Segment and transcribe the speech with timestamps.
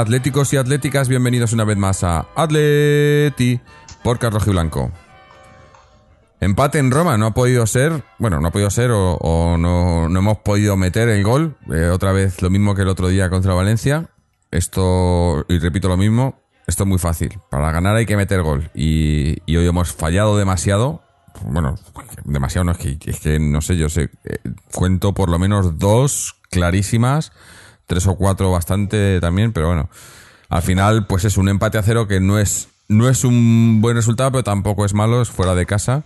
[0.00, 3.60] atléticos y atléticas, bienvenidos una vez más a Atleti
[4.02, 4.92] por Carlos Blanco.
[6.38, 10.18] Empate en Roma, no ha podido ser, bueno, no ha podido ser o, no, no
[10.18, 11.56] hemos podido meter el gol.
[11.72, 14.10] Eh, otra vez lo mismo que el otro día contra Valencia.
[14.50, 17.38] Esto, y repito lo mismo, esto es muy fácil.
[17.50, 18.70] Para ganar hay que meter gol.
[18.74, 21.02] Y, y hoy hemos fallado demasiado.
[21.42, 21.74] Bueno,
[22.24, 24.38] demasiado no es que, es que no sé, yo sé, eh,
[24.72, 27.32] cuento por lo menos dos clarísimas,
[27.86, 29.88] tres o cuatro bastante también, pero bueno,
[30.48, 33.96] al final pues es un empate a cero que no es, no es un buen
[33.96, 36.04] resultado, pero tampoco es malo, es fuera de casa.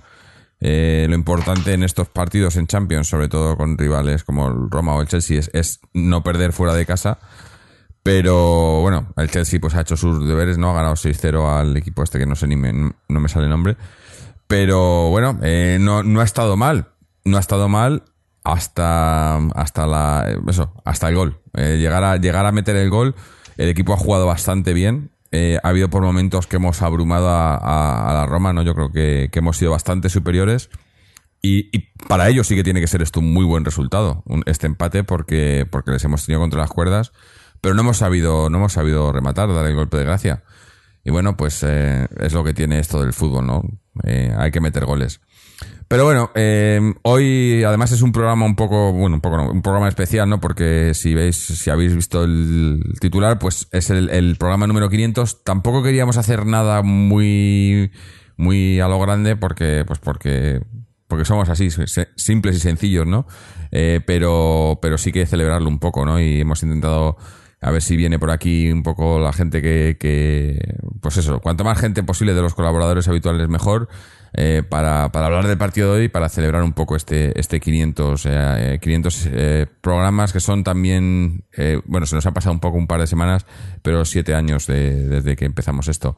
[0.63, 4.95] Eh, lo importante en estos partidos en Champions, sobre todo con rivales como el Roma
[4.95, 7.19] o el Chelsea, es, no perder fuera de casa.
[8.03, 10.71] Pero bueno, el Chelsea pues ha hecho sus deberes, ¿no?
[10.71, 13.51] Ha ganado 6-0 al equipo este que no sé ni me, no me sale el
[13.51, 13.77] nombre.
[14.47, 16.89] Pero bueno, eh, no, no ha estado mal.
[17.25, 18.03] No ha estado mal
[18.45, 21.41] hasta, hasta la, eso, hasta el gol.
[21.55, 23.15] Eh, llegar, a, llegar a meter el gol,
[23.57, 25.11] el equipo ha jugado bastante bien.
[25.33, 28.63] Eh, ha habido por momentos que hemos abrumado a, la Roma, ¿no?
[28.63, 30.71] Yo creo que, hemos sido bastante superiores.
[31.43, 35.05] Y, para ellos sí que tiene que ser esto un muy buen resultado, este empate,
[35.05, 37.13] porque, porque les hemos tenido contra las cuerdas,
[37.61, 40.43] pero no hemos sabido, no hemos sabido rematar, dar el golpe de gracia.
[41.05, 43.63] Y bueno, pues eh, es lo que tiene esto del fútbol, ¿no?
[44.05, 45.21] Eh, hay que meter goles.
[45.91, 49.61] Pero bueno, eh, hoy además es un programa un poco, bueno, un poco no, un
[49.61, 50.41] programa especial, ¿no?
[50.41, 55.43] Porque si veis, si habéis visto el titular, pues es el, programa número 500.
[55.43, 57.91] Tampoco queríamos hacer nada muy,
[58.37, 60.63] muy a lo grande porque, pues porque,
[61.09, 61.71] porque somos así,
[62.15, 63.27] simples y sencillos, ¿no?
[63.73, 66.21] Eh, pero, pero sí que celebrarlo un poco, ¿no?
[66.21, 67.17] Y hemos intentado
[67.61, 71.65] a ver si viene por aquí un poco la gente que, que pues eso, cuanto
[71.65, 73.89] más gente posible de los colaboradores habituales mejor,
[74.33, 78.27] eh, para, para hablar del partido de hoy, para celebrar un poco este, este 500,
[78.27, 82.79] eh, 500 eh, programas que son también, eh, bueno, se nos ha pasado un poco
[82.79, 83.47] un par de semanas,
[83.83, 86.17] pero siete años de- desde que empezamos esto.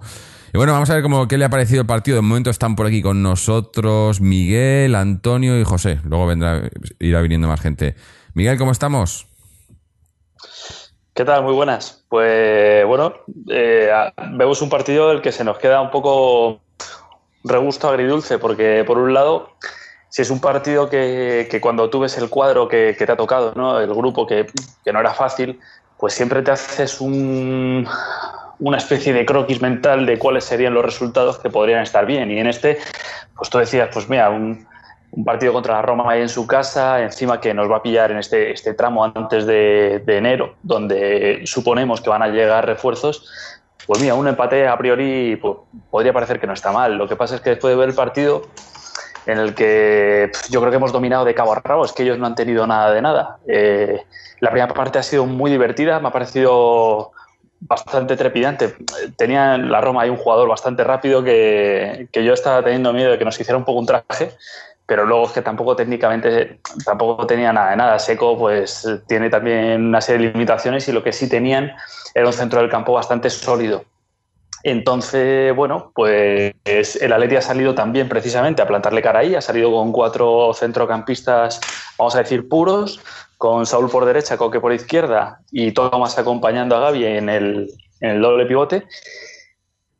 [0.54, 2.16] Y bueno, vamos a ver cómo, qué le ha parecido el partido.
[2.16, 6.00] De momento están por aquí con nosotros Miguel, Antonio y José.
[6.04, 6.68] Luego vendrá,
[6.98, 7.94] irá viniendo más gente.
[8.34, 9.26] Miguel, ¿cómo estamos?
[11.14, 11.42] ¿Qué tal?
[11.42, 12.04] Muy buenas.
[12.08, 13.14] Pues bueno,
[13.50, 13.90] eh,
[14.32, 16.60] vemos un partido del que se nos queda un poco
[17.44, 19.50] regusto agridulce, porque por un lado,
[20.08, 23.80] si es un partido que, cuando tú ves el cuadro que, te ha tocado, ¿no?
[23.80, 24.46] el grupo que,
[24.92, 25.58] no era fácil,
[25.98, 27.86] pues siempre te haces un,
[28.58, 32.30] una especie de croquis mental de cuáles serían los resultados que podrían estar bien.
[32.30, 32.78] Y en este,
[33.36, 34.66] pues tú decías, pues mira, un,
[35.12, 38.10] un partido contra la Roma ahí en su casa, encima que nos va a pillar
[38.10, 43.51] en este, este tramo antes de enero, donde suponemos que van a llegar refuerzos.
[43.86, 45.56] Pues mira, un empate a priori pues,
[45.90, 46.96] podría parecer que no está mal.
[46.96, 48.42] Lo que pasa es que después de ver el partido,
[49.26, 52.18] en el que yo creo que hemos dominado de cabo a rabo, es que ellos
[52.18, 53.38] no han tenido nada de nada.
[53.46, 54.02] Eh,
[54.40, 57.12] la primera parte ha sido muy divertida, me ha parecido
[57.60, 58.74] bastante trepidante.
[59.16, 63.12] Tenía en la Roma ahí un jugador bastante rápido que, que yo estaba teniendo miedo
[63.12, 64.32] de que nos hiciera un poco un traje,
[64.92, 67.98] pero luego es que tampoco técnicamente tampoco tenía nada de nada.
[67.98, 71.72] Seco pues tiene también una serie de limitaciones y lo que sí tenían
[72.12, 73.86] era un centro del campo bastante sólido.
[74.62, 76.52] Entonces, bueno, pues
[77.00, 81.58] el Atleti ha salido también precisamente a plantarle cara ahí, ha salido con cuatro centrocampistas,
[81.96, 83.00] vamos a decir, puros,
[83.38, 87.70] con Saúl por derecha, Coque por izquierda y Thomas acompañando a Gaby en el,
[88.00, 88.86] en el doble pivote.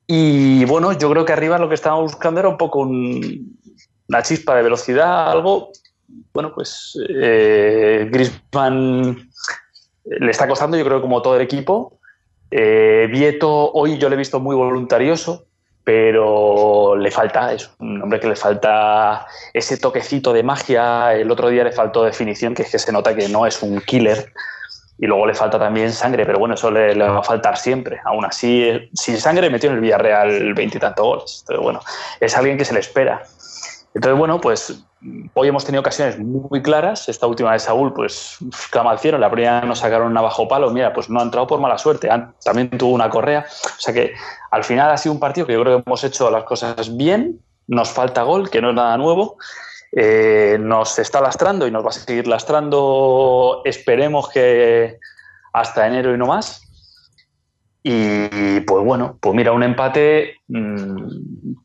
[0.06, 3.58] Y bueno, yo creo que arriba lo que estábamos buscando era un poco un-
[4.08, 5.70] una chispa de velocidad, algo.
[6.32, 8.08] Bueno, pues eh,
[10.04, 11.99] le está costando, yo creo, como todo el equipo.
[12.50, 15.46] Eh, Vieto, hoy yo le he visto muy voluntarioso,
[15.84, 21.14] pero le falta, es un hombre que le falta ese toquecito de magia.
[21.14, 23.81] El otro día le faltó definición, que es que se nota que no es un
[23.81, 24.32] killer.
[24.99, 28.00] Y luego le falta también sangre, pero bueno, eso le, va a faltar siempre.
[28.04, 31.38] Aún así, eh, sin sangre metió en el Villarreal veintitantos goles.
[31.40, 31.81] Entonces, bueno,
[32.20, 33.22] es alguien que se le espera.
[33.94, 34.84] Entonces, bueno, pues
[35.34, 37.08] hoy hemos tenido ocasiones muy claras.
[37.08, 38.38] Esta última de Saúl, pues
[38.70, 39.18] clama al cielo.
[39.18, 40.70] La primera nos sacaron una bajo palo.
[40.70, 42.08] Mira, pues no ha entrado por mala suerte.
[42.44, 43.44] También tuvo una correa.
[43.46, 44.14] O sea que
[44.50, 47.40] al final ha sido un partido que yo creo que hemos hecho las cosas bien.
[47.66, 49.36] Nos falta gol, que no es nada nuevo.
[49.92, 54.98] eh, nos está lastrando y nos va a seguir lastrando, esperemos que
[55.52, 56.71] hasta enero y no más.
[57.82, 61.08] Y pues bueno, pues mira, un empate mmm,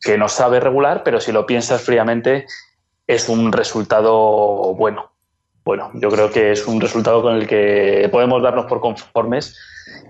[0.02, 2.46] que no sabe regular, pero si lo piensas fríamente,
[3.06, 5.12] es un resultado bueno.
[5.64, 9.58] Bueno, yo creo que es un resultado con el que podemos darnos por conformes.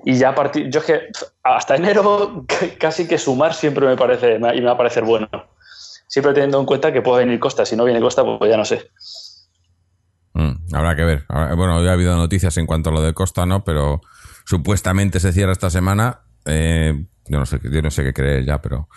[0.06, 1.02] Y ya a partir, yo es que
[1.44, 2.46] hasta enero
[2.80, 5.28] casi que sumar siempre me parece y me va a parecer bueno
[6.08, 7.66] siempre teniendo en cuenta que puede venir Costa.
[7.66, 8.90] Si no viene Costa, pues ya no sé.
[10.34, 11.26] Mm, habrá que ver.
[11.28, 13.64] Bueno, hoy ha habido noticias en cuanto a lo de Costa, ¿no?
[13.64, 14.02] Pero
[14.48, 16.22] supuestamente se cierra esta semana.
[16.46, 18.88] Eh, yo, no sé, yo no sé qué creer ya, pero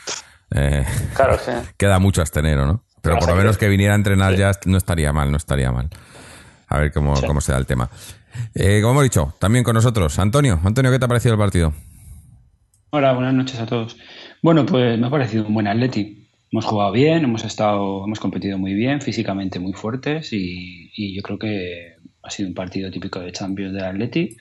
[0.54, 1.50] eh, claro, sí.
[1.76, 2.84] queda mucho hasta enero, ¿no?
[3.02, 5.88] Pero por lo menos que viniera a entrenar ya no estaría mal, no estaría mal.
[6.68, 7.26] A ver cómo, sí.
[7.26, 7.90] cómo se da el tema.
[8.54, 10.60] Eh, como hemos dicho, también con nosotros, Antonio.
[10.62, 11.72] Antonio, ¿qué te ha parecido el partido?
[12.90, 13.96] Hola, buenas noches a todos.
[14.42, 18.58] Bueno, pues me ha parecido un buen Atleti hemos jugado bien, hemos estado, hemos competido
[18.58, 23.20] muy bien, físicamente muy fuertes y, y, yo creo que ha sido un partido típico
[23.20, 24.36] de Champions del Atleti,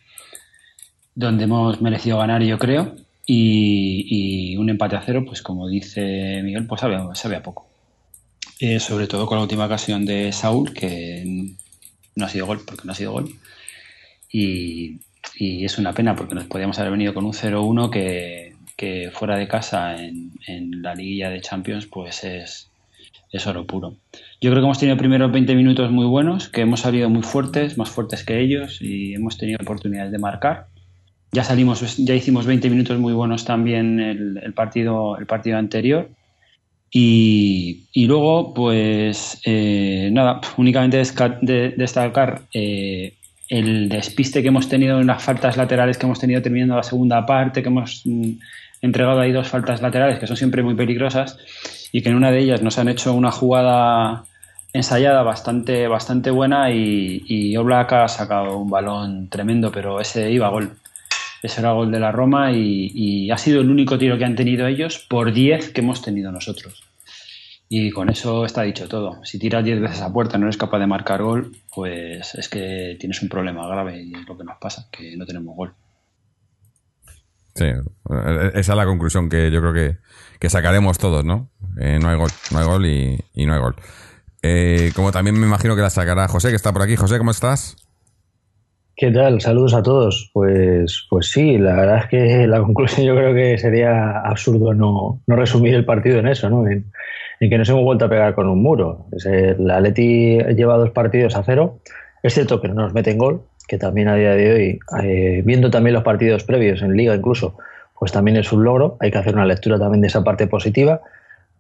[1.20, 2.96] donde hemos merecido ganar, yo creo,
[3.26, 7.68] y, un empate a cero, pues como dice Miguel, pues sabe, sabe a poco.
[8.60, 11.52] Eh, sobre todo con la última ocasión de Saúl, que
[12.16, 13.36] no ha sido gol, porque no ha sido gol.
[14.32, 15.00] Y,
[15.38, 19.48] es una pena, porque nos podíamos haber venido con un 0-1 que, que fuera de
[19.48, 22.70] casa en, en, la liguilla de Champions pues es,
[23.32, 23.96] es oro puro.
[24.42, 27.78] Yo creo que hemos tenido primeros 20 minutos muy buenos, que hemos salido muy fuertes,
[27.78, 30.68] más fuertes que ellos y hemos tenido oportunidades de marcar.
[31.32, 36.10] Ya salimos, ya hicimos 20 minutos muy buenos también el, partido, el partido anterior.
[36.92, 40.98] Y, y luego, pues eh, nada, únicamente
[41.42, 43.14] de, destacar eh,
[43.48, 47.26] el despiste que hemos tenido en las faltas laterales que hemos tenido terminando la segunda
[47.28, 48.04] parte, que hemos
[48.82, 51.38] entregado ahí dos faltas laterales que son siempre muy peligrosas
[51.92, 54.24] y que en una de ellas nos han hecho una jugada
[54.74, 60.48] ensayada bastante, bastante buena y, y Oblak ha sacado un balón tremendo, pero ese iba
[60.48, 60.72] a gol.
[61.42, 64.68] Ese era gol de la Roma y, ha sido el único tiro que han tenido
[64.68, 66.84] ellos por 10 que hemos tenido nosotros.
[67.70, 69.24] Y con eso está dicho todo.
[69.24, 72.50] Si tiras 10 veces a puerta y no eres capaz de marcar gol, pues es
[72.50, 75.74] que tienes un problema grave y es lo que nos pasa, que no tenemos gol.
[77.54, 77.66] Sí,
[78.54, 79.98] esa es la conclusión que yo creo que,
[80.40, 81.50] que sacaremos todos, ¿no?
[81.80, 83.76] Eh, no hay gol, no hay gol y, y no hay gol.
[84.42, 86.96] Eh, como también me imagino que la sacará José, que está por aquí.
[86.96, 87.76] José, ¿cómo estás?
[89.00, 89.40] ¿Qué tal?
[89.40, 90.30] Saludos a todos.
[90.34, 95.22] Pues, pues sí, la verdad es que la conclusión yo creo que sería absurdo no,
[95.26, 96.68] no resumir el partido en eso, ¿no?
[96.68, 96.92] En,
[97.40, 99.06] que nos hemos vuelto a pegar con un muro.
[99.24, 101.80] El Atleti lleva dos partidos a cero.
[102.24, 105.72] Es cierto que no nos meten gol, que también a día de hoy, eh, viendo
[105.72, 107.58] también los partidos previos en liga incluso,
[107.98, 108.98] pues también es un logro.
[109.00, 111.00] Hay que hacer una lectura también de esa parte positiva.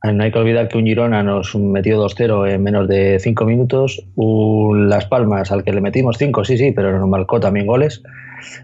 [0.01, 4.01] No hay que olvidar que un Girona nos metió 2-0 en menos de 5 minutos.
[4.15, 8.01] Las Palmas, al que le metimos 5, sí, sí, pero nos marcó también goles.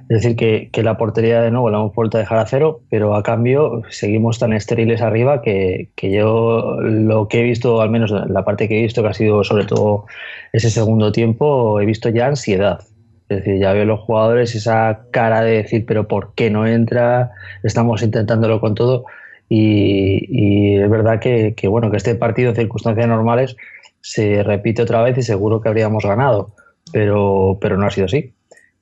[0.10, 2.82] Es decir, que, que, la portería de nuevo la hemos vuelto a dejar a cero,
[2.90, 7.90] pero a cambio seguimos tan estériles arriba que, que yo lo que he visto, al
[7.90, 10.06] menos la parte que he visto, que ha sido sobre todo
[10.54, 12.80] ese segundo tiempo, he visto ya ansiedad.
[13.28, 17.32] Es decir, ya veo los jugadores esa cara de decir, pero ¿por qué no entra?
[17.64, 19.06] Estamos intentándolo con todo.
[19.48, 23.56] Y, es verdad que, bueno, que este partido en circunstancias normales
[24.02, 26.56] se repite otra vez y seguro que habríamos ganado,
[26.92, 28.34] pero, pero no ha sido así.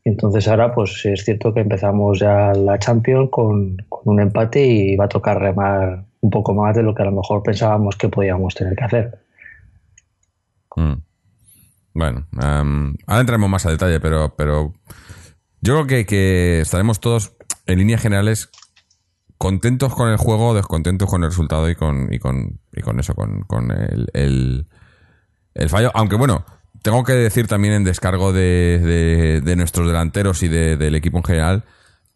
[0.06, 4.96] Entonces ahora pues es cierto que empezamos ya la Champions con, con, un empate y
[4.98, 8.10] va a tocar remar un poco más de lo que a lo mejor pensábamos que
[8.10, 9.20] podíamos tener que hacer.
[10.76, 10.94] Mm.
[11.94, 14.74] Bueno, um, ahora entraremos más a detalle, pero, pero
[15.62, 18.50] yo creo que, que estaremos todos en líneas generales
[19.44, 23.14] contentos con el juego, descontentos con el resultado y con, y con, y con eso,
[23.14, 24.68] con, con el, el,
[25.54, 25.92] el, fallo.
[25.96, 26.46] Aunque bueno,
[26.82, 31.18] tengo que decir también en descargo de, de, de nuestros delanteros y de, del equipo
[31.18, 31.66] en general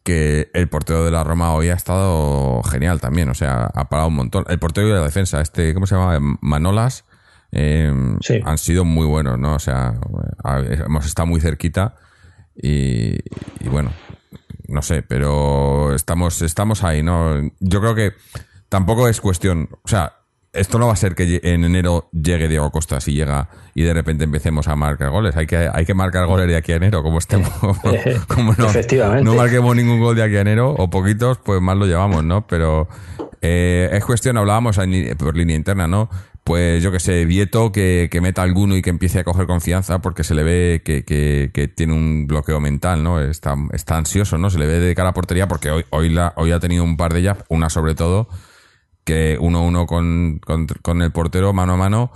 [0.03, 4.07] que el portero de la Roma hoy ha estado genial también, o sea, ha parado
[4.07, 4.45] un montón.
[4.47, 6.37] El portero de la defensa, este, ¿cómo se llama?
[6.39, 7.03] Manolas,
[7.51, 7.91] eh,
[8.21, 8.39] sí.
[8.41, 9.53] han sido muy buenos, ¿no?
[9.55, 9.95] O sea,
[10.85, 11.95] hemos estado muy cerquita
[12.55, 13.17] y,
[13.59, 13.91] y bueno,
[14.67, 17.41] no sé, pero estamos, estamos ahí, ¿no?
[17.59, 18.13] Yo creo que
[18.69, 20.13] tampoco es cuestión, o sea,
[20.53, 23.93] esto no va a ser que en enero llegue Diego Costa si llega y de
[23.93, 25.35] repente empecemos a marcar goles.
[25.35, 27.51] Hay que, hay que marcar goles de aquí a enero, como estemos.
[28.27, 31.85] como no, no marquemos ningún gol de aquí a enero, o poquitos, pues más lo
[31.85, 32.47] llevamos, ¿no?
[32.47, 32.87] Pero
[33.41, 34.79] eh, es cuestión, hablábamos
[35.17, 36.09] por línea interna, ¿no?
[36.47, 39.99] Pues yo que sé, Vieto que, que, meta alguno y que empiece a coger confianza
[39.99, 43.19] porque se le ve que, que, que tiene un bloqueo mental, ¿no?
[43.19, 43.57] Está,
[43.89, 44.49] ansioso, ¿no?
[44.49, 46.95] Se le ve de cara a portería porque hoy, hoy, la, hoy ha tenido un
[46.95, 48.29] par de ellas, una sobre todo,
[49.03, 52.13] que uno uno con, con, con, el portero mano a mano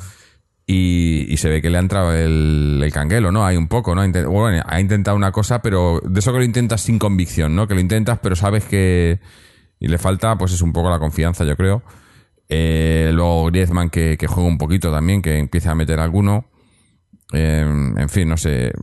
[0.65, 3.45] y, y se ve que le ha entrado el, el canguelo, ¿no?
[3.45, 4.09] Hay un poco, ¿no?
[4.29, 7.67] Bueno, ha intentado una cosa, pero de eso que lo intentas sin convicción, ¿no?
[7.67, 9.19] Que lo intentas, pero sabes que...
[9.77, 11.83] Y le falta, pues es un poco la confianza, yo creo.
[12.53, 16.49] Eh, luego Griezmann que, que juega un poquito también, que empieza a meter alguno.
[17.31, 18.73] Eh, en fin, no sé.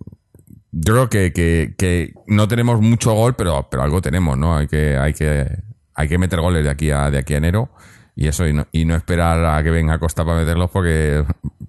[0.73, 4.57] Yo creo que, que, que no tenemos mucho gol, pero, pero algo tenemos, ¿no?
[4.57, 5.47] Hay que, hay que,
[5.95, 7.71] hay que meter goles de aquí a, de aquí a enero.
[8.17, 11.25] Y eso, y no, y no esperar a que venga Costa para meterlos, porque,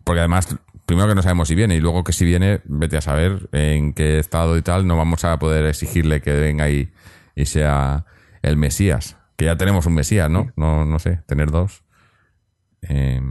[0.06, 3.02] porque además, primero que no sabemos si viene, y luego que si viene, vete a
[3.02, 6.94] saber en qué estado y tal, no vamos a poder exigirle que venga y,
[7.36, 8.06] y sea
[8.42, 9.18] el Mesías.
[9.36, 10.52] Que ya tenemos un Mesías, ¿no?
[10.56, 11.84] No, no sé, tener dos.
[12.82, 13.22] Eh,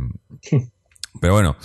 [1.21, 1.57] pero bueno,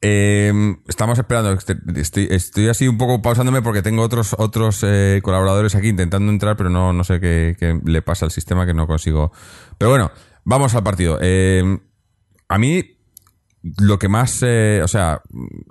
[0.00, 0.52] eh,
[0.88, 1.52] estamos esperando.
[1.52, 6.32] Este, Estoy, estoy así un poco pausándome porque tengo otros otros eh, colaboradores aquí intentando
[6.32, 9.32] entrar, pero no, no sé qué, qué le pasa al sistema que no consigo.
[9.78, 10.10] Pero bueno,
[10.44, 11.18] vamos al partido.
[11.20, 11.78] Eh,
[12.48, 12.96] a mí
[13.62, 15.22] lo que más, eh, o sea,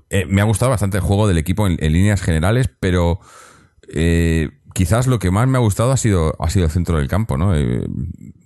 [0.10, 3.20] eh, me ha gustado bastante el juego del equipo en, en líneas generales, pero
[3.92, 7.10] eh, quizás lo que más me ha gustado ha sido, ha sido el centro del
[7.10, 7.54] campo, ¿no?
[7.54, 7.86] Eh,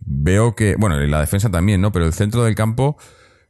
[0.04, 1.92] veo que, bueno, la defensa también, ¿no?
[1.92, 2.98] Pero el centro del campo,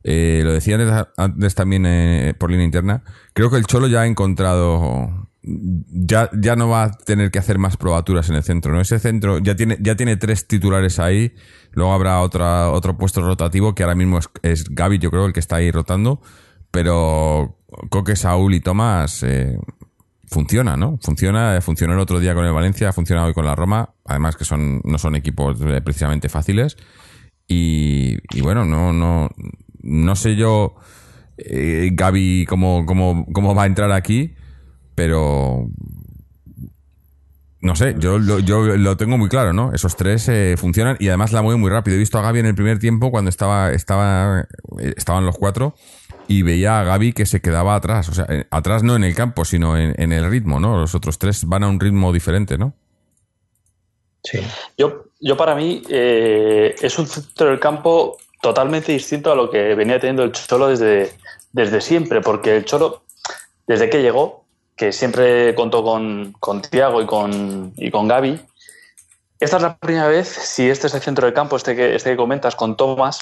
[0.04, 4.02] eh, lo decía antes, antes también eh, por línea interna, creo que el Cholo ya
[4.02, 8.74] ha encontrado, ya, ya no va a tener que hacer más probaturas en el centro,
[8.74, 8.82] ¿no?
[8.82, 11.36] Ese centro ya tiene, ya tiene tres titulares ahí,
[11.72, 15.32] luego habrá otra, otro puesto rotativo que ahora mismo es, es Gaby, yo creo, el
[15.32, 16.22] que está ahí rotando,
[16.70, 17.60] pero
[17.90, 19.58] Coque, Saúl y Tomás, eh,
[20.34, 20.98] funciona, ¿no?
[21.02, 24.36] Funciona, funcionó el otro día con el Valencia, ha funcionado hoy con la Roma, además
[24.36, 26.76] que son no son equipos eh, precisamente fáciles
[27.48, 29.30] y, bueno, no no
[29.82, 30.76] no sé yo
[31.38, 34.36] eh, Gaby cómo, cómo, cómo va a entrar aquí,
[34.96, 35.68] pero
[37.64, 39.74] no sé, yo lo, yo lo tengo muy claro, ¿no?
[39.74, 41.96] Esos tres eh, funcionan y además la mueven muy rápido.
[41.96, 44.42] He visto a Gaby en el primer tiempo cuando estaba, estaba,
[44.80, 45.74] eh, estaban los cuatro
[46.28, 48.10] y veía a Gaby que se quedaba atrás.
[48.10, 50.80] O sea, atrás no en el campo, sino en, en el ritmo, ¿no?
[50.80, 52.74] Los otros tres van a un ritmo diferente, ¿no?
[54.24, 54.40] Sí.
[54.78, 59.76] Yo, yo para mí eh, es un centro del campo totalmente distinto a lo que
[59.76, 61.14] venía teniendo el Cholo desde,
[61.52, 63.04] desde siempre, porque el Cholo,
[63.68, 68.40] desde que llegó, que siempre contó con, con Tiago y con, y con Gaby,
[69.40, 72.12] esta es la primera vez, si este es el centro del campo, este que, este
[72.12, 73.20] que comentas con Tomás,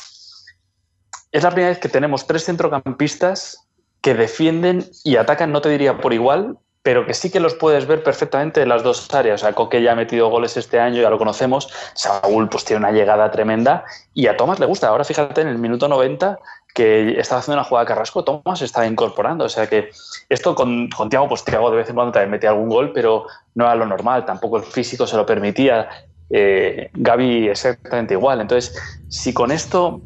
[1.31, 3.67] es la primera vez que tenemos tres centrocampistas
[4.01, 7.85] que defienden y atacan, no te diría por igual, pero que sí que los puedes
[7.85, 9.41] ver perfectamente en las dos áreas.
[9.41, 11.69] O sea, Coque ya ha metido goles este año, ya lo conocemos.
[11.93, 14.87] Saúl pues tiene una llegada tremenda y a Tomás le gusta.
[14.87, 16.39] Ahora fíjate en el minuto 90
[16.73, 19.45] que estaba haciendo una jugada Carrasco, Tomás estaba incorporando.
[19.45, 19.91] O sea que
[20.29, 23.65] esto con, Tiago, pues Tiago de vez en cuando también metía algún gol, pero no
[23.65, 24.25] era lo normal.
[24.25, 25.87] Tampoco el físico se lo permitía.
[26.31, 28.41] Eh, Gaby exactamente igual.
[28.41, 28.75] Entonces,
[29.07, 30.01] si con esto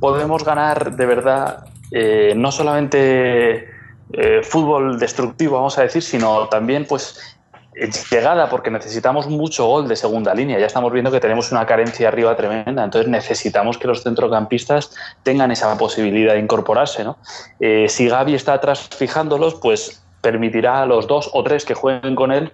[0.00, 3.76] podemos ganar de verdad, eh, no solamente
[4.12, 7.36] eh, fútbol destructivo, vamos a decir, sino también pues
[7.74, 10.60] eh, llegada, porque necesitamos mucho gol de segunda línea.
[10.60, 15.50] Ya estamos viendo que tenemos una carencia arriba tremenda, entonces necesitamos que los centrocampistas tengan
[15.50, 17.02] esa posibilidad de incorporarse.
[17.02, 17.18] ¿no?
[17.58, 22.14] Eh, si Gaby está atrás fijándolos, pues permitirá a los dos o tres que jueguen
[22.14, 22.52] con él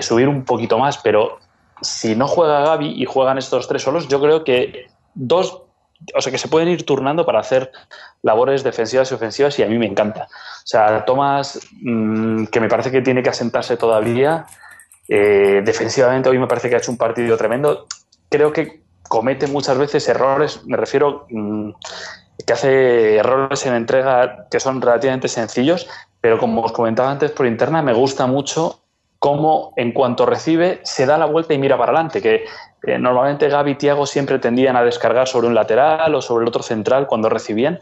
[0.00, 1.40] subir un poquito más, pero
[1.82, 5.62] si no juega Gaby y juegan estos tres solos, yo creo que dos
[6.14, 7.70] o sea, que se pueden ir turnando para hacer
[8.22, 10.28] labores defensivas y ofensivas y a mí me encanta.
[10.30, 14.46] O sea, Tomás, mmm, que me parece que tiene que asentarse todavía,
[15.08, 17.86] eh, defensivamente hoy me parece que ha hecho un partido tremendo.
[18.28, 21.70] Creo que comete muchas veces errores, me refiero mmm,
[22.46, 25.88] que hace errores en entrega que son relativamente sencillos,
[26.20, 28.80] pero como os comentaba antes por interna, me gusta mucho
[29.18, 32.44] cómo en cuanto recibe se da la vuelta y mira para adelante, que
[32.86, 36.48] eh, normalmente Gaby y Tiago siempre tendían a descargar sobre un lateral o sobre el
[36.48, 37.78] otro central cuando recibían.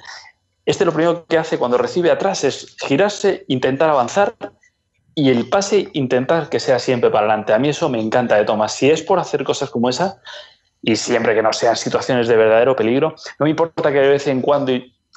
[0.64, 4.35] Este lo primero que hace cuando recibe atrás es girarse, intentar avanzar
[5.14, 7.52] y el pase intentar que sea siempre para adelante.
[7.52, 8.75] A mí eso me encanta de Tomás.
[8.75, 10.21] Si es por hacer cosas como esa
[10.83, 14.26] y siempre que no sean situaciones de verdadero peligro, no me importa que de vez
[14.26, 14.73] en cuando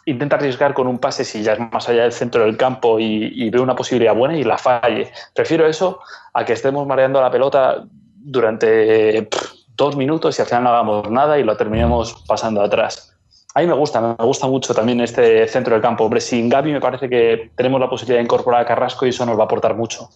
[0.09, 3.31] intenta arriesgar con un pase si ya es más allá del centro del campo y,
[3.33, 5.11] y ve una posibilidad buena y la falle.
[5.33, 5.99] Prefiero eso
[6.33, 7.83] a que estemos mareando la pelota
[8.15, 13.15] durante pff, dos minutos y al final no hagamos nada y lo terminemos pasando atrás.
[13.55, 16.03] A mí me gusta, me gusta mucho también este centro del campo.
[16.03, 19.25] Hombre, sin Gaby me parece que tenemos la posibilidad de incorporar a Carrasco y eso
[19.25, 20.09] nos va a aportar mucho.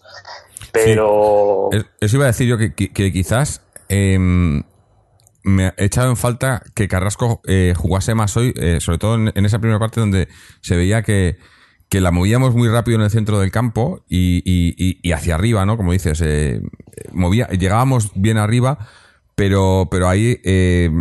[0.72, 1.70] Pero...
[1.72, 1.80] Sí.
[2.00, 4.18] Eso iba a decir yo que, que, que quizás eh,
[5.44, 9.46] me he echado en falta que Carrasco eh, jugase más hoy, eh, sobre todo en,
[9.46, 10.28] esa primera parte donde
[10.62, 11.38] se veía que,
[11.90, 15.66] que la movíamos muy rápido en el centro del campo y, y, y hacia arriba,
[15.66, 15.78] ¿no?
[15.78, 16.62] Como dices, eh,
[17.12, 18.88] movía, llegábamos bien arriba,
[19.36, 20.40] pero, pero ahí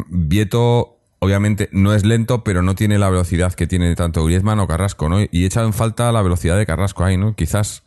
[0.09, 4.67] Vieto obviamente no es lento, pero no tiene la velocidad que tiene tanto Griezmann o
[4.67, 5.21] Carrasco, ¿no?
[5.21, 7.37] Y he echado en falta la velocidad de Carrasco ahí, ¿no?
[7.37, 7.85] Quizás.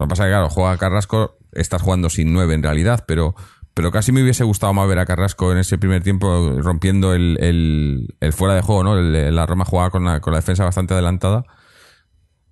[0.00, 3.36] Lo que pasa es que, claro, juega Carrasco, estás jugando sin nueve en realidad, pero,
[3.76, 7.36] pero casi me hubiese gustado más ver a Carrasco en ese primer tiempo rompiendo el,
[8.20, 8.98] el, fuera de juego, ¿no?
[8.98, 11.44] El- la Roma jugaba con la, con la defensa bastante adelantada.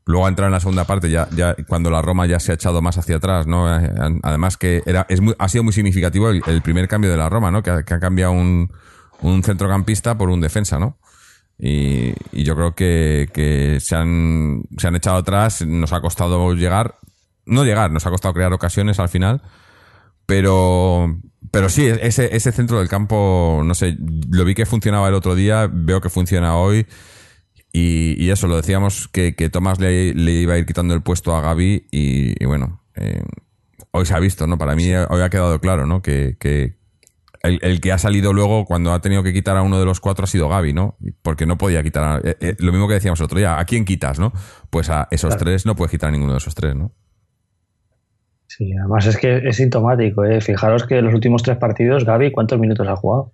[0.05, 2.57] Luego ha entrado en la segunda parte, ya, ya cuando la Roma ya se ha
[2.57, 3.75] echado más hacia atrás, ¿no?
[3.75, 3.91] Eh,
[4.23, 7.63] Además que era, es ha sido muy significativo el, primer cambio de la Roma, ¿no?
[7.63, 8.71] Que ha, que ha cambiado un,
[9.23, 10.99] un centrocampista por un defensa, ¿no?
[11.59, 16.53] Y, y yo creo que, que se, han, se han echado atrás, nos ha costado
[16.53, 16.97] llegar,
[17.47, 19.41] no llegar, nos ha costado crear ocasiones al final,
[20.27, 21.19] pero,
[21.51, 23.97] pero sí, ese, ese centro del campo, no sé,
[24.31, 26.87] lo vi que funcionaba el otro día, veo que funciona hoy.
[27.73, 31.03] Y, y eso, lo decíamos que, que Tomás le, le iba a ir quitando el
[31.03, 33.23] puesto a Gaby y, y bueno, eh,
[33.91, 34.59] hoy se ha visto, ¿no?
[34.59, 36.01] Para mí hoy ha quedado claro, ¿no?
[36.01, 36.79] Que, que
[37.43, 39.99] el, el que ha salido luego cuando ha tenido que quitar a uno de los
[39.99, 40.97] cuatro ha sido Gaby, ¿no?
[41.23, 43.65] Porque no podía quitar a, eh, eh, lo mismo que decíamos el otro día, ¿a
[43.65, 44.33] quién quitas, no?
[44.71, 45.45] Pues a esos Claro.
[45.45, 46.93] tres no puedes quitar a ninguno de esos tres, ¿no?
[48.57, 50.25] Sí, además es que es sintomático.
[50.25, 50.41] ¿eh?
[50.41, 53.33] Fijaros que en los últimos tres partidos, Gaby, ¿cuántos minutos ha jugado?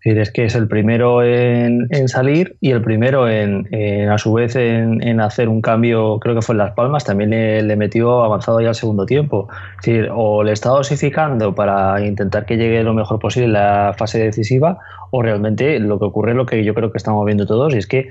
[0.00, 4.34] Es que es el primero en, en salir y el primero en, en, a su
[4.34, 8.22] vez en, en hacer un cambio, creo que fue en Las Palmas, también le, metió
[8.22, 9.48] avanzado ya al segundo tiempo.
[9.78, 14.18] Es decir, o le está dosificando para intentar que llegue lo mejor posible la fase
[14.18, 14.78] decisiva,
[15.16, 17.86] o realmente lo que ocurre lo que yo creo que estamos viendo todos, y es
[17.86, 18.08] que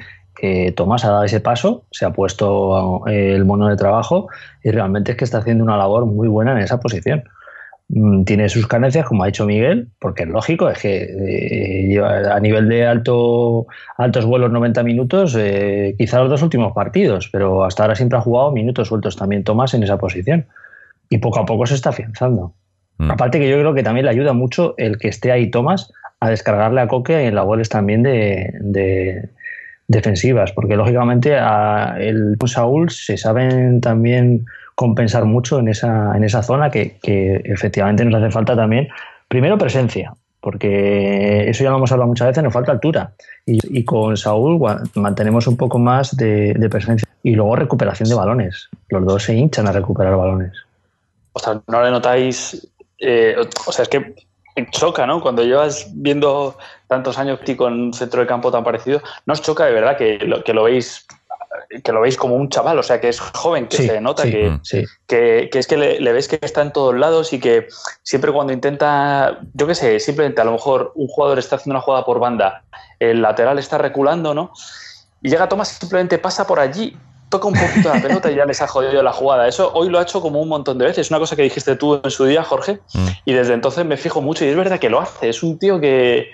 [0.73, 4.29] Tomás ha dado ese paso, se ha puesto eh, el mono de trabajo
[4.63, 7.25] y realmente es que está haciendo una labor muy buena en esa posición.
[7.89, 12.39] Mm, Tiene sus carencias, como ha dicho Miguel, porque es lógico, es que eh, a
[12.39, 17.83] nivel de alto, altos vuelos 90 minutos, eh, quizá los dos últimos partidos, pero hasta
[17.83, 20.45] ahora siempre ha jugado minutos sueltos también Tomás en esa posición.
[21.09, 22.53] Y poco a poco se está afianzando.
[22.97, 23.11] Mm.
[23.11, 26.29] Aparte que yo creo que también le ayuda mucho el que esté ahí Tomás a
[26.29, 29.29] descargarle a Coque en labores también de, de
[29.87, 36.41] defensivas, porque lógicamente a el Saúl se saben también compensar mucho en esa, en esa
[36.41, 38.87] zona que, que efectivamente nos hace falta también,
[39.27, 43.11] primero presencia, porque eso ya lo hemos hablado muchas veces, nos falta altura.
[43.45, 44.59] Y, y con Saúl
[44.95, 47.07] mantenemos un poco más de, de presencia.
[47.23, 48.69] Y luego recuperación de balones.
[48.89, 50.51] Los dos se hinchan a recuperar balones.
[51.31, 52.67] O sea, no le notáis.
[53.03, 53.35] Eh,
[53.65, 54.15] o sea, es que
[54.71, 55.21] choca, ¿no?
[55.21, 59.65] Cuando llevas viendo tantos años con un centro de campo tan parecido, ¿no os choca
[59.65, 61.05] de verdad que lo, que lo veis
[61.83, 64.23] que lo veis como un chaval, o sea, que es joven, que Sí, se nota
[64.23, 64.59] sí, que, Mm.
[64.63, 67.67] Sí, que, que es que le, le ves que está en todos lados y que
[68.03, 71.81] siempre cuando intenta, yo qué sé, simplemente a lo mejor un jugador está haciendo una
[71.81, 72.63] jugada por banda,
[72.99, 74.51] el lateral está reculando, ¿no?
[75.21, 76.97] Y llega Tomás y simplemente pasa por allí,
[77.33, 79.47] toca un poquito la pelota y ya les ha jodido la jugada.
[79.47, 81.09] Eso hoy lo ha hecho como un montón de veces.
[81.09, 83.07] Una cosa que dijiste tú en su día, Jorge, Mm.
[83.25, 85.29] y desde entonces me fijo mucho y es verdad que lo hace.
[85.29, 86.29] Es un tío que,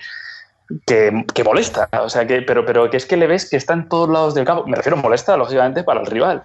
[0.85, 3.73] que, que molesta, o sea, que, pero, pero que es que le ves que está
[3.73, 4.67] en todos lados del campo.
[4.67, 6.43] Me refiero molesta, lógicamente, para el rival.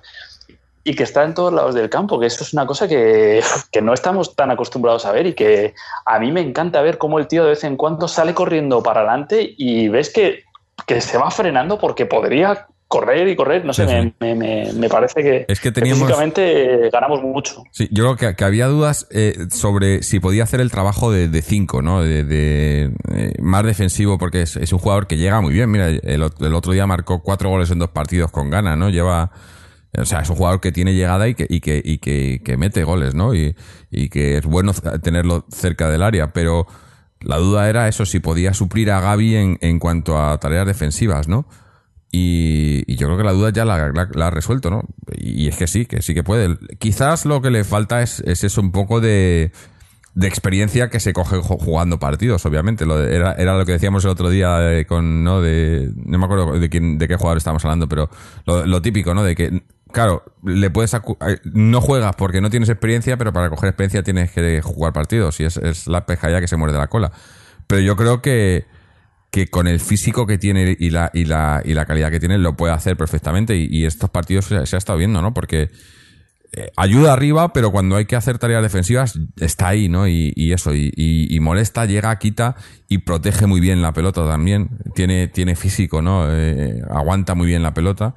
[0.85, 3.83] Y que está en todos lados del campo, que eso es una cosa que, que
[3.83, 5.75] no estamos tan acostumbrados a ver y que
[6.07, 9.01] a mí me encanta ver cómo el tío de vez en cuando sale corriendo para
[9.01, 10.45] adelante y ves que,
[10.87, 13.65] que se va frenando porque podría correr y correr.
[13.65, 14.15] No sé, Sí, sí.
[14.21, 17.63] me, me- me parece que, Es que teníamos- físicamente ganamos mucho.
[17.73, 21.29] Sí, yo creo que, que había dudas eh, sobre si podía hacer el trabajo de,
[21.29, 22.03] de cinco, ¿no?
[22.03, 25.71] De, de, eh, más defensivo, porque es, es un jugador que llega muy bien.
[25.71, 26.03] Mira, el,
[26.41, 28.89] el otro día marcó cuatro goles en dos partidos con gana, ¿no?
[28.91, 29.31] Lleva.
[29.97, 32.57] O sea, es un jugador que tiene llegada y que, y que, y que, que
[32.57, 33.33] mete goles, ¿no?
[33.33, 33.55] Y,
[33.93, 36.67] y que es bueno tenerlo cerca del área, pero
[37.21, 41.29] la duda era eso, si podía suplir a Gaby en, en cuanto a tareas defensivas,
[41.29, 41.47] ¿no?
[42.17, 44.83] Y, yo creo que la duda ya la, ha resuelto, ¿no?
[45.19, 46.57] Y, es que sí, que sí que puede.
[46.79, 49.51] Quizás lo que le falta es, es eso, un poco de,
[50.15, 52.87] de experiencia que se coge jugando partidos, obviamente.
[52.87, 55.41] Lo de- era, era lo que decíamos el otro día eh, con, ¿no?
[55.41, 58.09] De, no me acuerdo de, quién, de qué jugador estábamos hablando, pero
[58.47, 59.25] lo, típico, ¿no?
[59.25, 61.01] De que, claro, le puedes eh,
[61.43, 65.45] no juegas porque no tienes experiencia, pero para coger experiencia tienes que jugar partidos y
[65.47, 67.11] es, es la peja ya que se muerde la cola.
[67.67, 68.67] Pero yo creo que,
[69.35, 72.39] que con el físico que tiene y la, y la, y la calidad que tiene
[72.39, 75.35] lo puede hacer perfectamente y, estos partidos se, ha estado viendo, ¿no?
[75.35, 75.71] Porque
[76.53, 80.07] eh, ayuda arriba, pero cuando hay que hacer tareas defensivas está ahí, ¿no?
[80.07, 82.55] Y, y eso, y, molesta, llega, quita
[82.89, 84.69] y protege muy bien la pelota también.
[84.95, 86.29] Tiene, tiene físico, ¿no?
[86.31, 88.15] Eh, aguanta muy bien la pelota.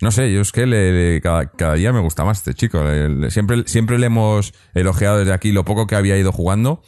[0.00, 2.82] No sé, yo es que le- le- cada, cada día me gusta más este chico.
[3.28, 6.80] Siempre, siempre le hemos elogiado desde aquí lo poco que había ido jugando.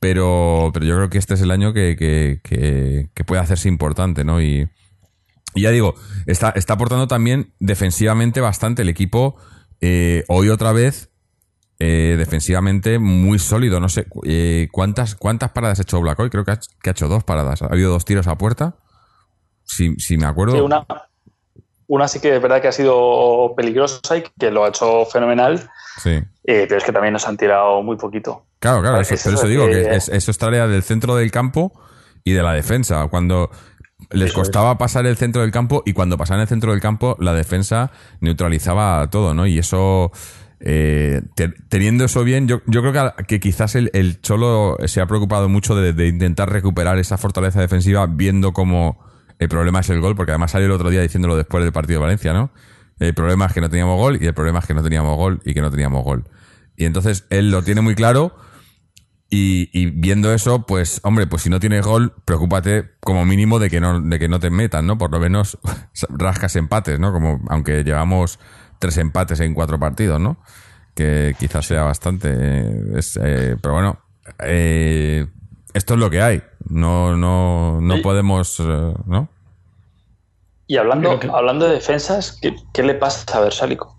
[0.00, 3.68] Pero, pero yo creo que este es el año que, que, que, que puede hacerse
[3.68, 4.40] importante, ¿no?
[4.40, 4.68] Y,
[5.54, 5.94] y ya digo,
[6.26, 9.36] está, está aportando también defensivamente bastante el equipo.
[9.80, 11.10] eh, hoy otra vez
[11.78, 13.80] eh, defensivamente muy sólido.
[13.80, 16.30] No sé eh, cuántas cuántas paradas ha hecho Black hoy.
[16.30, 17.62] Creo que ha, que ha hecho dos paradas.
[17.62, 18.76] Ha habido dos tiros a puerta.
[19.64, 20.54] Si, si me acuerdo.
[20.54, 20.86] Sí, una,
[21.86, 25.68] una sí que es verdad que ha sido peligrosa y que lo ha hecho fenomenal.
[26.02, 26.10] Sí.
[26.10, 28.44] eh, pero es que también nos han tirado muy poquito.
[28.60, 31.30] Claro, claro, eso, eso eso digo que- que es- eso es tarea del centro del
[31.30, 31.72] campo
[32.24, 33.06] y de la defensa.
[33.08, 33.50] Cuando
[34.10, 37.34] les costaba pasar el centro del campo y cuando pasaban el centro del campo, la
[37.34, 37.90] defensa
[38.20, 39.46] neutralizaba todo, ¿no?
[39.46, 40.10] Y eso,
[40.60, 44.76] eh, te- teniendo eso bien, yo, yo creo que, a- que quizás el, el Cholo
[44.86, 48.98] se ha preocupado mucho de, de intentar recuperar esa fortaleza defensiva viendo cómo
[49.38, 52.00] el problema es el gol, porque además salió el otro día diciéndolo después del partido
[52.00, 52.50] de Valencia, ¿no?
[52.98, 55.40] El problema es que no teníamos gol y el problema es que no teníamos gol
[55.44, 56.24] y que no teníamos gol.
[56.76, 58.34] Y entonces él lo tiene muy claro
[59.30, 63.68] y, y viendo eso, pues, hombre, pues si no tienes gol, preocúpate como mínimo de
[63.70, 64.96] que no, de que no te metan, ¿no?
[64.98, 65.58] Por lo menos
[66.08, 67.12] rascas empates, ¿no?
[67.12, 68.38] Como, aunque llevamos
[68.78, 70.38] tres empates en cuatro partidos, ¿no?
[70.94, 72.28] Que quizás sea bastante.
[72.32, 73.98] eh, es, eh, pero bueno,
[74.40, 75.26] eh,
[75.74, 76.42] esto es lo que hay.
[76.68, 78.02] No, no, no Sí.
[78.02, 79.28] podemos, eh, ¿no?
[80.66, 83.97] Y hablando, hablando de defensas, ¿qué, qué le pasa a Versálico?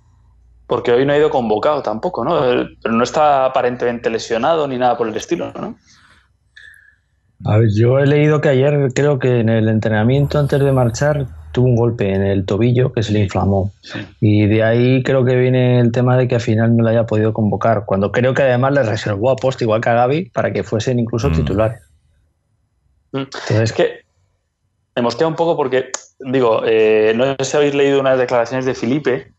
[0.70, 2.42] Porque hoy no ha ido convocado tampoco, ¿no?
[2.82, 5.76] Pero no está aparentemente lesionado ni nada por el estilo, ¿no?
[7.44, 11.26] A ver, yo he leído que ayer creo que en el entrenamiento antes de marchar
[11.54, 13.72] tuvo un golpe en el tobillo que se le inflamó.
[14.22, 17.08] Y de ahí creo que viene el tema de que al final no le haya
[17.08, 20.54] podido convocar, cuando creo que además le reservó a post igual que a Gaby para
[20.54, 21.34] que fuesen incluso Mm.
[21.34, 21.82] titulares.
[23.14, 23.18] Mm.
[23.18, 24.02] Entonces, Es que
[24.96, 28.76] me mosquea un poco porque, digo, eh, no sé si habéis leído unas declaraciones de
[28.76, 29.34] Felipe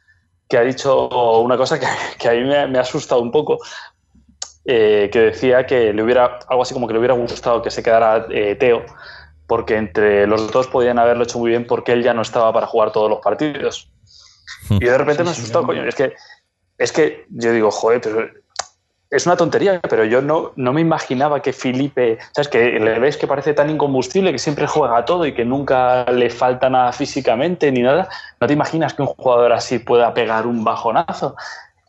[0.50, 1.08] que ha dicho
[1.40, 1.86] una cosa que,
[2.18, 3.58] que a mí me, me ha asustado un poco,
[4.64, 7.82] eh, que decía que le hubiera, algo así como que le hubiera gustado que se
[7.82, 8.84] quedara eh, Teo,
[9.46, 12.66] porque entre los dos podían haberlo hecho muy bien porque él ya no estaba para
[12.66, 13.90] jugar todos los partidos.
[14.68, 15.66] Y de repente Sí, me ha asustado, sí.
[15.68, 16.14] coño, es que,
[16.78, 18.28] es que yo digo, joder, pero
[19.10, 22.48] es una tontería, pero yo no, no me imaginaba que Felipe, ¿sabes?
[22.48, 26.04] Que le ves que parece tan incombustible, que siempre juega a todo y que nunca
[26.12, 28.08] le falta nada físicamente ni nada.
[28.40, 31.34] No te imaginas que un jugador así pueda pegar un bajonazo.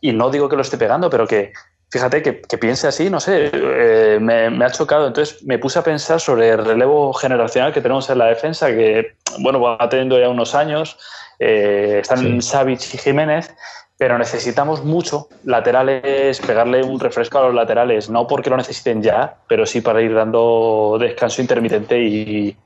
[0.02, 1.54] Y no digo que lo esté pegando, pero que,
[1.92, 5.06] fíjate, que, que piense así, no sé, eh, me, me ha chocado.
[5.06, 9.14] Entonces me puse a pensar sobre el relevo generacional que tenemos en la defensa, que,
[9.38, 10.98] bueno, va teniendo ya unos años.
[11.38, 12.42] eh, están Sí.
[12.42, 13.54] Savic y Jiménez
[14.02, 19.38] pero necesitamos mucho laterales, pegarle un refresco a los laterales, no porque lo necesiten ya,
[19.48, 22.58] pero sí para ir dando descanso intermitente y,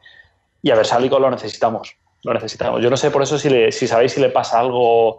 [0.61, 2.81] y a Versálico lo necesitamos, lo necesitamos.
[2.81, 5.17] Yo no sé por eso si, le, si sabéis si le pasa algo,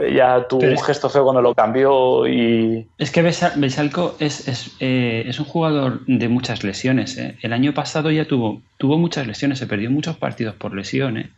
[0.00, 2.88] eh, ya tuvo un es- gesto feo cuando lo cambió y...
[2.98, 7.18] Es que Besalco es, es, eh, es un jugador de muchas lesiones.
[7.18, 7.36] ¿eh?
[7.42, 11.30] El año pasado ya tuvo, tuvo muchas lesiones, se perdió muchos partidos por lesiones.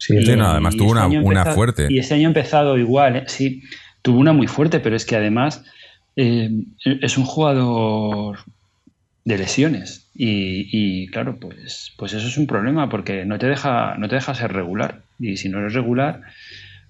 [0.00, 1.86] Sí, Sí, no, además tuvo una- una fuerte.
[1.90, 3.24] Y ese año ha empezado igual, ¿eh?
[3.26, 3.62] sí,
[4.02, 5.62] tuvo una muy fuerte, pero es que además
[6.16, 6.50] eh,
[6.84, 8.38] es un jugador
[9.24, 10.10] de lesiones.
[10.14, 14.16] Y, y, claro, pues, pues eso es un problema porque no te deja, no te
[14.16, 15.02] deja ser regular.
[15.18, 16.22] Y si no eres regular,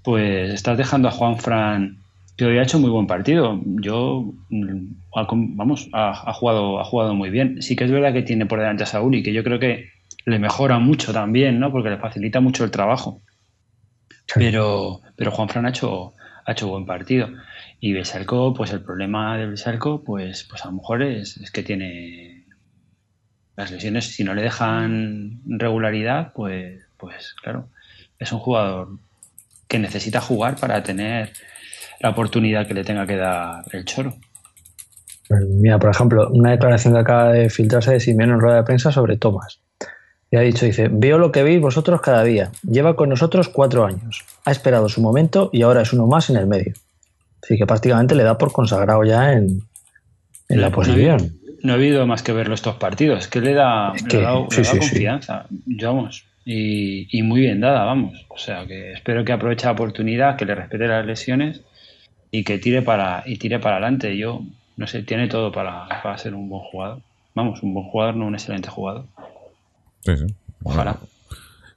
[0.03, 1.99] pues estás dejando a Juan Fran,
[2.37, 3.61] que hoy ha hecho muy buen partido.
[3.83, 7.61] Yo, mm, vamos, ha, ha jugado, ha jugado muy bien.
[7.63, 9.91] Sí que es verdad que tiene por delante a Saúl y que yo creo que
[10.25, 11.71] le mejora mucho también, ¿no?
[11.71, 13.23] Porque le facilita mucho el trabajo.
[14.35, 17.29] Pero, pero Juan Fran ha hecho, ha hecho buen partido.
[17.81, 21.63] Y Besalco, pues el problema de Besalco, pues, pues a lo mejor es, es que
[21.63, 22.47] tiene
[23.57, 27.69] las lesiones, si no le dejan regularidad, pues, pues claro,
[28.19, 28.99] es un jugador
[29.69, 31.33] que necesita jugar para tener
[32.01, 34.15] la oportunidad que le tenga que dar el choro.
[35.29, 38.63] Pues Mira, por ejemplo, una declaración que acaba de filtrarse de Simeone en rueda de
[38.65, 39.61] prensa sobre Tomás.
[40.31, 42.53] Y ha dicho, dice, veo lo que veis vosotros cada día.
[42.63, 44.25] Lleva con nosotros cuatro años.
[44.45, 46.75] Ha esperado su momento y ahora es uno más en el medio.
[47.43, 49.63] Así que prácticamente le da por consagrado ya en,
[50.49, 51.37] en la posición.
[51.63, 54.21] No he habido más que verlo estos partidos, que le da, Es le que, ha
[54.21, 54.91] dado, sí, le ha dado sí, sí.
[54.91, 55.47] confianza,
[55.83, 58.25] vamos, y, y muy bien dada, vamos.
[58.29, 61.63] O sea que espero que aproveche la oportunidad, que le respete las lesiones
[62.31, 64.17] y que tire para y tire para adelante.
[64.17, 64.43] Yo
[64.77, 67.01] no sé, tiene todo para, para ser un buen jugador.
[67.35, 69.05] Vamos, un buen jugador, no un excelente jugador.
[70.05, 70.27] Sí, sí.
[70.63, 70.99] Ojalá.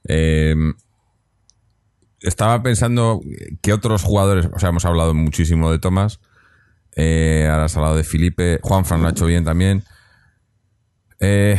[0.08, 0.54] Eh,
[2.20, 3.20] estaba pensando
[3.62, 6.20] que otros jugadores, o sea, hemos hablado muchísimo de Tomás,
[6.96, 9.84] eh, ahora has hablado de Felipe, Juan Fran lo ha hecho bien también.
[11.20, 11.58] Eh,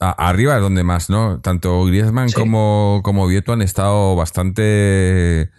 [0.00, 1.40] a- arriba es donde más, ¿no?
[1.40, 2.34] Tanto Griezmann Sí.
[2.34, 5.50] como, como Vieto han estado bastante...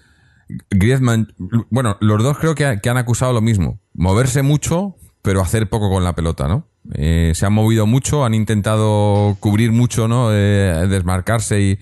[0.69, 1.33] Griezmann,
[1.69, 5.69] bueno, los dos creo que, ha- que han acusado lo mismo, moverse mucho, pero hacer
[5.69, 6.67] poco con la pelota, ¿no?
[6.95, 10.33] Eh, se han movido mucho, han intentado cubrir mucho, ¿no?
[10.33, 11.79] Eh, desmarcarse, y,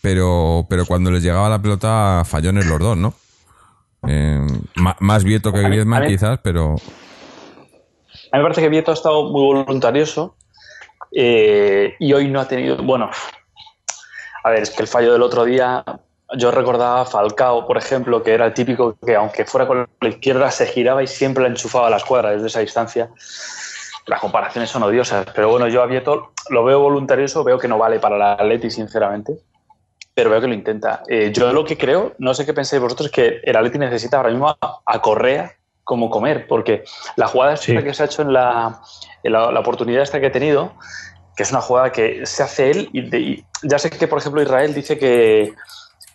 [0.00, 3.14] pero, pero cuando les llegaba la pelota, fallones los dos, ¿no?
[4.06, 4.40] Eh,
[4.74, 6.74] más Vieto que Griezmann quizás, pero...
[8.32, 10.36] a mí me parece que Vieto ha estado muy voluntarioso
[11.12, 12.76] eh, y hoy no ha tenido.
[12.82, 13.10] Bueno,
[14.44, 15.84] a ver, es que el fallo del otro día.
[16.34, 20.08] Yo recordaba a Falcao, por ejemplo, que era el típico que, aunque fuera con la
[20.08, 23.10] izquierda, se giraba y siempre la enchufaba a la escuadra desde esa distancia.
[24.06, 27.78] Las comparaciones son odiosas, pero bueno, yo a Vieto lo veo voluntarioso, veo que no
[27.78, 29.34] vale para la Atleti, sinceramente,
[30.14, 31.02] pero veo que lo intenta.
[31.08, 34.16] Eh, yo lo que creo, no sé qué pensáis vosotros, es que el Atleti necesita
[34.16, 35.52] ahora mismo a, a Correa
[35.84, 36.84] como comer, porque
[37.16, 37.78] la jugada esta Sí.
[37.82, 38.80] que se ha hecho en la,
[39.22, 40.72] en la, la oportunidad esta que ha tenido,
[41.36, 44.18] que es una jugada que se hace él, y, de- y ya sé que, por
[44.18, 45.54] ejemplo, Israel dice que,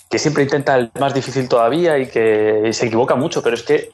[0.10, 3.90] que siempre intenta el más difícil todavía y que se equivoca mucho, pero es que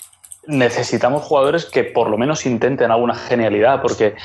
[0.47, 4.15] necesitamos jugadores que por lo menos intenten alguna genialidad, porque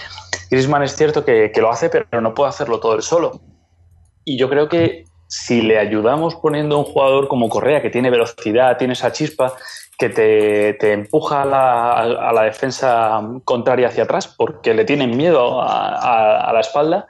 [0.51, 3.41] Griezmann es cierto que, que lo hace, pero no puede hacerlo todo él solo.
[4.25, 8.77] Y yo creo que si le ayudamos poniendo un jugador como Correa, que tiene velocidad,
[8.79, 9.55] tiene esa chispa,
[9.99, 15.17] que te, te empuja a la, a la defensa contraria hacia atrás, porque le tienen
[15.17, 17.09] miedo a- a la espalda,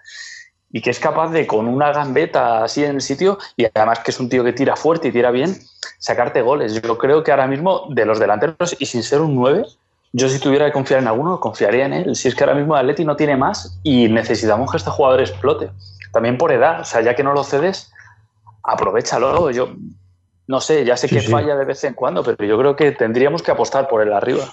[0.70, 4.10] y que es capaz de, con una gambeta así en el sitio, y además que
[4.10, 5.56] es un tío que tira fuerte y tira bien,
[5.98, 6.80] sacarte goles.
[6.80, 9.64] Yo creo que ahora mismo, de los delanteros, y sin ser un 9,
[10.12, 12.16] yo si tuviera que confiar en alguno, confiaría en él.
[12.16, 15.20] Si es que ahora mismo el Atleti no tiene más y necesitamos que este jugador
[15.20, 15.70] explote.
[16.12, 17.92] También por edad, o sea, ya que no lo cedes,
[18.62, 19.50] aprovechalo.
[19.50, 19.74] Yo
[20.46, 21.30] no sé, ya sé Sí, que sí.
[21.30, 24.44] falla de vez en cuando, pero yo creo que tendríamos que apostar por él arriba.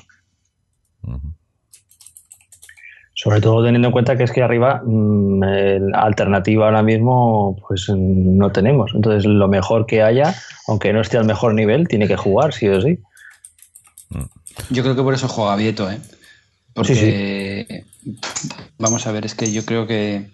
[3.26, 7.90] Sobre todo teniendo en cuenta que es que arriba mm, el- alternativa ahora mismo pues
[7.90, 8.92] mm, no tenemos.
[8.94, 10.36] Entonces lo mejor que haya,
[10.68, 13.00] aunque no esté al mejor nivel, tiene que jugar sí o sí.
[14.70, 15.98] Yo creo que por eso juega Vieto, ¿eh?
[16.76, 17.84] Porque,
[18.78, 20.28] vamos a ver, es que yo creo que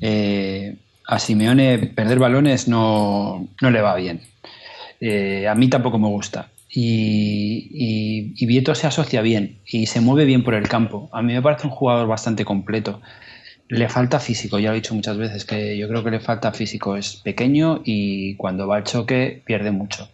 [0.00, 4.22] eh, a Simeone perder balones no, no le va bien.
[5.00, 6.48] Eh, a mí tampoco me gusta.
[6.76, 11.08] Y, y- Vieto se asocia bien y se mueve bien por el campo.
[11.12, 13.00] A mí me parece un jugador bastante completo.
[13.68, 16.52] Le falta físico, ya lo he dicho muchas veces, que yo creo que le falta
[16.52, 16.96] físico.
[16.96, 20.08] Es pequeño y cuando va al choque pierde mucho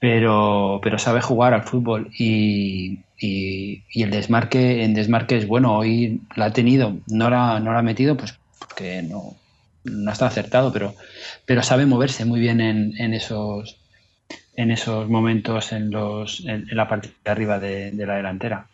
[0.00, 5.76] pero, pero sabe jugar al fútbol y, y- el desmarque en desmarque es bueno.
[5.78, 9.40] Hoy la ha tenido, no la, no ha metido pues porque no,
[9.84, 10.94] no está acertado, pero,
[11.46, 13.77] pero sabe moverse muy bien en, en esos
[14.58, 18.66] en esos momentos en, los, en, en la parte de arriba de, de la delantera.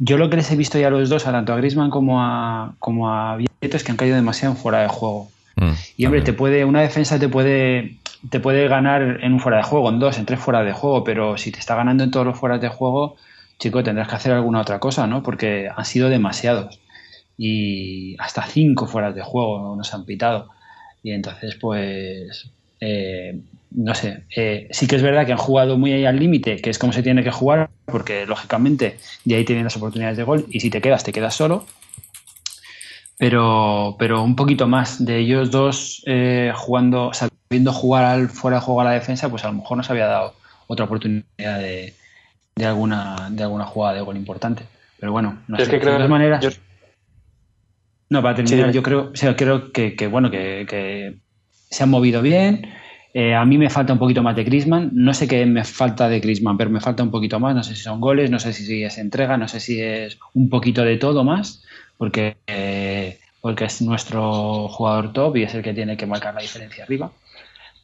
[0.00, 2.20] Yo lo que les he visto ya a los dos, a tanto a Griezmann como
[2.20, 5.30] a, como a Vieto, es que han caído demasiado fuera de juego.
[5.56, 7.98] Mm, Y hombre, te puede, una defensa te puede,
[8.30, 11.04] te puede ganar en un fuera de juego, en dos, en tres fuera de juego,
[11.04, 13.16] pero si te está ganando en todos los fuera de juego,
[13.60, 15.22] chico, tendrás que hacer alguna otra cosa, ¿no?
[15.22, 16.80] Porque han sido demasiados.
[17.36, 20.48] Y hasta cinco fuera de juego nos han pitado.
[21.04, 23.38] Y entonces, pues, eh,
[23.70, 26.70] no sé, eh, sí que es verdad que han jugado muy ahí al límite, que
[26.70, 30.24] es como se tiene que jugar, porque lógicamente de ahí te vienen las oportunidades de
[30.24, 31.66] gol, y si te quedas, te quedas solo
[33.18, 38.62] pero, pero un poquito más de ellos dos eh, jugando, sabiendo jugar al fuera de
[38.62, 40.34] juego a la defensa, pues a lo mejor nos había dado
[40.68, 41.24] otra oportunidad
[41.58, 41.94] de,
[42.54, 44.62] de alguna, de alguna jugada de gol importante.
[45.00, 46.44] Pero bueno, no es sé, que creo de todas maneras.
[46.44, 46.50] yo-
[48.10, 51.16] No, para terminar, yo creo, o sea, creo que, que, bueno, que, que
[51.70, 52.72] se han movido bien.
[53.14, 54.90] Eh, a mí me falta un poquito más de Griezmann.
[54.92, 57.54] No sé qué me falta de Griezmann, pero me falta un poquito más.
[57.54, 60.48] No sé si son goles, no sé si es entrega, no sé si es un
[60.48, 61.64] poquito de todo más,
[61.96, 66.42] porque, eh, porque es nuestro jugador top y es el que tiene que marcar la
[66.42, 67.10] diferencia arriba.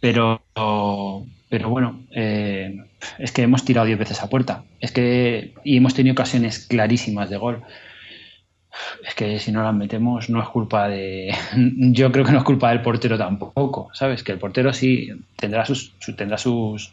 [0.00, 0.42] Pero,
[1.48, 2.84] pero bueno, eh,
[3.18, 4.64] es que hemos tirado 10 veces a puerta.
[4.80, 7.62] Es que, y hemos tenido ocasiones clarísimas de gol.
[9.06, 11.34] Es que si no las metemos no es culpa de...
[11.92, 14.22] Yo creo que no es culpa del portero tampoco, ¿sabes?
[14.22, 16.92] Que el portero sí tendrá sus, su- tendrá sus,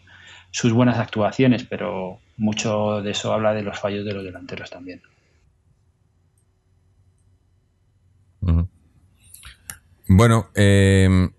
[0.52, 5.02] sus buenas actuaciones, pero mucho de eso habla de los fallos de los delanteros también.
[10.08, 11.30] Bueno, eh,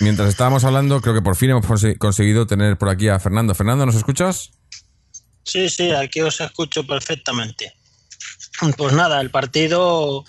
[0.00, 3.54] mientras estábamos hablando, creo que por fin hemos conse- conseguido tener por aquí a Fernando.
[3.54, 4.50] Fernando, ¿nos escuchas?
[5.44, 7.72] Sí, sí, aquí os escucho perfectamente.
[8.76, 10.24] Pues nada, el partido,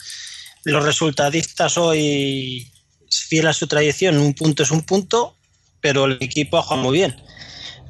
[0.64, 2.72] los resultadistas hoy,
[3.10, 5.36] fiel a su tradición, un punto es un punto,
[5.82, 7.16] pero el equipo ha jugado muy bien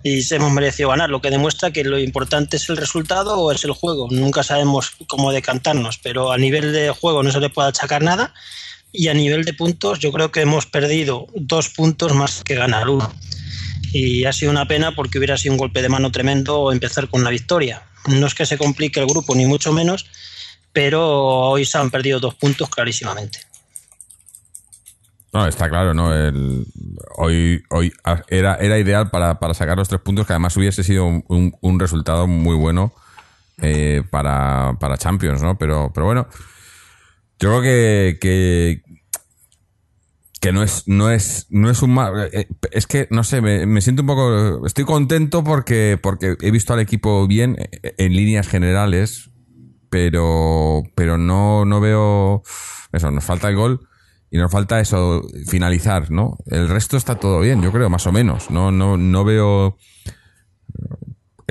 [0.04, 3.63] y hemos merecido ganar, lo que demuestra que lo importante es el resultado o es
[3.63, 4.10] el juego.
[4.12, 8.34] Nunca sabemos cómo decantarnos, pero a nivel de juego no se le puede achacar nada
[8.91, 12.89] y a nivel de puntos yo creo que hemos perdido dos puntos más que ganar
[12.89, 13.12] uno.
[13.93, 17.24] Y ha sido una pena porque hubiera sido un golpe de mano tremendo empezar con
[17.24, 17.84] la victoria.
[18.07, 20.05] No es que se complique el grupo, ni mucho menos,
[20.71, 23.39] pero hoy se han perdido dos puntos clarísimamente.
[25.33, 26.11] No, está claro, ¿no?
[27.17, 30.83] Hoy hoy a- era, era ideal para, para sacar los tres puntos, que además hubiese
[30.83, 32.93] sido un, resultado muy bueno
[33.59, 35.57] eh, para, para Champions, ¿no?
[35.57, 36.27] Pero, pero bueno,
[37.39, 37.61] yo creo
[38.19, 38.83] que,
[40.43, 43.65] que no es, no es, no es un mal, eh, es que, no sé, me,
[43.65, 48.13] me siento un poco, estoy contento porque, porque he visto al equipo bien eh, en
[48.13, 49.29] líneas generales,
[49.89, 52.43] pero, pero no, no veo,
[52.91, 53.88] eso, nos falta el gol
[54.29, 56.36] y nos falta eso, finalizar, ¿no?
[56.47, 59.77] El resto está todo bien, yo creo, más o menos, no, no, no veo,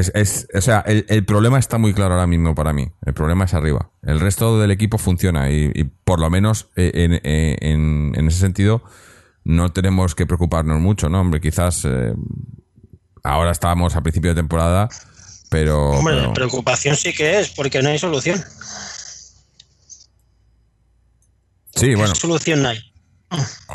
[0.02, 2.90] es, es, o sea, el, el problema está muy claro ahora mismo para mí.
[3.06, 3.90] El problema es arriba.
[4.02, 8.28] El resto del equipo funciona y, y por lo menos eh, en, eh, en, en
[8.28, 8.82] ese sentido
[9.44, 11.20] no tenemos que preocuparnos mucho, ¿no?
[11.20, 12.12] Hombre, quizás eh,
[13.24, 14.88] ahora estábamos a principio de temporada,
[15.50, 15.90] pero...
[15.90, 18.38] Hombre, pero- preocupación sí que es, porque no hay solución.
[21.74, 22.78] sí, ¿Qué bueno, solución hay?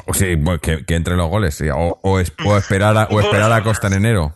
[0.05, 3.19] o sí, que, que entre los goles, sí, o, o, es- o esperar a, o
[3.19, 4.35] esperar a Costa en enero.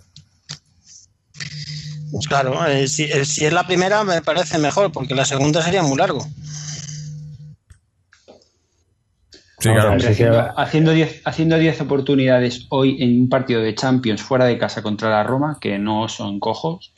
[2.12, 5.62] Pues claro, eh, si, eh, si es la primera me parece mejor, porque la segunda
[5.62, 6.26] sería muy largo.
[9.60, 9.92] Sí, claro.
[9.92, 14.58] ver, Haciendo- haciendo 10 haciendo 10 oportunidades hoy en un partido de Champions fuera de
[14.58, 16.94] casa contra la Roma, que no son cojos,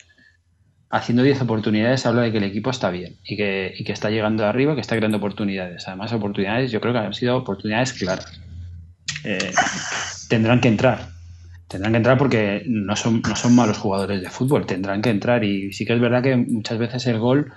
[0.88, 4.08] haciendo 10 oportunidades habla de que el equipo está bien y que, y que está
[4.08, 5.86] llegando arriba, que está creando oportunidades.
[5.88, 8.32] Además, oportunidades, yo creo que han sido oportunidades claras.
[9.24, 9.52] Eh,
[10.30, 11.13] tendrán que entrar.
[11.74, 15.42] Tendrán que entrar porque no son, no son malos jugadores de fútbol, tendrán que entrar.
[15.42, 17.52] Y sí que es verdad que muchas veces el gol,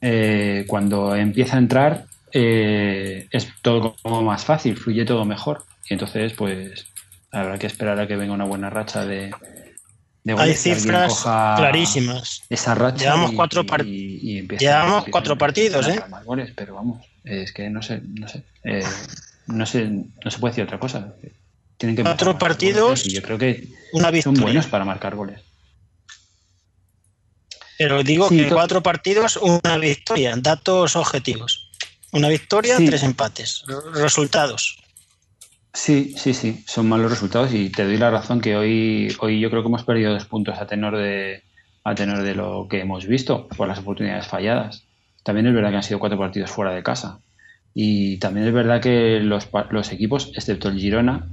[0.00, 5.62] eh, cuando empieza a entrar, eh, es todo como más fácil, fluye todo mejor.
[5.88, 6.86] Y entonces, pues,
[7.30, 9.30] habrá que esperar a que venga una buena racha de,
[10.24, 11.22] de Hay goles, alguien cifras
[11.56, 12.42] clarísimas.
[12.50, 16.00] Esa racha Llevamos y- cuatro par- y- y empieza- llevamos empieza- cuatro partidos, ¿eh?
[16.24, 18.82] goles, pero vamos, es que no sé, no sé, eh,
[19.46, 21.14] no sé, no se puede decir otra cosa.
[21.78, 25.40] Tienen que Cuatro partidos, y yo creo que Una son buenos para marcar goles.
[27.78, 30.34] Pero digo Sí, que cuatro partidos, una victoria.
[30.36, 31.70] Datos objetivos.
[32.12, 32.86] Una victoria, Sí.
[32.86, 33.64] tres empates.
[33.92, 34.78] Resultados.
[35.74, 39.50] Sí, sí, sí, son malos resultados y te doy la razón que hoy, hoy yo
[39.50, 41.42] creo que hemos perdido dos puntos a tenor de
[41.84, 44.84] a tenor de lo que hemos visto por las oportunidades falladas.
[45.22, 47.20] También es verdad que han sido cuatro partidos fuera de casa
[47.74, 51.26] y también es verdad que los, los equipos, excepto el Girona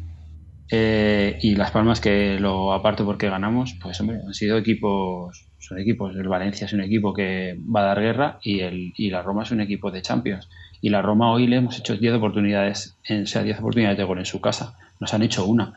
[0.72, 5.80] eh, y Las Palmas que lo aparto porque ganamos, pues hombre, han sido equipos, son
[5.80, 6.16] equipos.
[6.16, 9.44] El Valencia es un equipo que va a dar guerra y el y la Roma
[9.44, 10.50] es un equipo de Champions.
[10.82, 14.04] Y la Roma hoy le hemos hecho 10 oportunidades, en, o sea, 10 oportunidades de
[14.04, 14.78] gol en su casa.
[15.00, 15.74] Nos han hecho una.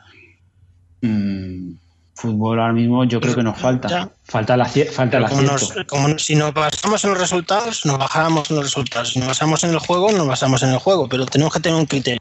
[1.02, 1.74] Mm,
[2.14, 3.88] fútbol ahora mismo yo creo que nos falta.
[3.88, 4.10] Ya.
[4.24, 8.50] Falta, la, falta el Como nos- como si nos basamos en los resultados, nos bajamos
[8.50, 9.10] en los resultados.
[9.12, 11.08] Si nos basamos en el juego, nos basamos en el juego.
[11.08, 12.20] Pero tenemos que tener un criterio.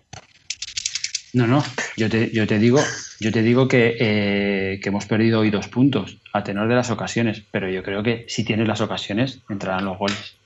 [1.36, 1.62] No, no,
[1.98, 2.80] yo te, yo te digo,
[3.20, 6.92] yo te digo que, eh, que hemos perdido hoy dos puntos a tenor de las
[6.92, 10.38] ocasiones, pero yo creo que si tienes las ocasiones, entrarán los goles.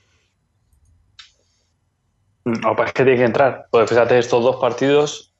[2.44, 3.66] No, pues es que tiene que entrar.
[3.70, 5.32] Pues fíjate, estos dos partidos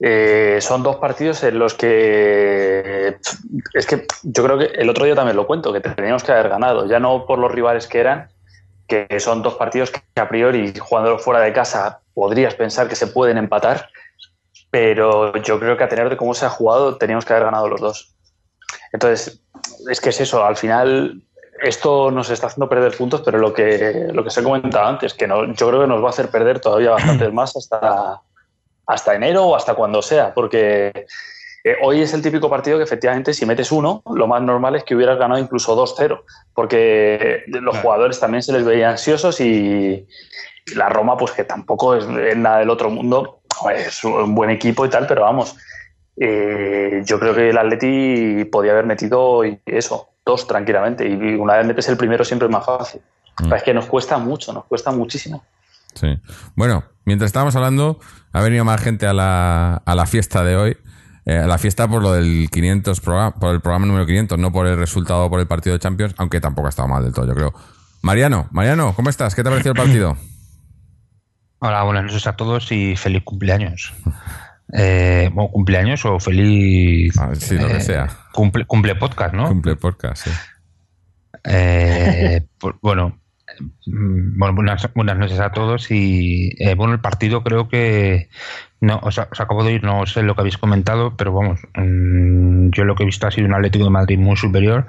[0.00, 3.14] eh, son dos partidos en los que
[3.74, 6.48] es que yo creo que el otro día también lo cuento, que teníamos que haber
[6.48, 8.30] ganado, ya no por los rivales que eran,
[8.88, 13.08] que son dos partidos que a priori jugándolo fuera de casa podrías pensar que se
[13.08, 13.90] pueden empatar,
[14.76, 17.66] pero yo creo que a tener de cómo se ha jugado teníamos que haber ganado
[17.66, 18.14] los dos.
[18.92, 19.40] Entonces,
[19.90, 21.22] es que es eso, al final
[21.62, 25.14] esto nos está haciendo perder puntos, pero lo que, lo que se ha comentado antes,
[25.14, 28.20] que no, yo creo que nos va a hacer perder todavía bastantes más hasta,
[28.86, 31.06] hasta enero o hasta cuando sea, porque
[31.64, 34.84] eh, hoy es el típico partido que efectivamente si metes uno, lo más normal es
[34.84, 36.20] que hubieras ganado incluso 2-0,
[36.52, 40.06] porque los jugadores también se les veía ansiosos y
[40.74, 43.40] la Roma, pues que tampoco es nada del otro mundo,
[43.74, 45.56] es un buen equipo y tal, pero vamos,
[46.16, 51.66] eh, yo creo que el Atleti podía haber metido eso, dos tranquilamente, y una vez
[51.66, 53.00] metes el primero siempre es más fácil.
[53.40, 53.52] Mm.
[53.52, 55.44] Es que nos cuesta mucho, nos cuesta muchísimo.
[55.94, 56.18] Sí.
[56.54, 57.98] Bueno, mientras estábamos hablando,
[58.32, 60.76] ha venido más gente a la, a la fiesta de hoy.
[61.28, 64.52] Eh, a la fiesta por lo del 500 programa, por el programa número 500, no
[64.52, 67.26] por el resultado por el partido de Champions, aunque tampoco ha estado mal del todo,
[67.26, 67.52] yo creo.
[68.02, 69.34] Mariano, Mariano, ¿cómo estás?
[69.34, 70.16] ¿Qué te ha parecido el partido?
[71.58, 73.94] Hola, buenas noches a todos y feliz cumpleaños.
[74.74, 77.14] Eh, bueno, cumpleaños o feliz.
[77.18, 78.08] Ah, sí, lo que eh, sea.
[78.32, 79.48] Cumple, cumple podcast, ¿no?
[79.48, 80.30] Cumple podcast, sí.
[81.44, 83.20] Eh, pues, bueno,
[83.86, 88.28] mm, bueno buenas, buenas noches a todos y eh, bueno, el partido creo que
[88.80, 92.68] no, os, os acabo de ir, no sé lo que habéis comentado, pero vamos, mm,
[92.70, 94.88] yo lo que he visto ha sido un Atlético de Madrid muy superior.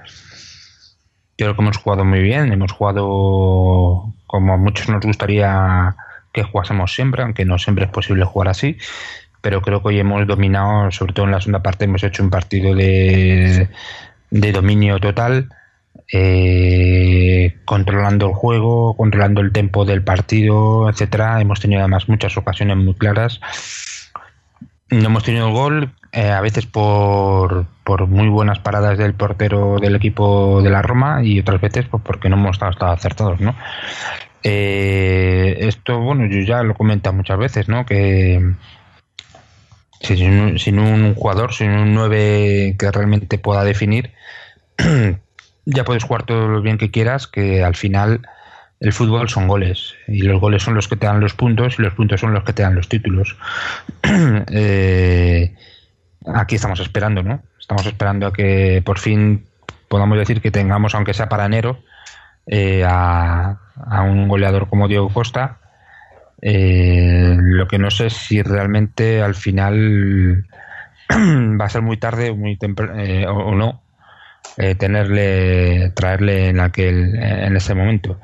[1.37, 5.95] Yo creo que hemos jugado muy bien, hemos jugado como a muchos nos gustaría
[6.37, 8.77] que jugásemos siempre, aunque no siempre es posible jugar así,
[9.41, 12.29] pero creo que hoy hemos dominado, sobre todo en la segunda parte, hemos hecho un
[12.29, 13.69] partido de,
[14.29, 15.49] de dominio total
[16.13, 21.41] eh, controlando el juego, controlando el tempo del partido, etcétera.
[21.41, 23.39] Hemos tenido además muchas ocasiones muy claras.
[24.89, 29.79] No hemos tenido el gol, eh, a veces por, por muy buenas paradas del portero
[29.81, 33.41] del equipo de la Roma y otras veces pues, porque no hemos estado, estado acertados,
[33.41, 33.55] ¿no?
[34.49, 37.85] Eh, esto, bueno, yo ya lo he comentado muchas veces, ¿no?
[37.85, 38.53] Que
[39.99, 44.13] sin un, sin un jugador, sin un 9 que realmente pueda definir,
[45.65, 48.21] ya puedes jugar todo lo bien que quieras, que al final
[48.79, 51.81] el fútbol son goles y los goles son los que te dan los puntos y
[51.81, 53.35] los puntos son los que te dan los títulos.
[54.49, 55.53] eh,
[56.33, 57.43] aquí estamos esperando, ¿no?
[57.59, 59.45] Estamos esperando a que por fin
[59.89, 61.83] podamos decir que tengamos, aunque sea para enero,
[62.45, 65.59] eh, a, a, un goleador como Diego Costa.
[66.41, 70.45] Eh, lo que no sé si realmente al final
[71.09, 72.59] va a ser muy tarde muy
[72.95, 73.81] eh, o, o, no
[74.57, 78.19] eh, tenerle traerle en aquel en ese momento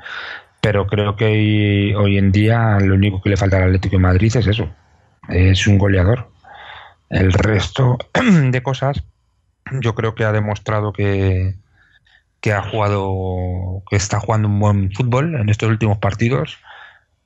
[0.60, 4.02] pero creo que hoy, hoy en día lo único que le falta al Atlético de
[4.02, 4.70] Madrid es eso
[5.28, 6.30] es un goleador
[7.10, 9.02] el resto de cosas
[9.80, 11.54] yo creo que ha demostrado que,
[12.44, 16.58] que ha jugado, que está jugando un buen fútbol en estos últimos partidos.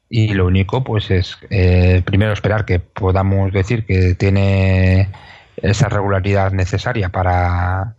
[0.09, 5.09] Y lo único pues es eh, primero esperar que podamos decir que tiene
[5.57, 7.97] esa regularidad necesaria para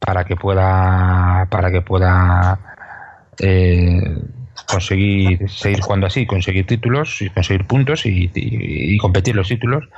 [0.00, 2.58] para que pueda para que pueda
[3.38, 4.02] eh,
[4.66, 9.88] conseguir seguir jugando así conseguir títulos y conseguir puntos y, competir los títulos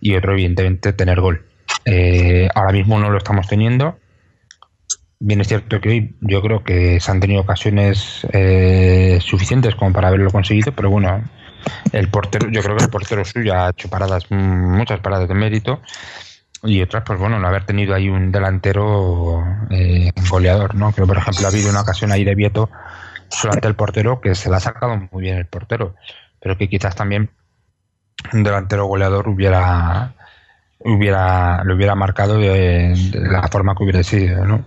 [0.00, 1.46] y otro evidentemente tener gol.
[1.84, 3.96] Eh, ahora mismo no lo estamos teniendo
[5.26, 9.90] Bien es cierto que hoy yo creo que se han tenido ocasiones eh, suficientes como
[9.90, 11.24] para haberlo conseguido, pero bueno,
[11.92, 15.80] el portero, yo creo que el portero suyo ha hecho paradas, muchas paradas de mérito
[16.62, 20.92] y otras, pues bueno, no haber tenido ahí un delantero eh, goleador, ¿no?
[20.92, 22.68] Pero por ejemplo ha habido una ocasión ahí de Vieto
[23.30, 25.94] solo ante el portero que se la ha sacado muy bien el portero,
[26.38, 27.30] pero que quizás también
[28.30, 30.12] un delantero goleador hubiera
[30.80, 34.66] hubiera lo hubiera marcado de, de la forma que hubiera sido, ¿no?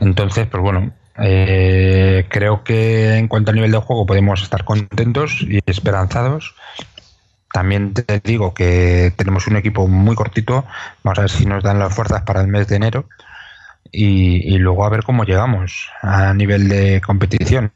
[0.00, 5.42] Entonces, pues bueno, eh, creo que en cuanto al nivel de juego podemos estar contentos
[5.42, 6.54] y esperanzados.
[7.52, 10.64] También te digo que tenemos un equipo muy cortito.
[11.02, 13.06] Vamos a ver si nos dan las fuerzas para el mes de enero.
[13.92, 17.72] Y, luego a ver cómo llegamos a nivel de competición.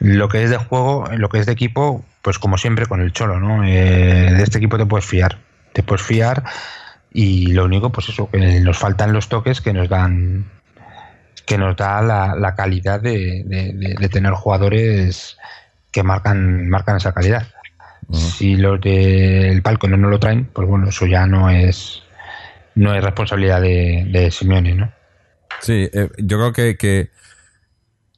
[0.00, 3.12] Lo que es de juego, lo que es de equipo, pues como siempre con el
[3.12, 3.64] Cholo, ¿no?
[3.64, 5.38] Eh, de este equipo te puedes fiar.
[5.72, 6.44] Te puedes fiar
[7.10, 10.44] y lo único, pues eso, que nos faltan los toques que nos dan
[11.48, 15.38] que nos da la, la calidad de, de, de, de, tener jugadores
[15.90, 17.48] que marcan, marcan esa calidad.
[18.06, 18.18] Uh -huh.
[18.18, 22.02] Si los del palco no nos lo traen, pues bueno, eso ya no es
[22.74, 24.92] no es responsabilidad de, de Simeone, ¿no?
[25.60, 27.10] Sí, eh, yo creo que, que,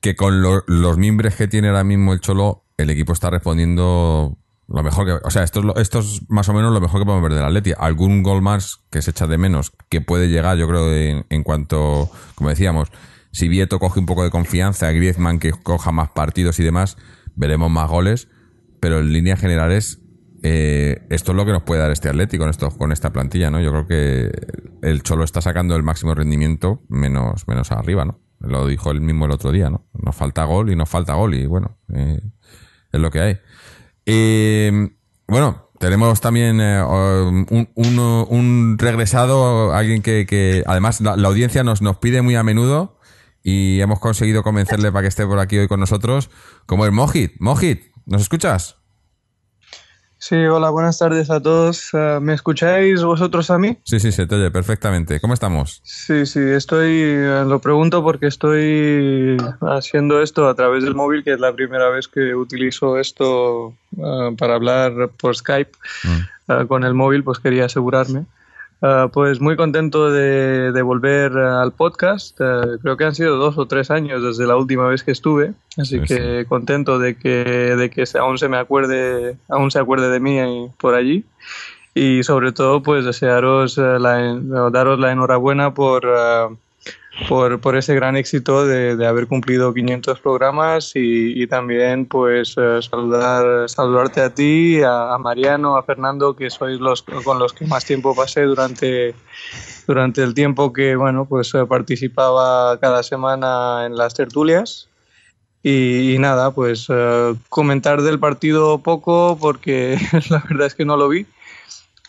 [0.00, 4.36] que con lo, los mimbres que tiene ahora mismo el Cholo, el equipo está respondiendo
[4.68, 5.12] lo mejor que.
[5.26, 7.38] O sea, esto es, lo, esto es más o menos lo mejor que podemos ver
[7.38, 7.72] del Atleti.
[7.78, 11.42] Algún gol más que se echa de menos, que puede llegar, yo creo, en, en
[11.42, 12.88] cuanto, como decíamos,
[13.32, 16.96] si Vieto coge un poco de confianza, Griezmann que coja más partidos y demás,
[17.36, 18.28] veremos más goles.
[18.80, 20.00] Pero en líneas generales,
[20.42, 23.50] eh, esto es lo que nos puede dar este Atlético con, esto, con esta plantilla,
[23.50, 23.60] ¿no?
[23.60, 24.30] Yo creo que
[24.82, 28.20] el Cholo está sacando el máximo rendimiento menos, menos arriba, ¿no?
[28.40, 29.86] Lo dijo él mismo el otro día, ¿no?
[29.92, 32.20] Nos falta gol y nos falta gol y bueno, eh,
[32.90, 33.38] es lo que hay.
[34.06, 34.90] Eh,
[35.28, 41.62] bueno, tenemos también eh, un, un, un, regresado, alguien que, que además la, la, audiencia
[41.64, 42.98] nos, nos pide muy a menudo
[43.42, 46.30] y hemos conseguido convencerle para que esté por aquí hoy con nosotros,
[46.66, 47.32] como el Mojit.
[47.38, 48.76] Mojit, ¿nos escuchas?
[50.22, 51.94] Sí, hola, buenas tardes a todos.
[51.94, 53.78] Uh, ¿Me escucháis vosotros a mí?
[53.84, 55.18] Sí, sí, se te oye perfectamente.
[55.18, 55.80] ¿Cómo estamos?
[55.82, 61.32] Sí, sí, estoy, uh, lo pregunto porque estoy haciendo esto a través del móvil, que
[61.32, 65.72] es la primera vez que utilizo esto uh, para hablar por Skype
[66.04, 66.66] mm.
[66.66, 68.26] con el móvil, pues quería asegurarme.
[68.82, 72.40] Uh, pues muy contento de, de volver uh, al podcast.
[72.40, 75.52] Uh, creo que han sido dos o tres años desde la última vez que estuve,
[75.76, 76.48] así sí, que sí.
[76.48, 77.44] contento de que,
[77.76, 81.24] de que aún se me acuerde, aún se acuerde de mí por allí.
[81.94, 84.38] Y sobre todo, pues desearos la,
[84.72, 86.06] daros la enhorabuena por,
[87.28, 93.68] por, por, ese gran éxito de, de, haber cumplido 500 programas y, también pues saludar,
[93.68, 98.14] saludarte a ti, a, Mariano, a Fernando, que sois los con los que más tiempo
[98.14, 99.14] pasé durante,
[99.86, 104.86] durante el tiempo que bueno pues participaba cada semana en las tertulias.
[105.62, 109.98] Y, nada, pues uh, comentar del partido poco porque
[110.30, 111.26] la verdad es que no lo vi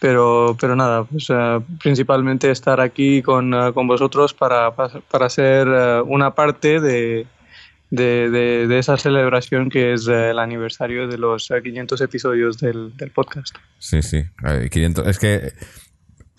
[0.01, 5.67] pero, pero nada, pues eh, principalmente estar aquí con, eh, con vosotros para, para ser
[5.67, 7.27] eh, una parte de,
[7.91, 13.11] de, de, de, esa celebración que es el aniversario de los 500 episodios del, del
[13.11, 13.55] podcast.
[13.77, 14.23] Sí, sí,
[14.71, 15.05] 500.
[15.05, 15.53] Es que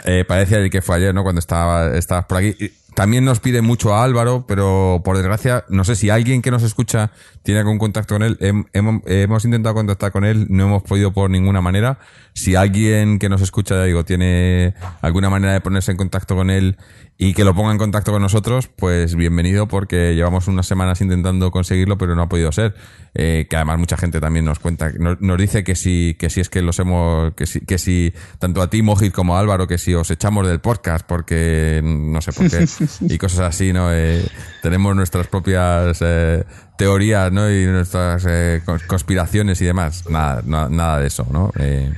[0.05, 1.23] eh, parece que fue ayer, ¿no?
[1.23, 2.57] Cuando estaba, estabas por aquí.
[2.95, 6.63] También nos pide mucho a Álvaro, pero por desgracia, no sé si alguien que nos
[6.63, 7.11] escucha
[7.43, 8.37] tiene algún contacto con él.
[8.41, 11.99] Hemos, hemos intentado contactar con él, no hemos podido por ninguna manera.
[12.35, 16.51] Si alguien que nos escucha, ya digo, tiene alguna manera de ponerse en contacto con
[16.51, 16.77] él
[17.19, 21.51] y que lo ponga en contacto con nosotros, pues bienvenido porque llevamos unas semanas intentando
[21.51, 22.75] conseguirlo, pero no ha podido ser.
[23.15, 26.41] Eh, que además mucha gente también nos cuenta, nos, nos, dice que si, que si
[26.41, 29.69] es que los hemos, que si, que si tanto a ti, Mojit, como a Álvaro,
[29.69, 32.67] que si os echamos del podcast porque no sé por qué
[33.01, 33.93] y cosas así, ¿no?
[33.93, 34.25] Eh,
[34.63, 36.45] tenemos nuestras propias eh,
[36.79, 37.51] teorías, ¿no?
[37.51, 40.09] Y nuestras eh, conspiraciones y demás.
[40.09, 41.51] Nada, nada de eso, ¿no?
[41.59, 41.93] Eh,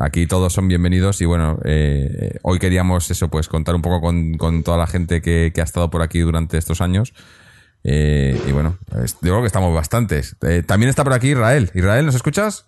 [0.00, 1.58] aquí todos son bienvenidos y bueno,
[2.42, 5.90] hoy queríamos eso, pues contar un poco con, toda la gente que, que, ha estado
[5.90, 7.12] por aquí durante estos años.
[7.84, 8.78] Y bueno,
[9.20, 10.36] digo que estamos bastantes.
[10.66, 11.70] también está por aquí Israel.
[11.74, 12.64] Israel, ¿nos escuchas?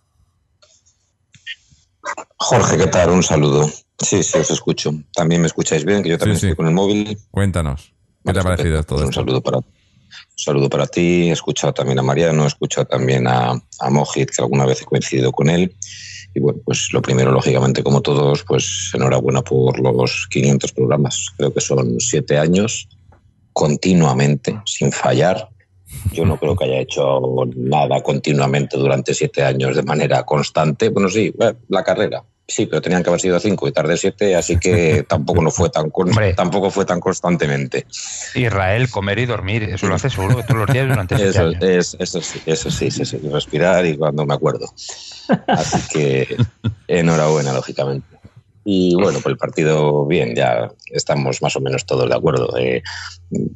[2.36, 3.10] Jorge, ¿qué tal?
[3.10, 3.68] Un saludo.
[4.00, 4.92] Sí, sí, os escucho.
[5.14, 6.46] También me escucháis bien, que yo también sí, sí.
[6.48, 7.18] estoy con el móvil.
[7.30, 7.92] Cuéntanos.
[8.24, 9.20] ¿Qué te ha parecido todo Un esto?
[9.20, 9.64] saludo para, un
[10.36, 11.28] saludo para ti.
[11.28, 14.84] He escuchado también a Mariano, he escuchado también a, a Mojit, que alguna vez he
[14.84, 15.74] coincidido con él.
[16.34, 21.28] Y bueno, pues lo primero, lógicamente, como todos, pues enhorabuena por los 500 programas.
[21.36, 22.88] Creo que son siete años
[23.52, 25.48] continuamente, sin fallar.
[26.12, 27.20] Yo no creo que haya hecho
[27.56, 30.90] nada continuamente durante siete años de manera constante.
[30.90, 31.34] Bueno, sí,
[31.68, 35.42] la carrera, sí, pero tenían que haber sido cinco y tarde siete, así que tampoco
[35.42, 35.92] no fue tan
[36.34, 37.86] tampoco fue tan constantemente.
[38.34, 41.62] Israel, comer y dormir, eso lo hace seguro todos los días durante eso, años.
[41.62, 44.66] Es, eso sí, eso sí, sí, sí, respirar y cuando me acuerdo.
[45.46, 46.36] Así que
[46.88, 48.18] enhorabuena, lógicamente.
[48.70, 52.54] Y bueno, pues el partido, bien, ya estamos más o menos todos de acuerdo.
[52.58, 52.82] Eh,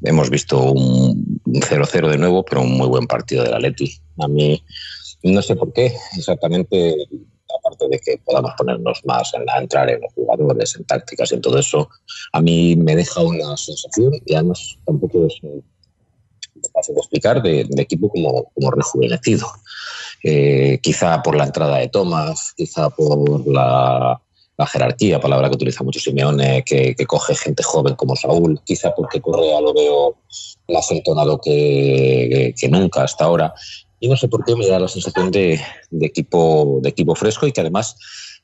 [0.05, 4.01] hemos visto un 0-0 de nuevo, pero un muy buen partido del Atleti.
[4.19, 4.63] A mí,
[5.23, 6.97] no sé por qué exactamente,
[7.59, 11.35] aparte de que podamos ponernos más en la entrar en los jugadores, en tácticas y
[11.37, 11.89] en todo eso,
[12.33, 15.41] a mí me deja una sensación, y además tampoco es
[16.73, 19.47] fácil de explicar, de, de equipo como, rejuvenecido.
[20.25, 24.21] Eh, quizá por la entrada de Tomás, quizá por la,
[24.65, 29.21] jerarquía, palabra que utiliza mucho Simeone, que, que, coge gente joven como Saúl, quizá porque
[29.21, 30.19] Correa lo veo
[30.69, 33.53] más entonado que, que, nunca hasta ahora.
[34.03, 35.61] Y no sé por qué me da la sensación de,
[36.01, 37.97] equipo, de equipo fresco y que además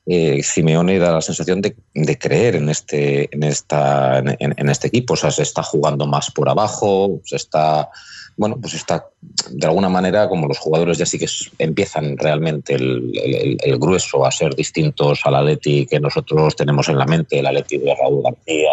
[0.05, 5.15] eh, Simeone da la sensación de, de, creer en este, en, esta, en, este equipo.
[5.15, 7.89] O sea, se está jugando más por abajo, se está,
[8.37, 9.09] bueno, pues está
[9.49, 14.55] de alguna manera, como los jugadores ya sí que empiezan realmente el, grueso a ser
[14.55, 18.69] distintos al Atleti que nosotros tenemos en la mente, el Atleti de Raúl García,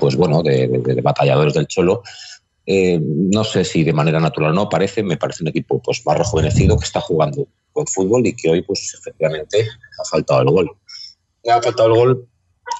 [0.00, 2.02] pues bueno, de batalladores del Cholo.
[2.66, 6.04] Eh, no sé si de manera natural o no, parece, me parece un equipo pues,
[6.06, 9.66] más rejuvenecido que está jugando buen fútbol y que hoy, pues efectivamente,
[10.00, 10.70] ha faltado el gol.
[11.48, 12.28] Ha faltado el gol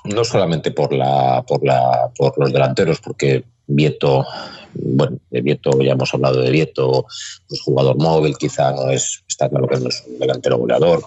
[0.05, 4.27] no solamente por, la, por, la, por los delanteros, porque Vieto,
[4.75, 7.07] bueno, de Vieto ya hemos hablado de Vieto,
[7.49, 11.03] pues jugador móvil, quizá no es, está claro que no es un delantero goleador,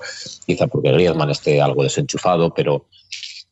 [0.45, 2.85] quizá porque Griezmann esté algo desenchufado, pero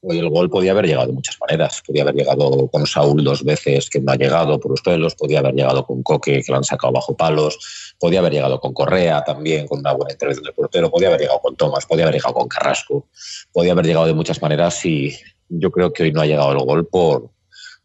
[0.10, 1.82] el gol podía haber llegado de muchas maneras.
[1.86, 5.40] Podía haber llegado con Saúl dos veces, que no ha llegado por los pelos, podía
[5.40, 9.24] haber llegado con Coque, que lo han sacado bajo palos, podía haber llegado con Correa
[9.24, 12.34] también, con una buena intervención del portero, podía haber llegado con Tomás, podía haber llegado
[12.34, 13.08] con Carrasco,
[13.52, 15.16] podía haber llegado de muchas maneras y
[15.50, 17.30] yo creo que hoy no ha llegado el gol por,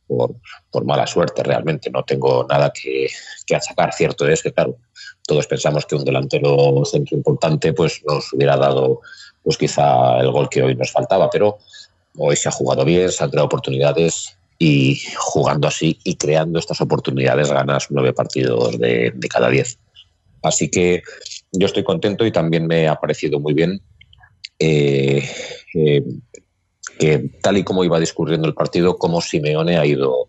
[0.06, 0.34] por,
[0.70, 1.90] por mala suerte realmente.
[1.90, 3.08] No tengo nada que,
[3.46, 3.92] que achacar.
[3.92, 4.76] Cierto es que, claro,
[5.26, 9.00] todos pensamos que un delantero centro importante pues nos hubiera dado
[9.42, 11.58] pues quizá el gol que hoy nos faltaba, pero
[12.16, 16.80] hoy se ha jugado bien, se han creado oportunidades y jugando así y creando estas
[16.80, 19.78] oportunidades ganas nueve partidos de, cada diez.
[20.42, 21.02] Así que
[21.52, 23.80] yo estoy contento y también me ha parecido muy bien
[24.58, 25.28] eh,
[25.74, 26.04] eh,
[26.98, 30.28] que tal y como iba discurriendo el partido, como Simeone ha ido,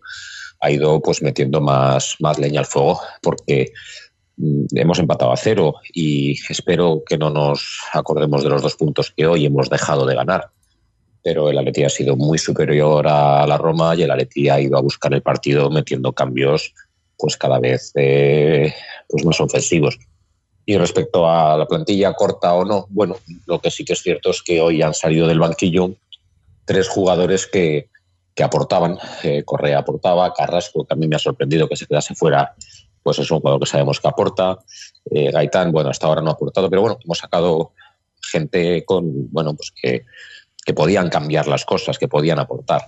[0.60, 3.72] ha ido pues metiendo más, más leña al fuego, porque
[4.74, 9.26] hemos empatado a cero y espero que no nos acordemos de los dos puntos que
[9.26, 10.50] hoy hemos dejado de ganar
[11.22, 14.76] pero el Atleti ha sido muy superior a la Roma y el Atleti ha ido
[14.76, 16.74] a buscar el partido metiendo cambios
[17.16, 18.74] pues cada vez eh,
[19.08, 19.98] pues más ofensivos.
[20.64, 23.16] Y respecto a la plantilla corta o no, bueno,
[23.46, 25.94] lo que sí que es cierto es que hoy han salido del banquillo
[26.64, 27.88] tres jugadores que,
[28.34, 28.98] que aportaban.
[29.22, 32.54] Eh, Correa aportaba, Carrasco, que a mí me ha sorprendido que se quedase fuera,
[33.02, 34.58] pues es un jugador que sabemos que aporta.
[35.10, 37.72] Eh, Gaitán, bueno, hasta ahora no ha aportado, pero bueno, hemos sacado
[38.20, 40.04] gente con, bueno, pues que
[40.64, 42.82] que podían cambiar las cosas, que podían aportar.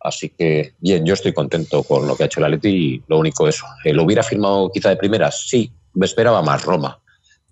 [0.00, 3.18] Así que, bien, yo estoy contento con lo que ha hecho el Atleti y lo
[3.18, 3.64] único eso.
[3.84, 5.46] Eh, ¿Lo hubiera firmado quizá de primeras?
[5.48, 7.00] Sí, me esperaba más Roma.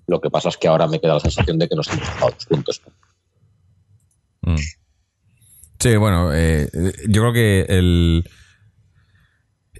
[0.06, 2.30] Lo que pasa es que ahora me queda la sensación de que nos hemos dejado
[2.30, 2.80] dos puntos.
[4.42, 4.56] Mm.
[5.80, 6.70] Sí, bueno, eh,
[7.08, 8.24] yo creo que el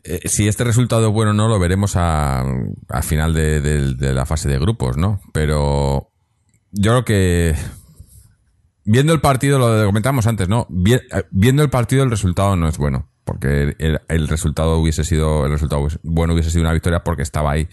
[0.05, 2.45] eh, si este resultado es bueno o no lo veremos a,
[2.89, 5.21] a final de- de la fase de grupos, ¿no?
[5.33, 6.11] Pero
[6.73, 7.55] yo creo que
[8.87, 10.67] viendo el partido, lo comentamos antes, ¿no?
[10.87, 15.53] Eh, viendo el partido el resultado no es bueno, porque el, resultado hubiese sido el
[15.53, 17.69] resultado bueno hubiese sido una victoria porque estaba ahí.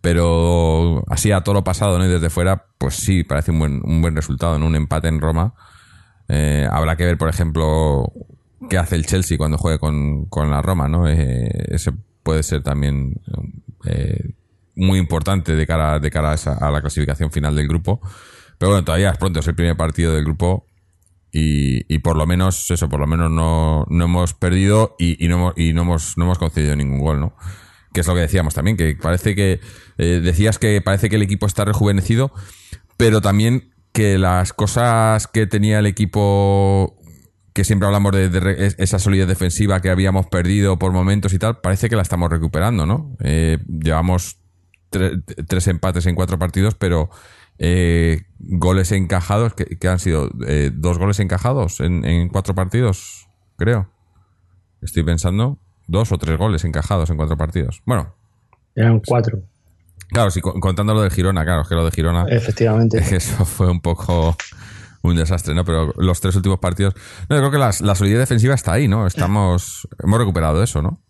[0.00, 2.06] Pero así a todo lo pasado, ¿no?
[2.06, 4.66] Y desde fuera, pues sí, parece un buen, un buen resultado, ¿no?
[4.66, 5.54] Un empate en Roma.
[6.28, 8.10] Eh, habrá que ver, por ejemplo,
[8.70, 11.06] qué hace el Chelsea cuando juegue con, con la Roma, ¿no?
[11.06, 13.20] Eh, ese puede ser también
[14.74, 18.00] muy importante de cara, de cara a, esa- a la clasificación final del grupo.
[18.60, 20.66] Pero bueno, todavía es pronto, es el primer partido del grupo
[21.32, 25.28] y, y por lo menos, eso, por lo menos no, no hemos perdido y, y
[25.28, 27.34] no, hemos, y no, hemos, no hemos concedido ningún gol, ¿no?
[27.94, 29.60] Que es lo que decíamos también, que parece que,
[29.96, 32.32] eh, decías que parece que el equipo está rejuvenecido,
[32.98, 36.98] pero también que las cosas que tenía el equipo
[37.54, 41.88] que siempre hablamos de, esa solidez defensiva que habíamos perdido por momentos y tal, parece
[41.88, 43.16] que la estamos recuperando, ¿no?
[43.24, 44.36] Eh, llevamos
[44.92, 47.08] tre- tres empates en cuatro partidos, pero
[47.62, 53.28] eh, goles encajados, que, que han sido Eh, dos goles encajados en, en cuatro partidos,
[53.56, 53.90] creo.
[54.80, 57.82] Estoy pensando, dos o tres goles encajados en cuatro partidos.
[57.84, 58.14] Bueno,
[58.74, 59.42] Eran cuatro,
[60.08, 62.24] claro, si co- contando lo de Girona, claro, es que lo de Girona...
[62.28, 62.96] efectivamente.
[63.14, 64.34] Eso fue un poco
[65.02, 65.64] un desastre, ¿no?
[65.66, 66.94] Pero los tres últimos partidos.
[67.28, 69.06] No, yo creo que las- la solidez defensiva está ahí, ¿no?
[69.06, 69.86] Estamos.
[70.02, 71.02] Hemos recuperado eso, ¿no?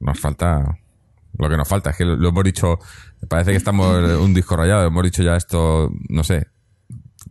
[0.00, 0.78] Nos falta.
[1.38, 2.78] Lo que nos falta es que lo, lo hemos dicho.
[3.28, 3.86] Parece que estamos
[4.20, 4.86] un disco rayado.
[4.86, 6.46] Hemos dicho ya esto, no sé,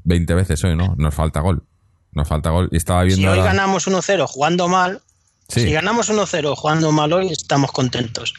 [0.03, 0.95] 20 veces hoy, ¿no?
[0.97, 1.63] Nos falta gol.
[2.11, 2.69] Nos falta gol.
[2.71, 3.21] Y estaba viendo.
[3.21, 5.01] Si hoy ahora- ganamos 1-0 jugando mal,
[5.47, 5.61] Sí.
[5.61, 8.33] si ganamos 1-0 jugando mal hoy, estamos contentos.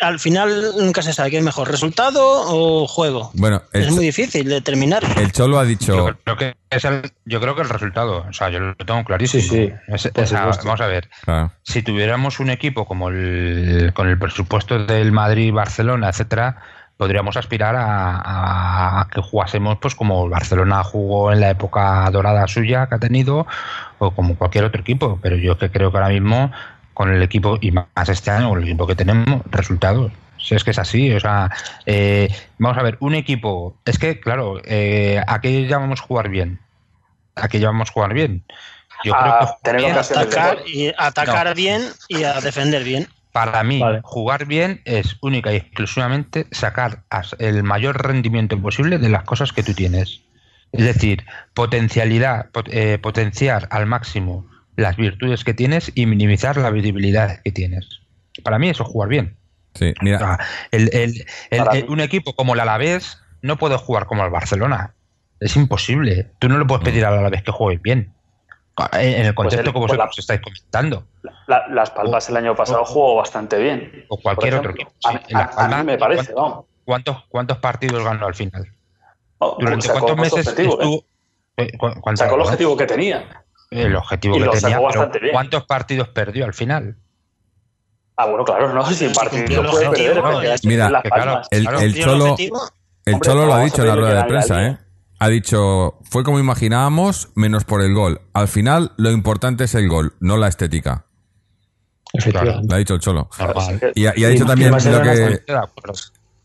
[0.00, 3.30] Al final nunca se sabe qué es mejor, resultado o juego.
[3.34, 5.02] Bueno, Es muy difícil determinar.
[5.16, 5.94] el Cholo ha dicho.
[5.96, 9.02] Yo creo que es el, yo creo que el resultado, o sea, yo lo tengo
[9.04, 9.42] clarísimo.
[9.42, 9.48] Sí,
[9.96, 11.50] sí, Es- vamos a ver, Claro.
[11.62, 16.56] si tuviéramos un equipo como el con el presupuesto del Madrid, Barcelona, etcétera,
[16.96, 22.08] podríamos aspirar a, a- a que jugásemos pues como el Barcelona jugó en la época
[22.12, 23.46] dorada suya que ha tenido
[23.98, 26.50] o como cualquier otro equipo, pero yo que creo que ahora mismo
[26.98, 30.64] con el equipo y más este año con el equipo que tenemos resultados si es
[30.64, 31.50] que es así, o sea,
[31.86, 32.28] eh,
[32.58, 36.60] vamos a ver, un equipo, es que claro, eh, ¿a qué llamamos jugar bien?
[37.36, 38.44] ¿A qué llamamos jugar bien?
[39.04, 43.06] Yo creo A que Atacar, y atacar bien y a defender bien.
[43.32, 44.00] Para mí, Vale.
[44.02, 47.02] jugar bien es única y exclusivamente sacar
[47.38, 50.22] el mayor rendimiento posible de las cosas que tú tienes.
[50.72, 51.24] Es decir,
[51.54, 54.46] potencialidad, pot- eh, potenciar al máximo
[54.78, 58.00] las virtudes que tienes y minimizar la visibilidad que tienes.
[58.44, 59.36] Para mí eso es jugar bien.
[59.74, 60.18] Sí, O mira.
[60.18, 60.38] sea,
[60.70, 61.92] el- el- el- Para el- mí.
[61.92, 64.94] un equipo como el Alavés no puede jugar como el Barcelona.
[65.40, 66.30] Es imposible.
[66.38, 68.12] Tú no le puedes pedir al Alavés que juegue bien.
[68.92, 71.04] En el contexto el- que pues vosotros la- estáis comentando.
[71.48, 74.04] La- Las Palmas el año pasado jugó bastante bien.
[74.08, 74.92] O cualquier otro equipo.
[75.04, 75.16] A, sí.
[75.16, 76.64] mí- En La a- a Palma, mí me parece, ¿cuántos- vamos.
[76.84, 78.72] ¿Cuántos, ¿Cuántos partidos ganó al final?
[79.38, 80.84] Oh, ¿Durante sacó cuántos meses objetivo, ¿eh?
[80.84, 81.04] estuvo?
[81.56, 83.44] eh, cu- cuánto Sacó el objetivo que tenía.
[83.70, 85.32] El objetivo y que lo tenía, sacó pero bastante bien.
[85.32, 86.96] ¿cuántos partidos perdió al final?
[88.16, 90.58] Ah, bueno, claro, no, si el partido el puede objetivo, perder, ¿no?
[90.64, 91.42] Mira, Las que claro.
[91.50, 91.78] El, Claro.
[91.80, 92.36] el Cumplió el Cholo.
[93.04, 94.78] El Hombre, Cholo lo ha dicho en la rueda de prensa, ¿eh?
[95.20, 98.20] Ha dicho, fue como imaginábamos, menos por el gol.
[98.32, 101.06] Al final, lo importante es el gol, no la estética.
[102.12, 102.66] Efectivamente.
[102.68, 103.28] Lo ha dicho el Cholo.
[103.94, 105.42] Y ha, y ha Sí, dicho también lo que,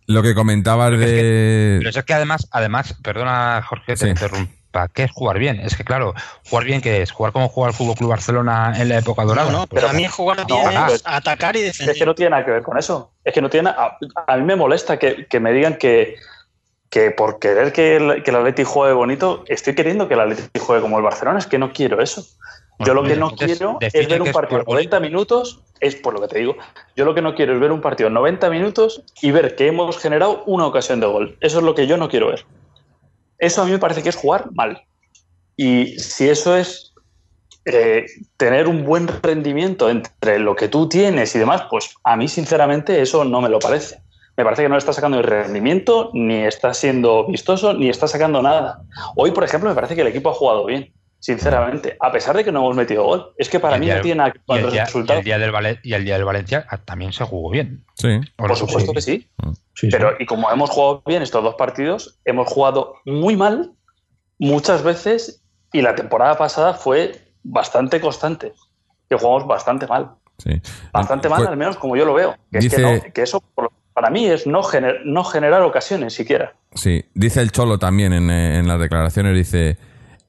[0.08, 1.76] lo que comentabas Pero es de...
[1.80, 4.50] Pero es que además, además, perdona Jorge, te Sí.
[4.74, 5.60] Interrumpa, ¿qué es jugar bien?
[5.60, 6.14] Es que claro,
[6.50, 7.12] jugar bien ¿qué es?
[7.12, 9.52] ¿Jugar como jugaba el Fútbol Club Barcelona en la época dorada?
[9.52, 10.60] No, no, Pues, para mí jugar bien
[10.90, 11.94] es atacar y defender.
[11.96, 13.12] Es que no tiene nada que ver con eso.
[13.24, 13.70] Es que no tiene.
[13.70, 13.98] A,
[14.28, 16.16] a mí me molesta que, que me digan que,
[16.90, 20.60] que por querer que el, que el Atleti juegue bonito, estoy queriendo que el Atleti
[20.60, 21.40] juegue como el Barcelona.
[21.40, 22.26] Es que no quiero eso.
[22.80, 24.96] Yo lo que no Entonces, quiero es ver un es partido jugar bonito.
[24.96, 25.62] 90 minutos.
[25.80, 26.56] Es por lo que te digo.
[26.96, 29.98] Yo lo que no quiero es ver un partido 90 minutos y ver que hemos
[30.00, 31.38] generado una ocasión de gol.
[31.42, 32.46] Eso es lo que yo no quiero ver.
[33.44, 34.82] Eso a mí me parece que es jugar mal.
[35.58, 36.94] Y si eso es
[37.66, 38.06] eh,
[38.38, 43.02] tener un buen rendimiento entre lo que tú tienes y demás, pues a mí sinceramente
[43.02, 44.02] eso no me lo parece.
[44.38, 48.42] Me parece que no está sacando el rendimiento, ni está siendo vistoso, ni está sacando
[48.42, 48.82] nada.
[49.18, 50.94] Hoy, por ejemplo, me parece que el equipo ha jugado bien,
[51.24, 53.34] sinceramente, a pesar de que no hemos metido gol.
[53.38, 54.86] Es que para mí no tiene nada que ver y con el, los día, y
[54.86, 55.20] resultados.
[55.20, 57.86] el día del y el día del Valencia ah, también se jugó bien.
[57.96, 58.10] Sí.
[58.10, 58.56] ¿O Por no?
[58.58, 58.94] supuesto Sí.
[58.96, 59.30] que sí.
[59.42, 59.88] Sí, sí.
[59.90, 63.72] Pero, y como hemos jugado bien estos dos partidos, hemos jugado muy mal
[64.38, 68.52] muchas veces y la temporada pasada fue bastante constante,
[69.10, 70.12] que jugamos bastante mal.
[70.40, 70.62] Sí.
[70.92, 72.36] Bastante mal, Fue- al menos como yo lo veo.
[72.52, 75.62] Que, es que, Dice- no- que eso por- para mí es no, gener- no generar
[75.62, 76.54] ocasiones siquiera.
[76.74, 79.78] Sí, dice el Cholo también en, eh, en las declaraciones, dice,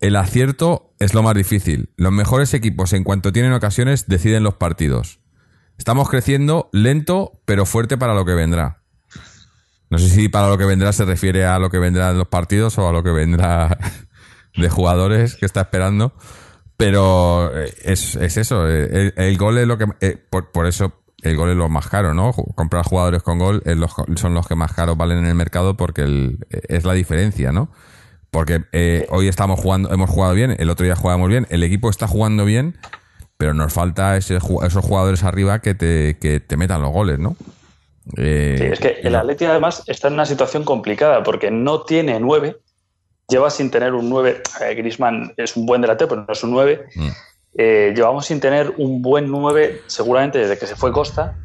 [0.00, 1.90] el acierto es lo más difícil.
[1.96, 5.20] Los mejores equipos en cuanto tienen ocasiones deciden los partidos.
[5.78, 8.82] Estamos creciendo lento pero fuerte para lo que vendrá.
[9.90, 12.28] No sé si para lo que vendrá se refiere a lo que vendrá en los
[12.28, 13.78] partidos o a lo que vendrá
[14.56, 16.14] de jugadores que está esperando.
[16.76, 19.86] Pero eh, es, es eso, eh, el, gol es lo que...
[20.00, 22.32] eh, por, eso el gol es lo más caro, ¿no?
[22.32, 23.62] Comprar jugadores con gol
[24.16, 27.70] son los que más caros valen en el mercado porque es la diferencia, ¿no?
[28.34, 31.88] Porque eh, hoy estamos jugando, hemos jugado bien, el otro día jugamos bien, el equipo
[31.88, 32.76] está jugando bien,
[33.36, 37.36] pero nos falta ese, esos jugadores arriba que te, que te metan los goles, ¿no?
[38.16, 42.18] Eh, Sí, es que el Atleti además está en una situación complicada porque no tiene
[42.18, 42.56] nueve,
[43.28, 44.42] lleva sin tener un nueve.
[44.60, 46.86] Eh, Griezmann es un buen delantero, pero no es un nueve.
[46.96, 47.08] Mm.
[47.56, 51.36] Eh, llevamos sin tener un buen nueve seguramente desde que se fue Costa.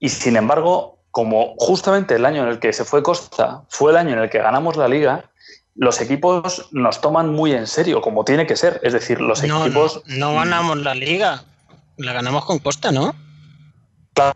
[0.00, 3.98] Y sin embargo, como justamente el año en el que se fue Costa fue el
[3.98, 5.26] año en el que ganamos la liga,
[5.74, 8.80] los equipos nos toman muy en serio, como tiene que ser.
[8.82, 10.02] Es decir, los No, equipos.
[10.06, 11.44] no, no ganamos la liga.
[11.96, 13.14] La ganamos con Costa, ¿no?
[14.14, 14.34] Claro,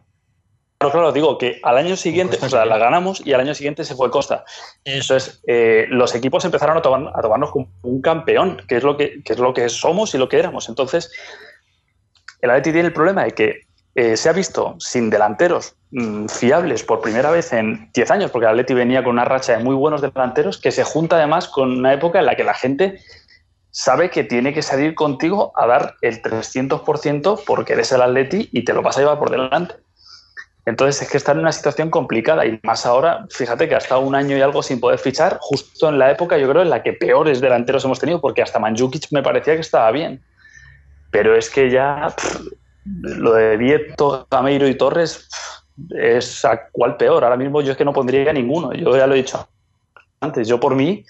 [0.78, 3.94] claro, digo que al año siguiente, o sea, la ganamos y al año siguiente se
[3.94, 4.44] fue Costa.
[4.84, 8.96] Entonces, eh, los equipos empezaron a, tomar- a tomarnos como un campeón, que es, lo
[8.96, 10.68] que, que es lo que somos y lo que éramos.
[10.68, 11.10] Entonces,
[12.40, 13.65] el Atleti tiene el problema de que
[13.96, 18.44] eh, se ha visto sin delanteros mm, fiables por primera vez en 10 años, porque
[18.44, 21.78] el Atleti venía con una racha de muy buenos delanteros, que se junta además con
[21.78, 23.00] una época en la que la gente
[23.70, 28.64] sabe que tiene que salir contigo a dar el 300% porque eres el Atleti y
[28.64, 29.76] te lo vas a llevar por delante.
[30.66, 34.02] Entonces es que está en una situación complicada y más ahora, fíjate que ha estado
[34.02, 36.82] un año y algo sin poder fichar, justo en la época yo creo en la
[36.82, 40.22] que peores delanteros hemos tenido, porque hasta Manjukic me parecía que estaba bien.
[41.10, 42.14] Pero es que ya
[42.86, 45.28] lo de Vieto, Gameiro y Torres
[45.90, 47.24] es a cuál peor.
[47.24, 49.48] Ahora mismo yo es que no pondría ninguno, yo ya lo he dicho
[50.20, 51.04] antes, yo por mí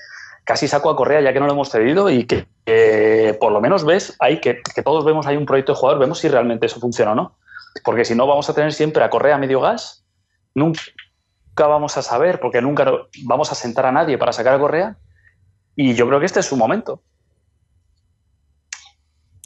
[0.44, 3.84] casi saco a Correa ya que no lo hemos cedido y que, por lo menos
[3.84, 6.80] ves ahí que, que todos vemos ahí un proyecto de jugador, vemos si realmente eso
[6.80, 7.36] funciona o no.
[7.84, 10.04] Porque si no, vamos a tener siempre a Correa a medio gas.
[10.54, 10.80] Nunca
[11.56, 12.90] vamos a saber, porque nunca
[13.24, 14.96] vamos a sentar a nadie para sacar a Correa.
[15.74, 17.02] Y yo creo que este es su momento.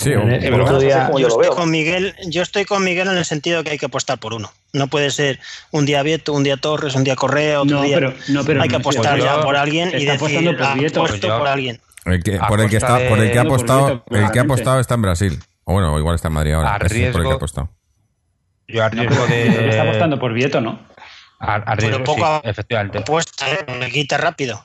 [0.00, 3.24] Sí, el- el otro día- Yo estoy con Miguel, yo estoy con Miguel en el
[3.24, 4.50] sentido que hay que apostar por uno.
[4.72, 5.38] No puede ser
[5.72, 7.96] un día Vieto, un día Torres, un día Correa, otro No, día.
[7.96, 10.30] pero, no, pero hay que apostar yo- ya por alguien y decir por
[10.64, 11.00] "Ah, Vieto".
[11.00, 11.80] apuesto Pues yo- por alguien.
[12.06, 14.42] El que, A por, el que está, por el que ha apostado, el que ha
[14.42, 15.38] apostado está en Brasil.
[15.64, 16.74] O bueno, igual está en Madrid ahora.
[16.74, 17.70] A Ese es por el que riesgo- ha apostado.
[18.68, 20.80] Yo a riesgo Pero está apostando por Vieto, ¿no?
[21.40, 22.98] A, a riesgo, Pero poco sí, a- efectivamente.
[22.98, 23.66] Apuesta, ¿eh?
[23.80, 24.64] le quita rápido.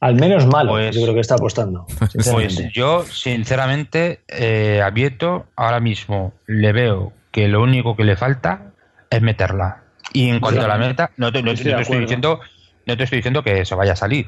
[0.00, 1.86] Al menos malo, Pues- yo creo que está apostando.
[1.98, 2.70] Pues sinceramente.
[2.74, 8.72] yo, sinceramente, eh, a Vieto ahora mismo le veo que lo único que le falta
[9.10, 9.82] es meterla.
[10.12, 12.00] Y en cuanto a la meta, no te, no Estoy de no te estoy acuerdo.
[12.02, 12.40] diciendo,
[12.86, 14.26] no te estoy diciendo que se vaya a salir.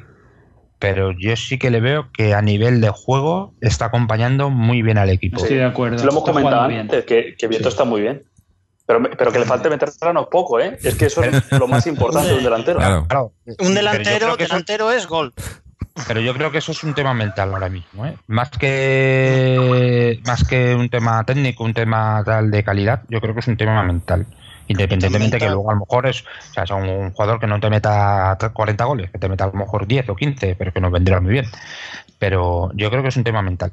[0.78, 4.96] Pero yo sí que le veo que a nivel de juego está acompañando muy bien
[4.98, 5.38] al equipo.
[5.42, 6.04] Estoy de acuerdo.
[6.04, 8.22] Lo hemos comentado antes, que, que Vieto está muy bien.
[8.88, 10.78] Pero, pero que le falte meterla no es poco, ¿eh?
[10.82, 12.78] Es que eso es lo más importante de un delantero.
[12.78, 13.06] Claro.
[13.06, 15.32] Claro, Un delantero, eso- delantero es gol.
[16.06, 18.16] Pero yo creo que eso es un tema mental ahora mismo, ¿eh?
[18.28, 23.40] Más que más que un tema técnico, un tema tal de calidad, yo creo que
[23.40, 24.26] es un tema mental.
[24.68, 25.40] Independientemente Mental.
[25.48, 28.36] que luego a lo mejor es, o sea, es un jugador que no te meta
[28.52, 31.20] 40 goles, que te meta a lo mejor 10 o 15, pero que nos vendrá
[31.20, 31.46] muy bien.
[32.18, 33.72] Pero yo creo que es un tema mental.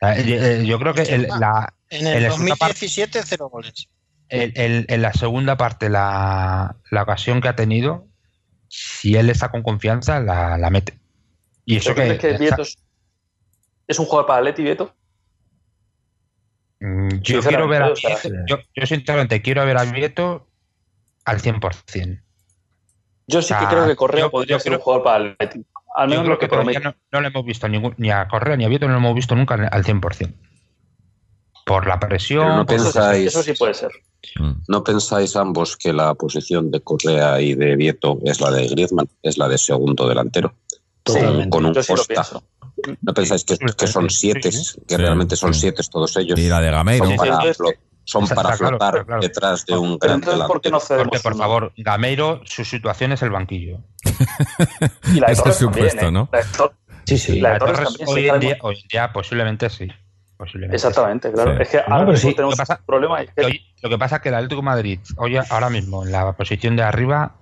[0.00, 0.24] Eh,
[0.60, 3.88] eh, Yo creo que el- la, En el parte- 2017, cero goles.
[4.28, 8.06] El- el- en la segunda parte, la, la ocasión que ha tenido,
[8.68, 10.98] si él está con confianza, la, la mete.
[11.64, 12.76] Y eso ¿Crees que, que Vieto es,
[13.86, 14.94] es un jugador para Atleti, Vieto?
[16.80, 20.48] Mm, Yo quiero ver a Vieto, yo, yo sinceramente quiero ver a Vieto
[21.24, 22.22] al 100%.
[23.26, 25.24] Yo sí que Ah, creo que Correa yo- podría yo ser creo- un jugador para
[25.38, 25.64] Atleti.
[25.96, 28.26] Al Yo menos creo lo que que no, no le hemos visto ningún, ni a
[28.28, 30.34] Correa ni a Vieto, no lo hemos visto nunca al 100%.
[31.64, 32.44] Por la presión.
[32.44, 33.90] Pero no por- Eso sí- pensáis- eso sí puede ser.
[34.38, 34.52] Mm.
[34.68, 39.08] ¿No pensáis ambos que la posición de Correa y de Vieto es la de Griezmann,
[39.22, 40.54] es la de segundo delantero?
[41.50, 42.24] Con un sí Costa.
[43.02, 45.60] ¿No pensáis que, que son siete, que Sí, realmente son sí.
[45.60, 46.38] siete todos ellos?
[46.38, 47.04] Y la de Gameiro.
[47.04, 47.54] Son Sí, para, sí, sí.
[47.62, 47.74] flo-
[48.06, 49.20] son para claro, flotar claro.
[49.22, 50.86] detrás de un Pero gran entonces, ¿por qué no delantero.
[50.86, 53.78] cedemos Porque, por favor, Gameiro, su situación es el banquillo.
[55.12, 56.12] Y la de Ese Torres es su también, puesto, ¿eh?
[56.12, 56.28] ¿no?
[56.32, 56.72] La de Tor-
[57.06, 57.32] Sí, sí.
[57.32, 58.46] La de La de Torres Torres, también, hoy, en sinceramente.
[58.46, 59.88] día, hoy en día posiblemente sí.
[60.36, 60.76] Posiblemente.
[60.76, 61.56] Exactamente, claro.
[61.56, 61.62] Sí.
[61.62, 62.34] Es que No, ahora sí.
[62.34, 63.20] tenemos Lo que pasa- un problema.
[63.22, 63.48] es que- Lo,
[63.82, 66.76] lo que pasa es que el Atlético de Madrid, hoy, ahora mismo, en la posición
[66.76, 67.36] de arriba,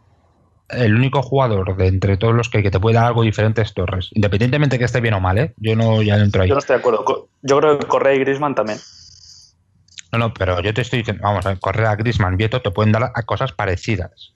[0.69, 3.75] el único jugador de entre todos los que, que te puede dar algo diferente es
[3.75, 4.09] Torres.
[4.13, 5.55] Independientemente que esté bien o mal, ¿eh?
[5.57, 6.49] Yo no ya no entro ahí.
[6.49, 7.29] Yo no estoy de acuerdo.
[7.43, 8.79] Yo creo que Correa y Griezmann también.
[10.13, 13.13] No, no, pero yo te estoy diciendo, vamos, a Correa, Grisman, Vieto te pueden dar
[13.15, 14.35] a cosas parecidas.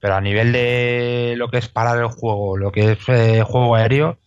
[0.00, 3.74] Pero a nivel de lo que es parar el juego, lo que es eh, juego
[3.74, 4.18] aéreo,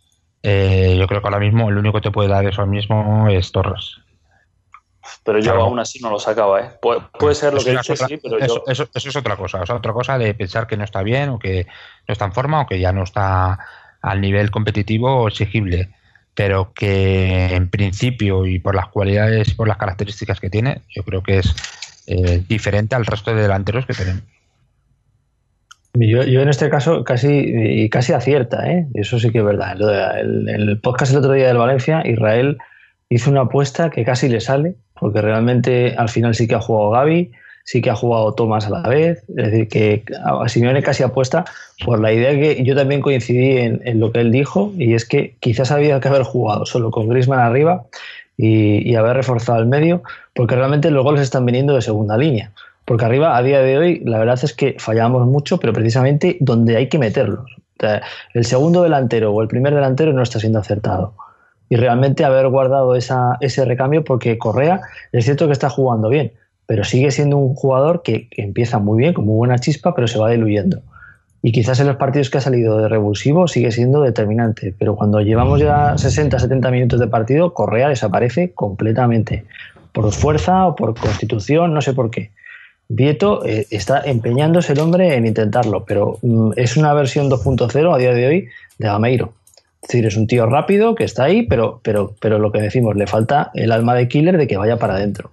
[0.44, 3.52] eh, yo creo que ahora mismo el único que te puede dar eso mismo es
[3.52, 3.98] Torres.
[5.24, 5.64] Pero yo Claro.
[5.64, 6.70] aún así no lo sacaba, ¿eh?
[6.82, 8.72] Puede, puede ser lo Eso que es dices, otra- sí, pero eso, yo...
[8.72, 9.62] eso- eso es otra cosa.
[9.62, 11.66] O sea, otra cosa de pensar que no está bien o que
[12.08, 13.58] no está en forma o que ya no está
[14.02, 15.90] al nivel competitivo o exigible.
[16.34, 21.04] Pero que en principio y por las cualidades y por las características que tiene, yo
[21.04, 21.56] creo que es
[22.06, 24.24] eh, diferente al resto de delanteros que tenemos.
[26.00, 28.88] Yo, yo en este caso casi, casi acierta, ¿eh?
[28.94, 29.76] eso sí que es verdad.
[29.78, 32.58] De- el, el podcast el otro día del Valencia, Israel
[33.10, 36.92] hizo una apuesta que casi le sale, porque realmente al final sí que ha jugado
[36.92, 37.32] Gaby,
[37.64, 41.46] sí que ha jugado Tomás a la vez, es decir, que a Simeone casi apuesta
[41.86, 45.06] por la idea que yo también coincidí en, en lo que él dijo, y es
[45.06, 47.86] que quizás había que haber jugado solo con Griezmann arriba
[48.38, 52.52] y, y haber reforzado el medio, porque realmente los goles están viniendo de segunda línea.
[52.88, 56.78] Porque arriba, a día de hoy, la verdad es que fallamos mucho, pero precisamente donde
[56.78, 57.58] hay que meterlos.
[58.34, 61.14] El segundo delantero o el primer delantero no está siendo acertado.
[61.68, 64.80] Y realmente haber guardado esa, ese recambio, porque Correa
[65.12, 66.32] es cierto que está jugando bien,
[66.66, 70.08] pero sigue siendo un jugador que, que empieza muy bien, con muy buena chispa, pero
[70.08, 70.82] se va diluyendo.
[71.42, 75.20] Y quizás en los partidos que ha salido de revulsivo sigue siendo determinante, pero cuando
[75.20, 79.44] llevamos ya 60, 70 minutos de partido, Correa desaparece completamente.
[79.92, 82.32] Por fuerza o por constitución, no sé por qué.
[82.90, 87.98] Vieto eh, está empeñándose el hombre en intentarlo, pero mm, es una versión 2.0 a
[87.98, 89.34] día de hoy de Gameiro.
[89.82, 92.96] Es decir, es un tío rápido que está ahí, pero, pero, pero lo que decimos,
[92.96, 95.32] le falta el alma de killer de que vaya para adentro.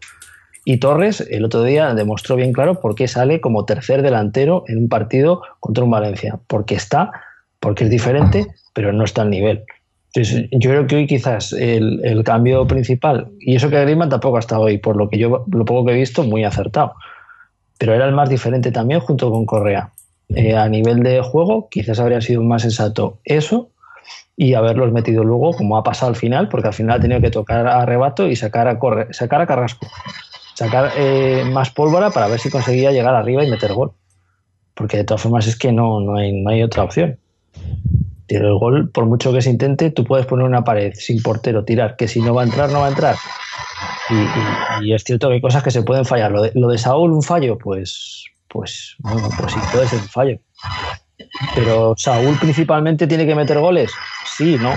[0.64, 4.78] Y Torres el otro día demostró bien claro por qué sale como tercer delantero en
[4.78, 6.38] un partido contra un Valencia.
[6.46, 7.12] Porque está,
[7.60, 9.64] porque es diferente, pero no está al nivel.
[10.12, 14.36] Entonces, yo creo que hoy quizás el, el cambio principal, y eso que Griezmann tampoco
[14.36, 16.94] ha estado hoy, por lo que yo lo poco que he visto, muy acertado.
[17.78, 19.90] Pero era el más diferente también junto con Correa.
[20.28, 23.70] Eh, a nivel de juego, quizás habría sido más sensato eso
[24.36, 27.30] y haberlos metido luego, como ha pasado al final, porque al final ha tenido que
[27.30, 29.86] tocar a rebato y sacar a, Corre- sacar a Carrasco.
[30.54, 33.92] Sacar eh, más pólvora para ver si conseguía llegar arriba y meter gol.
[34.74, 37.18] Porque de todas formas es que no, no, hay, no hay otra opción.
[38.26, 41.64] Tiro el gol, por mucho que se intente, tú puedes poner una pared sin portero,
[41.64, 43.16] tirar, que si no va a entrar, no va a entrar.
[44.10, 44.14] Y,
[44.86, 46.30] y- y es cierto que hay cosas que se pueden fallar.
[46.32, 50.08] Lo de, lo de Saúl, un fallo, pues, pues, bueno, pues sí, puede ser un
[50.08, 50.38] fallo.
[51.54, 53.90] Pero Saúl principalmente tiene que meter goles.
[54.36, 54.72] Sí, no.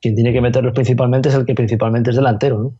[0.00, 2.72] Quien tiene que meterlos principalmente es el que principalmente es delantero, ¿no?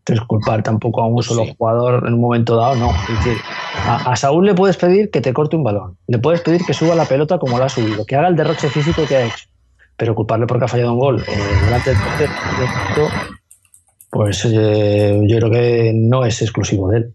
[0.00, 2.90] Entonces culpar tampoco a un solo jugador en un momento dado, no.
[2.90, 3.38] Es decir,
[3.86, 6.74] a, a Saúl le puedes pedir que te corte un balón, le puedes pedir que
[6.74, 9.46] suba la pelota como la ha subido, que haga el derroche físico que ha hecho,
[9.96, 11.24] pero culparle porque ha fallado un gol
[11.64, 13.08] delante del portero,
[14.10, 17.14] pues eh, yo creo que no es exclusivo de él.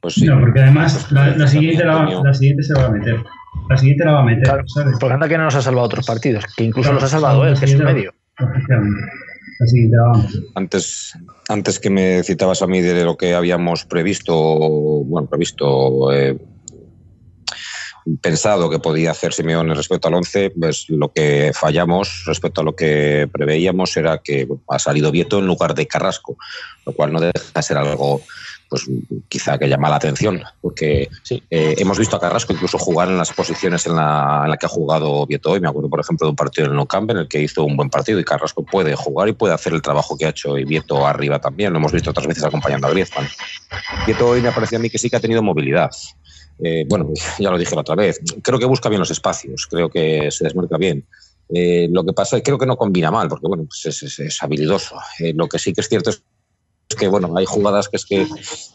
[0.00, 0.26] Pues sí.
[0.26, 3.24] No, porque además la, la siguiente la, la siguiente se la va a meter.
[3.70, 4.96] La siguiente la va a meter, ¿sabes?
[5.00, 7.46] Porque anda que no nos ha salvado otros partidos, que incluso Claro, los ha salvado
[7.46, 8.12] él, que es su medio.
[8.38, 9.00] Efectivamente.
[9.60, 10.40] La siguiente la va a meter.
[10.56, 11.18] Antes,
[11.48, 14.34] antes que me citabas a mí de lo que habíamos previsto,
[15.04, 16.36] bueno, previsto, eh,
[18.20, 22.74] pensado que podía hacer Simeone respecto al 11, pues lo que fallamos respecto a lo
[22.76, 26.36] que preveíamos era que ha salido Vieto en lugar de Carrasco,
[26.84, 28.20] lo cual no deja de ser algo
[28.68, 28.90] pues
[29.28, 33.32] quizá que llama la atención, porque eh, hemos visto a Carrasco incluso jugar en las
[33.32, 35.60] posiciones en la, en la que ha jugado Vieto hoy.
[35.60, 37.62] Me acuerdo, por ejemplo, de un partido en el Nou Camp en el que hizo
[37.62, 40.58] un buen partido y Carrasco puede jugar y puede hacer el trabajo que ha hecho
[40.58, 41.72] y Vieto arriba también.
[41.72, 43.28] Lo hemos visto otras veces acompañando a Griezmann.
[44.06, 45.90] Vieto hoy me parecía a mí que sí que ha tenido movilidad.
[46.62, 48.20] Eh, bueno, ya lo dije la otra vez.
[48.42, 51.06] Creo que busca bien los espacios, creo que se desmarca bien.
[51.48, 54.02] Eh, lo que pasa es que creo que no combina mal, porque bueno, pues es,
[54.02, 54.96] es- es habilidoso.
[55.18, 56.22] Eh, lo que sí que es cierto es
[56.98, 58.26] que bueno, hay jugadas que es que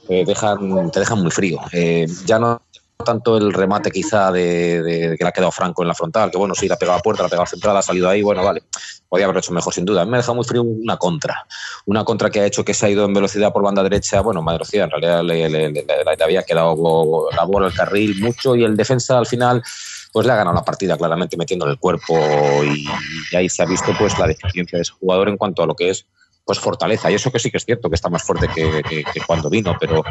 [0.09, 1.59] eh, dejan, te dejan muy frío.
[1.71, 2.61] Eh, ya no
[3.05, 6.29] tanto el remate quizá de, de- de que le ha quedado Franco en la frontal,
[6.29, 8.21] que bueno, sí, la ha pegado a puerta, la ha pegado centrada, ha salido ahí,
[8.21, 8.63] bueno, vale,
[9.07, 10.01] podía haberlo hecho mejor sin duda.
[10.01, 11.47] A mí me ha dejado muy frío una contra,
[11.85, 14.41] una contra que ha hecho que se ha ido en velocidad por banda derecha, bueno,
[14.41, 15.83] más velocidad, en realidad le- le- le-
[16.17, 19.63] le había quedado la bola al carril mucho y el defensa al final
[20.11, 22.17] pues le ha ganado la partida claramente metiéndole el cuerpo
[22.65, 22.85] y,
[23.31, 25.75] y ahí se ha visto pues la deficiencia de ese jugador en cuanto a lo
[25.75, 26.05] que es
[26.43, 27.09] pues fortaleza.
[27.11, 29.49] Y eso que sí que es cierto, que está más fuerte que, que- que cuando
[29.51, 30.03] vino, pero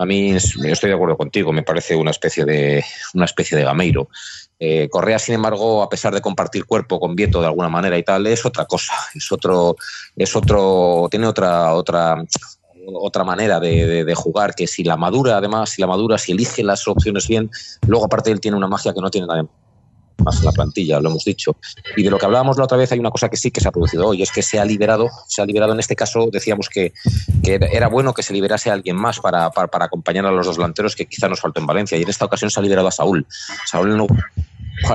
[0.00, 2.82] a mí estoy de acuerdo contigo, me parece una especie de,
[3.12, 4.08] una especie de gameiro.
[4.58, 8.02] Eh, Correa, sin embargo, a pesar de compartir cuerpo con Vieto de alguna manera y
[8.02, 9.76] tal, es otra cosa, es otro,
[10.16, 12.24] es otro, tiene otra, otra,
[12.86, 16.32] otra manera de, de- de jugar, que si la madura, además, si la madura, si
[16.32, 17.50] elige las opciones bien,
[17.86, 19.46] luego aparte él tiene una magia que no tiene nadie
[20.20, 21.56] en la plantilla, lo hemos dicho.
[21.96, 23.68] Y de lo que hablábamos la otra vez, hay una cosa que sí que se
[23.68, 26.68] ha producido hoy, es que se ha liberado, se ha liberado en este caso, decíamos
[26.68, 26.92] que,
[27.42, 30.46] que era- bueno que se liberase a alguien más para, para, para acompañar a los
[30.46, 31.98] dos delanteros que quizá nos faltó en Valencia.
[31.98, 33.26] Y en esta ocasión se ha liberado a Saúl.
[33.66, 34.30] Saúl lugar-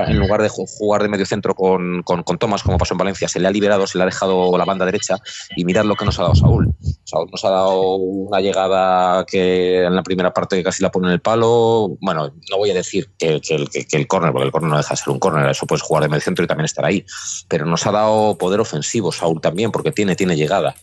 [0.06, 2.98] en lugar de ju- jugar de medio centro con, con, con Tomás, como pasó en
[2.98, 5.18] Valencia, se le ha liberado, se le ha dejado la banda derecha
[5.56, 6.68] y mirad lo que nos ha dado Saúl.
[7.04, 11.14] Saúl nos ha dado una llegada que en la primera parte casi la pone en
[11.14, 11.96] el palo.
[12.00, 14.94] Bueno, no voy a decir que, que, que el córner, porque el córner no deja
[14.94, 17.04] de ser un córner, eso puedes jugar de medio centro y también estar ahí.
[17.48, 20.74] Pero nos ha dado poder ofensivo Saúl también, porque tiene, tiene llegada.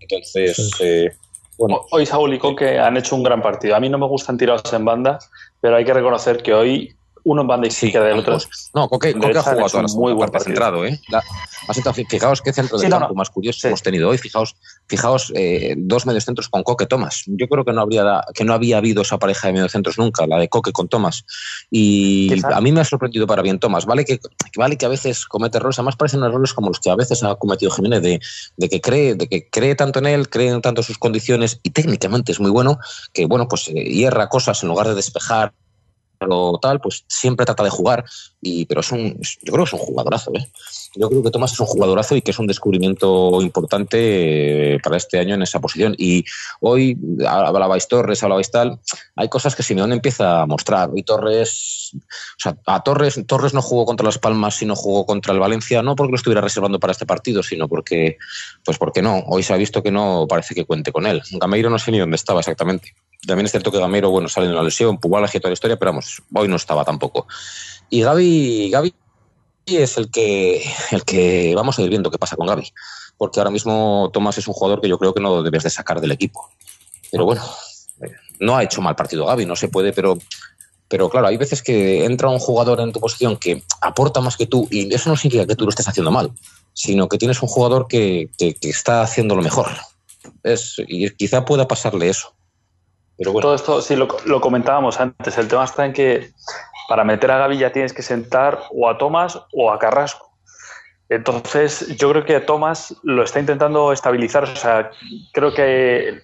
[0.00, 1.10] Entonces, eh,
[1.58, 3.74] bueno, Hoy Saúl y Coque han hecho un gran partido.
[3.76, 5.18] A mí no me gustan tirados en banda,
[5.60, 6.95] pero hay que reconocer que hoy
[7.28, 8.38] uno en banda izquierda y el otro.
[8.72, 11.00] No, Coque, Coque ha jugado hecho toda la un segunda muy buen parte centrado, ¿eh?
[11.08, 11.22] La-
[11.92, 13.14] fijaos qué centro de Sí, campo no.
[13.14, 14.18] más curioso hemos tenido hoy.
[14.18, 14.54] Fijaos,
[14.86, 17.24] fijaos eh, dos mediocentros con Coque Tomás.
[17.26, 20.38] Yo creo que no habría que no había habido esa pareja de mediocentros nunca, la
[20.38, 21.24] de Coque con Tomás.
[21.70, 23.86] Y a mí me ha sorprendido para bien Tomás.
[23.86, 24.20] Vale que,
[24.56, 27.34] vale que a veces comete errores, además parecen errores como los que a veces ha
[27.34, 28.20] cometido Jiménez de,
[28.56, 31.58] de que cree, de que cree tanto en él, cree en tanto en sus condiciones
[31.64, 32.78] y técnicamente es muy bueno
[33.12, 35.52] que bueno pues eh, hierra cosas en lugar de despejar
[36.20, 38.04] o tal, pues siempre trata de jugar.
[38.40, 40.32] Y, pero es un, yo creo que es un jugadorazo.
[40.34, 40.46] ¿eh?
[40.94, 44.96] Yo creo que Tomás es un jugadorazo y que es un descubrimiento importante eh, para
[44.96, 45.94] este año en esa posición.
[45.98, 46.24] Y
[46.60, 46.96] hoy
[47.26, 48.78] hablabais Torres, hablabais tal.
[49.16, 50.90] Hay cosas que Simeone empieza a mostrar.
[50.94, 55.32] Y Torres, o sea, a Torres, Torres no jugó contra Las Palmas, sino jugó contra
[55.32, 58.18] el Valencia, no porque lo estuviera reservando para este partido, sino porque,
[58.64, 59.24] pues porque no.
[59.26, 61.22] Hoy se ha visto que no parece que cuente con él.
[61.32, 62.94] Gameiro no sé ni dónde estaba exactamente.
[63.26, 65.76] También es cierto que Gameiro, bueno, sale de una lesión, Pubalgia y toda la historia,
[65.76, 67.26] pero vamos, hoy no estaba tampoco.
[67.90, 68.94] Y Gaby, Gaby
[69.66, 70.62] es el que,
[70.92, 72.72] el que vamos a ir viendo qué pasa con Gaby.
[73.18, 76.00] Porque ahora mismo Tomás es un jugador que yo creo que no debes de sacar
[76.00, 76.48] del equipo.
[77.10, 77.42] Pero bueno,
[78.40, 80.18] no ha hecho mal partido Gaby, no se puede, pero,
[80.88, 84.46] pero claro, hay veces que entra un jugador en tu posición que aporta más que
[84.46, 86.32] tú y eso no significa que tú lo estés haciendo mal,
[86.74, 89.68] sino que tienes un jugador que, que, que está haciendo lo mejor.
[90.42, 92.36] Es, y quizá pueda pasarle eso.
[93.18, 95.38] Todo esto, sí, lo, comentábamos antes.
[95.38, 96.30] El tema está en que
[96.88, 100.26] para meter a Gaby ya tienes que sentar o a Tomás o a Carrasco.
[101.08, 104.44] Entonces, yo creo que Tomás lo está intentando estabilizar.
[104.44, 104.90] O sea,
[105.32, 106.20] creo que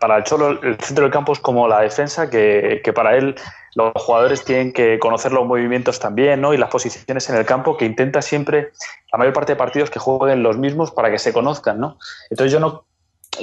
[0.00, 3.34] para el Cholo el centro del campo es como la defensa, que, que para él
[3.74, 6.54] los jugadores tienen que conocer los movimientos también, ¿no?
[6.54, 8.72] Y las posiciones en el campo, que intenta siempre,
[9.10, 11.98] la mayor parte de partidos, que jueguen los mismos para que se conozcan, ¿no?
[12.30, 12.84] Entonces yo no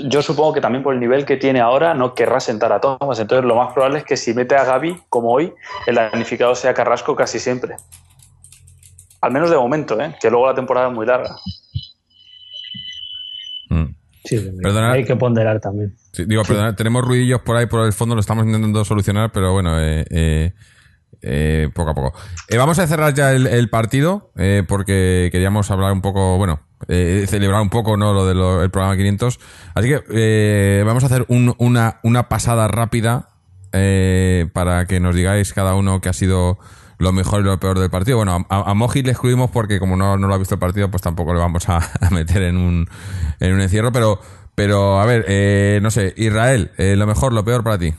[0.08, 3.20] yo supongo que también por el nivel que tiene ahora no querrá sentar a Thomas.
[3.20, 5.54] Entonces lo más probable es que si mete a Gaby, como hoy,
[5.88, 7.76] el damnificado sea Carrasco casi siempre.
[9.22, 10.16] Al menos de momento, ¿eh?
[10.22, 11.36] que luego la temporada es muy larga.
[13.70, 13.96] Mm.
[14.24, 15.96] Sí, hay que ponderar también.
[16.14, 19.54] Sí, digo, perdona, tenemos ruidillos por ahí por el fondo, lo estamos intentando solucionar, pero
[19.54, 20.54] bueno, eh, eh,
[21.22, 22.14] eh, poco a poco.
[22.48, 26.62] Eh, vamos a cerrar ya el, el partido, eh, porque queríamos hablar un poco, bueno,
[26.88, 29.40] eh, celebrar un poco no lo del programa 500.
[29.76, 33.30] Así que eh, vamos a hacer un- una, una pasada rápida
[33.74, 36.58] eh, para que nos digáis cada uno qué ha sido
[36.98, 38.18] lo mejor y lo peor del partido.
[38.18, 40.90] Bueno, a, a Moji le excluimos porque como no, no lo ha visto el partido,
[40.92, 42.88] pues tampoco le vamos a, a meter en un,
[43.40, 44.20] en un encierro, pero...
[44.56, 47.94] Pero, a ver, eh, no sé, Israel, eh, lo mejor, lo peor para ti.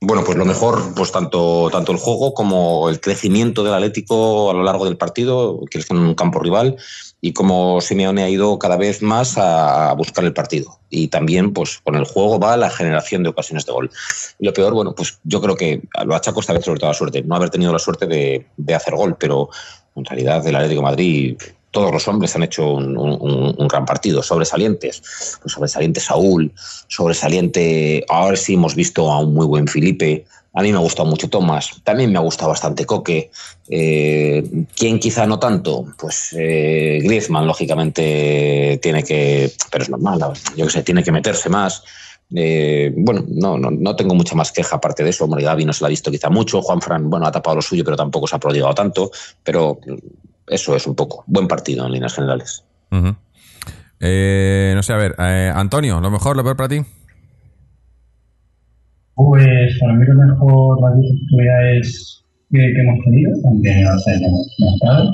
[0.00, 4.54] Bueno, pues lo mejor, pues tanto, tanto el juego como el crecimiento del Atlético a
[4.54, 6.76] lo largo del partido, que es un campo rival,
[7.20, 10.78] y como Simeone ha ido cada vez más a, buscar el partido.
[10.88, 13.90] Y también, pues con el juego va la generación de ocasiones de gol.
[14.38, 16.94] Y lo peor, bueno, pues yo creo que lo achaco esta vez sobre todo la
[16.94, 19.50] suerte, no haber tenido la suerte de, de hacer gol, pero
[19.96, 21.36] en realidad el Atlético Madrid
[21.70, 25.02] todos los hombres han hecho un, gran partido, sobresalientes.
[25.42, 26.52] Pues sobresaliente Saúl,
[26.88, 28.04] sobresaliente.
[28.08, 30.24] Ahora sí hemos visto a un muy buen Felipe.
[30.54, 31.70] A mí me ha gustado mucho Tomás.
[31.84, 33.30] También me ha gustado bastante Coque.
[33.68, 34.42] Eh,
[34.74, 35.84] ¿Quién quizá no tanto?
[35.98, 39.52] Pues eh, Griezmann, lógicamente, tiene que.
[39.70, 40.20] Pero es normal,
[40.56, 41.84] yo que sé, tiene que meterse más.
[42.34, 45.24] Eh, bueno, no, no, no tengo mucha más queja aparte de eso.
[45.24, 46.62] Hombre, Gaby no se la ha visto quizá mucho.
[46.62, 49.10] Juan Fran, bueno, ha tapado lo suyo, pero tampoco se ha prodigado tanto.
[49.44, 49.78] Pero
[50.50, 51.24] eso es un poco.
[51.26, 52.64] Buen partido en líneas generales.
[54.00, 56.80] Eh, no sé, a ver, eh, Antonio, lo mejor, lo peor para ti.
[59.14, 64.10] Pues para mí lo mejor, las dos oportunidades que, que hemos tenido, aunque no se
[64.12, 64.30] hayan
[64.60, 65.12] marcado.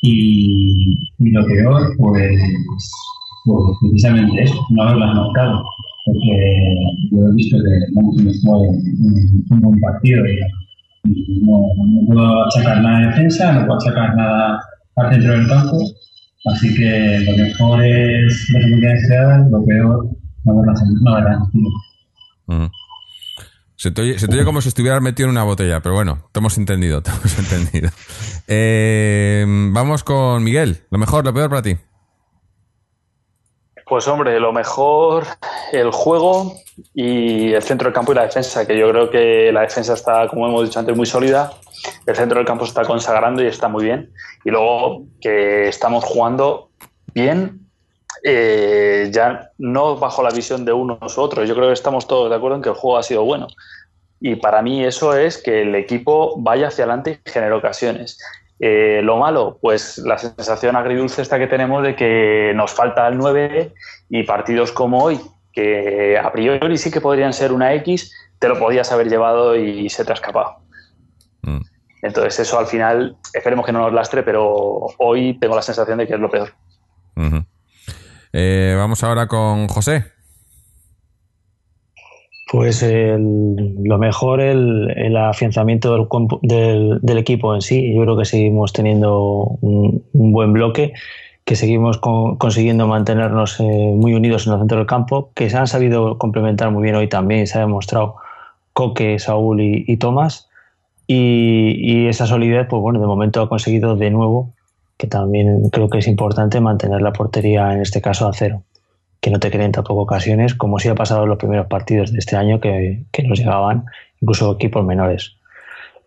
[0.00, 2.40] Y, y lo peor, pues,
[3.44, 5.62] pues precisamente eso, no haberlas marcado.
[6.06, 6.74] Porque
[7.10, 10.40] yo he visto que hemos mostrado un, un buen partido y
[11.04, 14.60] no, no puedo achacar nada de defensa, no puedo achacar nada
[14.96, 15.78] al centro del campo.
[16.46, 20.08] Así que lo mejor es las oportunidades creadas, lo peor
[20.44, 21.70] no haberlas no.
[22.46, 22.70] Mm.
[23.76, 26.28] Se te, oye, se te oye como si estuvieras metido en una botella, pero bueno,
[26.32, 27.90] te hemos entendido, te hemos entendido.
[28.48, 30.78] Eh, vamos con Miguel.
[30.90, 31.76] Lo mejor, lo peor para ti.
[33.88, 35.24] Pues hombre, lo mejor
[35.72, 36.54] el juego
[36.92, 40.28] y el centro del campo y la defensa, que yo creo que la defensa está,
[40.28, 41.52] como hemos dicho antes, muy sólida.
[42.04, 44.12] El centro del campo se está consagrando y está muy bien.
[44.44, 46.70] Y luego que estamos jugando
[47.14, 47.66] bien,
[48.24, 51.48] eh, ya no bajo la visión de unos u otros.
[51.48, 53.46] Yo creo que estamos todos de acuerdo en que el juego ha sido bueno.
[54.20, 58.18] Y para mí eso es que el equipo vaya hacia adelante y genere ocasiones.
[58.60, 63.16] Eh, lo malo, pues la sensación agridulce esta que tenemos de que nos falta el
[63.16, 63.72] 9
[64.10, 65.20] y partidos como hoy,
[65.52, 69.88] que a priori sí que podrían ser una X, te lo podías haber llevado y
[69.88, 70.56] se te ha escapado.
[71.42, 71.60] Mm.
[72.02, 76.06] Entonces eso al final, esperemos que no nos lastre, pero hoy tengo la sensación de
[76.06, 76.52] que es lo peor.
[78.32, 80.17] Eh, vamos ahora con José.
[82.50, 86.08] Pues lo mejor el, el afianzamiento
[86.42, 87.92] del, del, equipo en sí.
[87.94, 90.94] Yo creo que seguimos teniendo un, buen bloque,
[91.44, 95.58] que seguimos con- consiguiendo mantenernos eh, muy unidos en el centro del campo, que se
[95.58, 98.16] han sabido complementar muy bien hoy también, se ha demostrado
[98.72, 100.48] Coque, Saúl y, y Tomás.
[101.06, 104.54] Y, y esa solidez, pues bueno, de momento ha conseguido de nuevo,
[104.96, 108.62] que también creo que es importante mantener la portería, en este caso, a cero
[109.20, 112.18] que no te creen tampoco ocasiones, como sí ha pasado en los primeros partidos de
[112.18, 113.86] este año que, que nos llegaban
[114.20, 115.38] incluso equipos menores.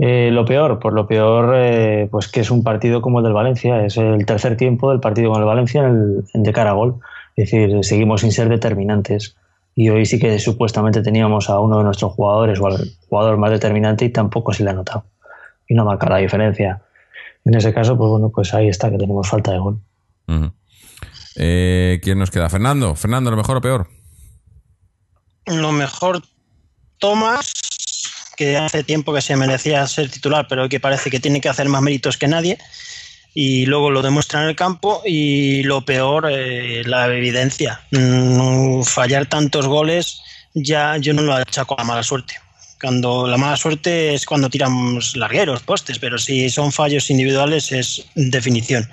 [0.04, 3.34] Eh, lo peor, por lo peor, eh, pues que es un partido como el del
[3.34, 6.74] Valencia, es el tercer tiempo del partido con el Valencia en el, de cara a
[6.74, 6.96] gol.
[7.36, 9.36] Es decir, seguimos sin ser determinantes.
[9.76, 13.52] Y hoy sí que supuestamente teníamos a uno de nuestros jugadores o al jugador más
[13.52, 15.04] determinante y tampoco se le ha notado.
[15.68, 16.82] Y no marca la diferencia.
[17.46, 19.80] En ese caso, pues bueno, pues ahí está, que tenemos falta de gol.
[20.28, 20.52] Ujú.
[21.36, 22.50] Eh, ¿Quién nos queda?
[22.50, 22.96] Fernando.
[22.96, 23.90] Fernando, ¿lo mejor o peor?
[25.46, 26.22] Lo mejor,
[27.00, 27.54] Tomás,
[28.38, 31.68] que hace tiempo que se merecía ser titular, pero que parece que tiene que hacer
[31.70, 32.58] más méritos que nadie.
[33.34, 35.02] Y luego lo demuestra en el campo.
[35.06, 37.82] Y lo peor, eh, la evidencia.
[37.92, 40.22] Mm, fallar tantos goles,
[40.54, 42.36] ya yo no lo achaco a la mala suerte.
[42.82, 48.08] Cuando la mala suerte es cuando tiramos largueros, postes, pero si son fallos individuales es
[48.16, 48.90] definición.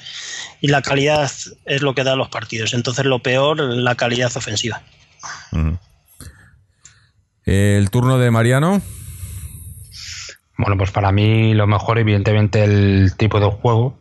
[0.61, 1.31] Y la calidad
[1.65, 2.75] es lo que da los partidos.
[2.75, 4.83] Entonces lo peor, la calidad ofensiva.
[7.45, 8.83] El turno de Mariano.
[10.59, 13.99] Bueno, pues para mí lo mejor, evidentemente, el tipo de juego,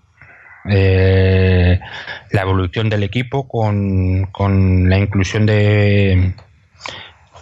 [0.69, 1.79] eh,
[2.31, 6.33] la evolución del equipo con, con la inclusión de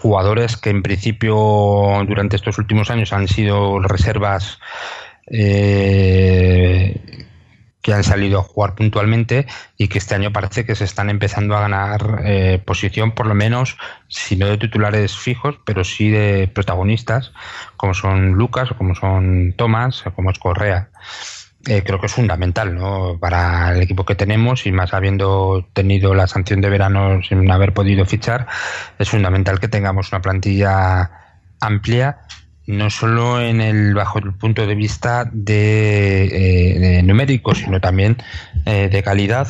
[0.06, 1.36] jugadores que en principio
[2.08, 4.60] durante estos últimos años han sido reservas
[5.26, 7.26] eh,
[7.82, 9.48] que han salido a jugar puntualmente
[9.78, 13.34] y que este año parece que se están empezando a ganar eh, posición, por lo
[13.34, 13.78] menos,
[14.08, 17.32] si no de titulares fijos, pero sí de protagonistas,
[17.76, 20.90] como son Lucas, como son Tomás, como es Correa.
[21.68, 23.18] Eh, creo que es fundamental ¿no?
[23.20, 27.74] para el equipo que tenemos y más habiendo tenido la sanción de verano sin haber
[27.74, 28.46] podido fichar,
[29.00, 31.10] es fundamental que tengamos una plantilla
[31.60, 32.20] amplia
[32.68, 38.18] no solo en el bajo el punto de vista de, eh, de numérico, sino también
[38.66, 39.48] eh, de calidad,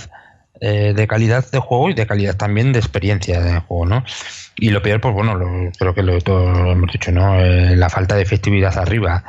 [0.62, 4.04] eh, de calidad de juego y de calidad también de experiencia de juego, ¿no?
[4.58, 7.40] Y lo peor, pues bueno, lo- creo que lo, todo hemos dicho, ¿no?
[7.40, 9.24] Eh, la falta de efectividad arriba.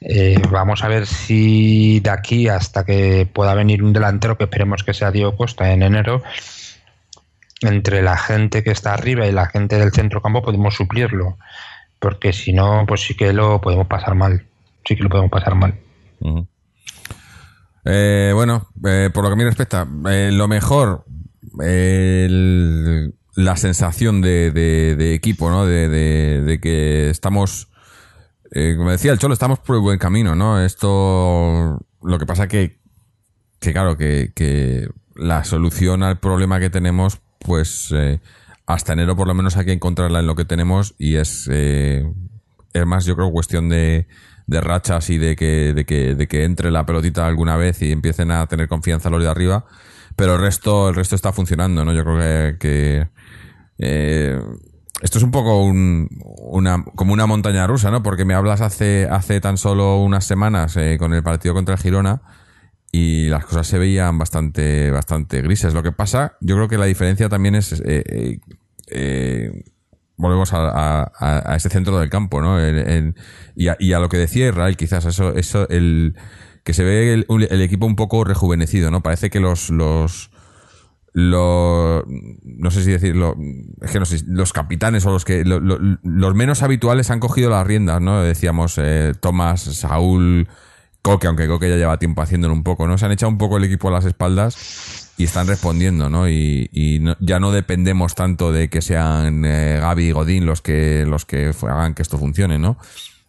[0.00, 4.84] Eh, vamos a ver si de aquí hasta que pueda venir un delantero, que esperemos
[4.84, 6.22] que sea Diego Costa en enero,
[7.62, 11.36] entre la gente que está arriba y la gente del centro campo podemos suplirlo
[11.98, 14.44] porque si no, pues sí que lo podemos pasar mal.
[14.84, 15.74] Sí que lo podemos pasar mal.
[17.84, 21.04] Eh, bueno, eh, por lo que a mí respecta, eh, lo mejor,
[21.58, 25.66] la sensación de, equipo, ¿no?
[25.66, 27.68] De que estamos,
[28.58, 30.64] eh, como decía el Cholo, estamos por el buen camino, ¿no?
[30.64, 32.80] Esto, lo que pasa que,
[33.60, 38.18] que claro, que, que la solución al problema que tenemos, pues eh,
[38.64, 42.10] hasta enero por lo menos hay que encontrarla en lo que tenemos y es, eh,
[42.72, 44.08] es más, yo creo, cuestión de,
[44.46, 47.92] de rachas y de que, de, que, de que entre la pelotita alguna vez y
[47.92, 49.66] empiecen a tener confianza los de arriba.
[50.16, 51.92] Pero el resto, el resto está funcionando, ¿no?
[51.92, 53.08] Yo creo que, que,
[53.80, 54.40] eh,
[55.02, 56.08] esto es un poco un-
[56.38, 58.02] una, como una montaña rusa, ¿no?
[58.02, 61.80] Porque me hablas hace, hace tan solo unas semanas eh, con el partido contra el
[61.80, 62.22] Girona
[62.92, 65.74] y las cosas se veían bastante, bastante grises.
[65.74, 68.38] Lo que pasa, yo creo que la diferencia también es, eh, eh,
[68.88, 69.64] eh,
[70.16, 72.58] volvemos a, ese centro del campo, ¿no?
[73.54, 76.16] Y, a, lo que decía Israel, quizás eso, eso, el
[76.64, 79.02] que se ve el, equipo un poco rejuvenecido, ¿no?
[79.02, 79.70] Parece que los,
[81.18, 82.04] lo,
[82.44, 83.34] no sé si decirlo,
[83.80, 87.20] es que no sé, los capitanes o los que lo- lo- los menos habituales han
[87.20, 88.20] cogido las riendas, ¿no?
[88.20, 90.46] Decíamos eh, Tomás, Saúl,
[91.00, 92.98] Coque, aunque Coque ya lleva tiempo haciéndolo un poco, ¿no?
[92.98, 96.28] Se han echado un poco el equipo a las espaldas y están respondiendo, ¿no?
[96.28, 100.60] Y, y no- ya no dependemos tanto de que sean eh, Gaby y Godín los
[100.60, 102.76] que los que hagan que esto funcione, ¿no?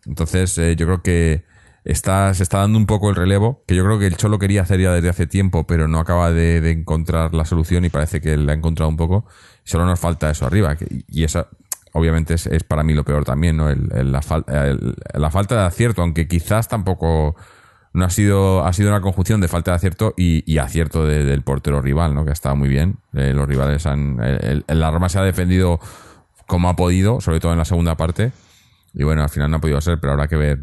[0.06, 1.46] Entonces, eh, yo creo que
[1.88, 4.62] está, se está dando un poco el relevo, que yo creo que el Cholo quería
[4.62, 8.36] hacer ya desde hace tiempo, pero no acaba de, encontrar la solución y parece que
[8.38, 9.26] la ha encontrado un poco.
[9.64, 10.76] Solo nos falta eso arriba.
[11.08, 11.48] y esa,
[11.94, 13.70] obviamente, es, es para mí lo peor también, ¿no?
[13.70, 14.22] El- la,
[15.14, 17.36] la falta de acierto, aunque quizás tampoco
[17.94, 21.42] no ha sido, ha sido una conjunción de falta de acierto y, acierto de- del
[21.42, 22.24] portero rival, ¿no?
[22.26, 22.98] Que ha estado muy bien.
[23.14, 24.20] Eh, los rivales han.
[24.22, 25.80] El, el- la se ha defendido
[26.48, 28.34] como ha podido, sobre todo en la segunda parte.
[28.94, 30.60] Y bueno, al final no ha podido ser, pero habrá que ver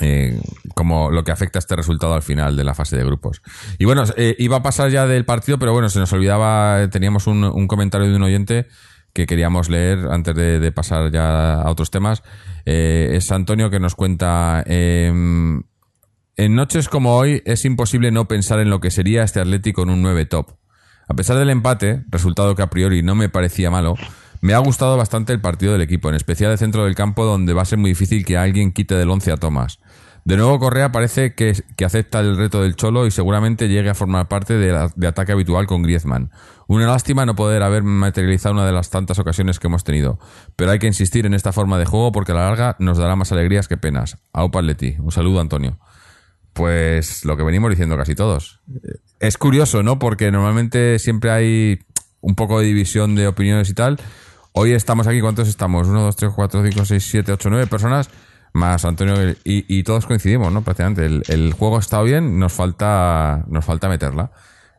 [0.00, 0.40] eh,
[0.74, 3.42] como lo que afecta a este resultado al final de la fase de grupos.
[3.78, 7.26] Y bueno, eh, iba a pasar ya del partido, pero bueno, se nos olvidaba, teníamos
[7.26, 8.66] un, comentario de un oyente
[9.12, 12.22] que queríamos leer antes de, pasar ya a otros temas.
[12.64, 14.62] Eh, es Antonio que nos cuenta...
[14.66, 15.62] em,
[16.36, 19.90] en noches como hoy es imposible no pensar en lo que sería este Atlético con
[19.90, 20.52] un 9 top.
[21.08, 23.96] A pesar del empate, resultado que a priori no me parecía malo,
[24.40, 27.54] me ha gustado bastante el partido del equipo, en especial el centro del campo donde
[27.54, 29.80] va a ser muy difícil que alguien quite del 11 a Tomás.
[30.28, 33.94] De nuevo Correa parece que, que acepta el reto del Cholo y seguramente llegue a
[33.94, 36.30] formar parte de, la- ataque habitual con Griezmann.
[36.66, 40.18] Una lástima no poder haber materializado una de las tantas ocasiones que hemos tenido,
[40.54, 43.16] pero hay que insistir en esta forma de juego porque a la larga nos dará
[43.16, 44.18] más alegrías que penas.
[44.34, 44.96] Aupa Atleti.
[44.98, 45.78] Un saludo Antonio.
[46.52, 48.60] Pues lo que venimos diciendo casi todos.
[49.20, 49.98] Es curioso, ¿no?
[49.98, 51.78] Porque normalmente siempre hay
[52.20, 53.98] un poco de división de opiniones y tal.
[54.52, 55.88] Hoy estamos aquí, ¿cuántos estamos?
[55.88, 58.10] 1, 2, 3, 4, 5, 6, 7, 8, 9 personas,
[58.52, 60.62] más Antonio, y, y todos coincidimos, ¿no?
[60.62, 61.04] Prácticamente.
[61.06, 64.30] El, el juego estado bien, nos falta, nos falta meterla.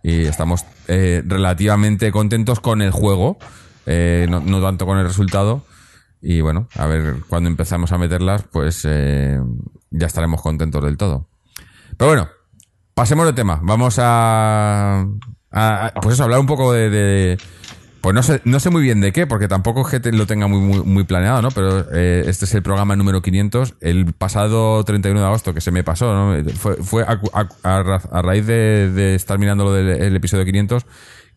[0.01, 3.37] Y estamos eh, relativamente contentos con el juego,
[3.85, 5.65] eh, no, tanto con el resultado.
[6.21, 9.39] Y bueno, a ver, cuando empezamos a meterlas, pues eh,
[9.91, 11.27] ya estaremos contentos del todo.
[11.97, 12.29] Pero bueno,
[12.93, 13.59] pasemos de tema.
[13.61, 15.05] Vamos a,
[16.01, 17.37] pues eso, hablar un poco de-
[18.01, 20.47] pues no sé, no sé muy bien de qué, porque tampoco es que lo tenga
[20.47, 21.49] muy, muy, planeado, ¿no?
[21.51, 23.75] Pero eh, este es el programa número 500.
[23.81, 26.43] El pasado 31 de agosto, que se me pasó, ¿no?
[26.55, 30.85] Fue, a, a- a ra- a raíz de, estar mirando lo del el episodio 500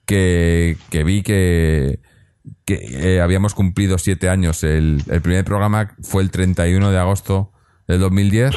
[0.07, 2.01] que, vi que,
[2.67, 4.63] eh, habíamos cumplido siete años.
[4.65, 7.53] El, primer programa fue el 31 de agosto
[7.89, 8.55] del 2010.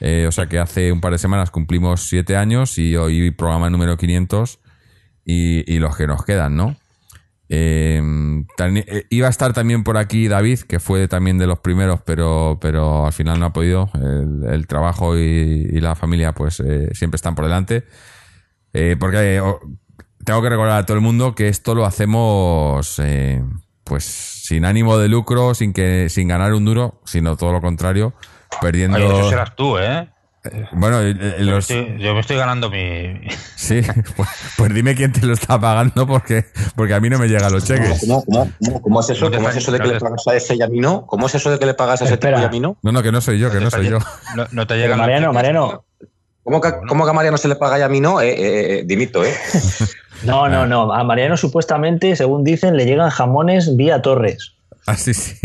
[0.00, 3.68] Eh, o sea que hace un par de semanas cumplimos siete años y hoy programa
[3.70, 4.60] número 500
[5.24, 6.76] y, y los que nos quedan, ¿no?
[7.50, 8.02] Eh,
[8.58, 12.58] eh, iba a estar también por aquí David, que fue también de los primeros, pero,
[12.60, 13.90] pero al final no ha podido.
[13.94, 17.84] El, el trabajo y, y la familia pues eh, siempre están por delante.
[18.74, 19.42] Eh, porque
[20.24, 23.00] tengo que recordar a todo el mundo que esto lo hacemos
[23.84, 28.12] pues sin ánimo de lucro, sin que sin ganar un duro, sino todo lo contrario,
[28.60, 28.98] perdiendo.
[28.98, 30.10] Oye, eso serás tú, ¿eh?
[30.72, 33.20] Bueno, Yo me los- estoy, yo me estoy ganando mi...
[33.56, 33.82] sí,
[34.16, 36.46] pues, pues dime quién te lo está pagando porque,
[36.76, 38.00] porque a mí no me llegan los cheques.
[38.00, 39.30] ¿Cómo, cómo, cómo, cómo es eso?
[39.30, 41.06] ¿Cómo es eso de que no le pagas a ese y a mí no?
[41.06, 42.36] ¿Cómo es eso de que le pagas a ese Espera.
[42.38, 42.76] tipo y a mí no?
[42.82, 43.98] No, no, que no soy yo, que no soy yo.
[44.36, 45.34] No, no te llegan Mariano, cheques.
[45.34, 45.84] Mariano.
[46.44, 48.20] ¿Cómo que, cómo que a Mariano se le paga y a mí no?
[48.22, 49.34] Eh, eh, eh, dimito, ¿eh?
[50.24, 50.92] No, no, no.
[50.92, 54.54] A Mariano supuestamente, según dicen, le llegan jamones vía Torres.
[54.86, 55.36] Ah, sí, sí.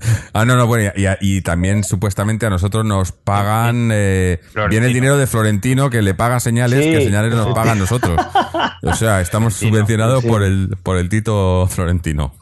[0.32, 4.40] Ah, no, no, bueno, y, y- también supuestamente a nosotros nos pagan, eh,
[4.70, 6.90] viene el dinero de Florentino que le paga señales, Sí.
[6.90, 8.18] que señales nos pagan nosotros.
[8.82, 10.28] O sea, estamos subvencionados sí.
[10.28, 12.32] por el, por el Tito Florentino.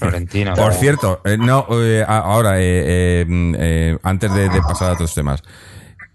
[0.00, 0.54] Florentino.
[0.56, 5.42] Por cierto, eh, no, eh, ahora, eh, antes de, de pasar a otros temas.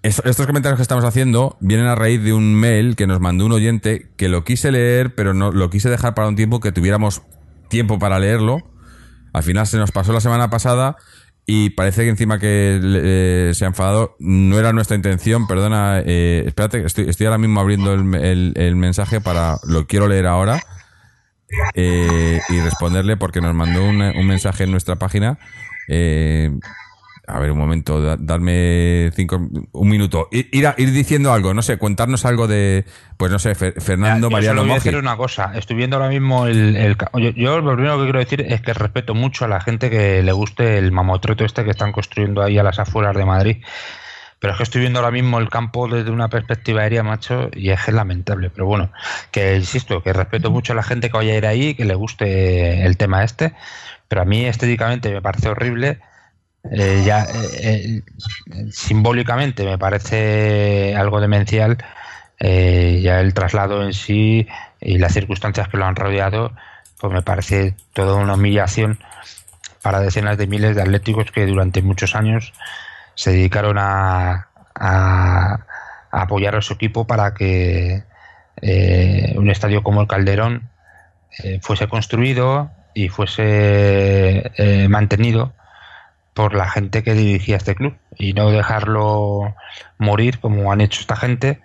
[0.02, 3.46] Es- estos comentarios que estamos haciendo vienen a raíz de un mail que nos mandó
[3.46, 6.74] un oyente que lo quise leer, pero no lo quise dejar para un tiempo que
[6.74, 7.22] tuviéramos
[7.70, 8.58] tiempo para leerlo.
[9.34, 10.96] Al final se nos pasó la semana pasada
[11.46, 14.16] y parece que encima que eh, se ha enfadado.
[14.20, 16.00] No era nuestra intención, perdona.
[16.06, 19.58] eh, espérate, estoy, estoy ahora mismo abriendo el, el- el mensaje para.
[19.68, 20.62] Lo quiero leer ahora
[21.76, 25.38] eh, y responderle porque nos mandó un, un mensaje en nuestra página.
[27.26, 29.38] A ver, un momento, da- darme cinco,
[29.72, 30.28] un minuto.
[30.32, 32.84] Ir, ir, a- ir diciendo algo, no sé, contarnos algo de,
[33.16, 35.52] pues no sé, Fer- Fernando Yo Mariano solo voy a decir una cosa.
[35.56, 39.16] Estoy viendo ahora mismo el, Yo, yo lo primero que quiero decir es que respeto
[39.16, 42.64] mucho a la gente que le guste el mamotreto este que están construyendo ahí a
[42.64, 43.58] las afueras de Madrid.
[44.40, 47.70] Pero es que estoy viendo ahora mismo el campo desde una perspectiva aérea, macho, y
[47.70, 48.50] es que es lamentable.
[48.50, 48.92] Pero bueno,
[49.32, 51.96] que insisto, que respeto mucho a la gente que vaya a ir ahí, que le
[51.96, 53.54] guste el tema este.
[54.10, 56.00] Pero a mí estéticamente me parece horrible.
[56.72, 58.02] Eh, ya eh,
[58.52, 61.78] eh, simbólicamente me parece algo demencial.
[62.40, 64.48] Eh, ya el traslado en sí
[64.82, 66.54] y las circunstancias que lo han rodeado,
[67.00, 69.00] pues me parece toda una humillación
[69.82, 72.54] para decenas de miles de atléticos que durante muchos años
[73.16, 75.66] se dedicaron a, a,
[76.12, 78.04] a apoyar a su equipo para que
[78.62, 80.70] eh, un estadio como el Calderón
[81.62, 84.52] fuese construido y fuese
[84.88, 85.54] mantenido
[86.34, 89.56] por la gente que dirigía este club y no dejarlo
[89.98, 91.62] morir como han hecho esta gente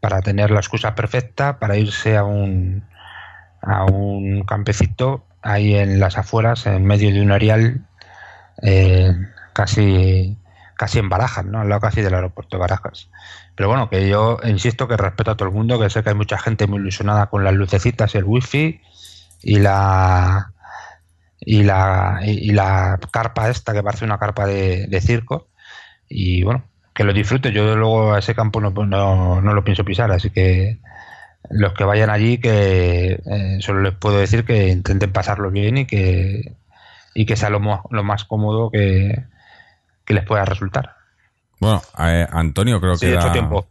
[0.00, 2.84] para tener la excusa perfecta para irse a un
[3.62, 7.84] a un campecito ahí en las afueras en medio de un areal
[8.62, 9.12] eh,
[9.52, 10.36] casi
[10.78, 11.60] casi en Barajas, ¿no?
[11.60, 13.10] Al lado casi del aeropuerto de Barajas.
[13.56, 16.14] Pero bueno, que yo insisto que respeto a todo el mundo, que sé que hay
[16.14, 18.80] mucha gente muy ilusionada con las lucecitas el wifi
[19.42, 20.52] y la
[21.40, 25.48] y la y la carpa esta que parece una carpa de, de circo
[26.08, 27.52] y bueno que lo disfrute.
[27.52, 30.78] Yo luego a ese campo no, no, no lo pienso pisar así que
[31.50, 35.86] los que vayan allí que eh, solo les puedo decir que intenten pasarlo bien y
[35.86, 36.56] que
[37.14, 39.24] y que sea lo, mo- lo más cómodo que,
[40.04, 40.94] que les pueda resultar.
[41.60, 43.20] Bueno, eh, Antonio creo sí que era...
[43.22, 43.68] hecho tiempo.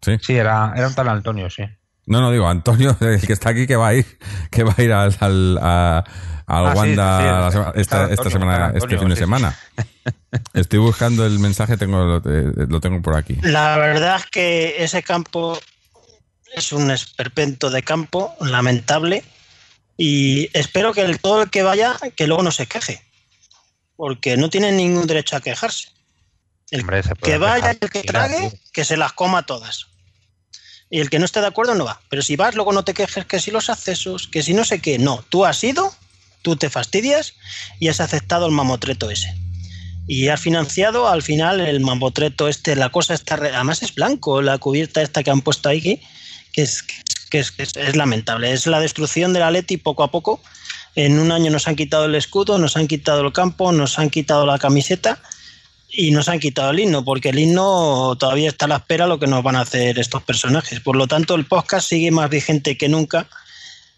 [0.00, 0.18] Sí.
[0.20, 1.64] sí era era un tal Antonio sí
[2.06, 4.18] No, no, digo, Antonio, el que está aquí, que va a ir,
[4.50, 6.04] que va a ir al, al, a-
[6.46, 9.58] al Ah, sí, Wanda sí, la sema- esta, esta semana, este fin de semana.
[10.52, 13.36] Estoy buscando el mensaje, tengo lo, eh, lo tengo por aquí.
[13.42, 15.58] La verdad es que ese campo
[16.54, 19.24] es un esperpento de campo lamentable
[19.96, 23.00] y espero que el, todo el que vaya que luego no se queje
[23.96, 25.88] porque no tiene ningún derecho a quejarse.
[26.70, 29.86] El Hombre, que vaya, el que trague, que se las coma todas.
[30.94, 32.00] Y el que no esté de acuerdo no va.
[32.08, 34.78] Pero si vas, luego no te quejes que si los accesos, que si no sé
[34.78, 34.96] qué.
[34.96, 35.92] No, tú has ido,
[36.42, 37.34] tú te fastidias
[37.80, 39.34] y has aceptado el mamotreto ese.
[40.06, 43.34] Y has financiado al final el mamotreto este, la cosa está...
[43.34, 46.00] Además es blanco, la cubierta esta que han puesto ahí,
[46.52, 46.84] que es,
[47.28, 48.52] que es, que es, es lamentable.
[48.52, 50.40] Es la destrucción del Atleti poco a poco.
[50.94, 54.10] En un año nos han quitado el escudo, nos han quitado el campo, nos han
[54.10, 55.20] quitado la camiseta
[55.96, 59.18] y nos han quitado el himno, porque el himno todavía está a la espera lo
[59.18, 60.80] que nos van a hacer estos personajes.
[60.80, 63.28] Por lo tanto, el podcast sigue más vigente que nunca,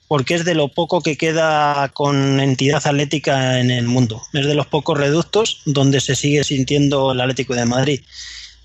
[0.09, 4.23] porque es de lo poco que queda con entidad atlética en el mundo.
[4.32, 8.01] Es de los pocos reductos donde se sigue sintiendo el Atlético de Madrid.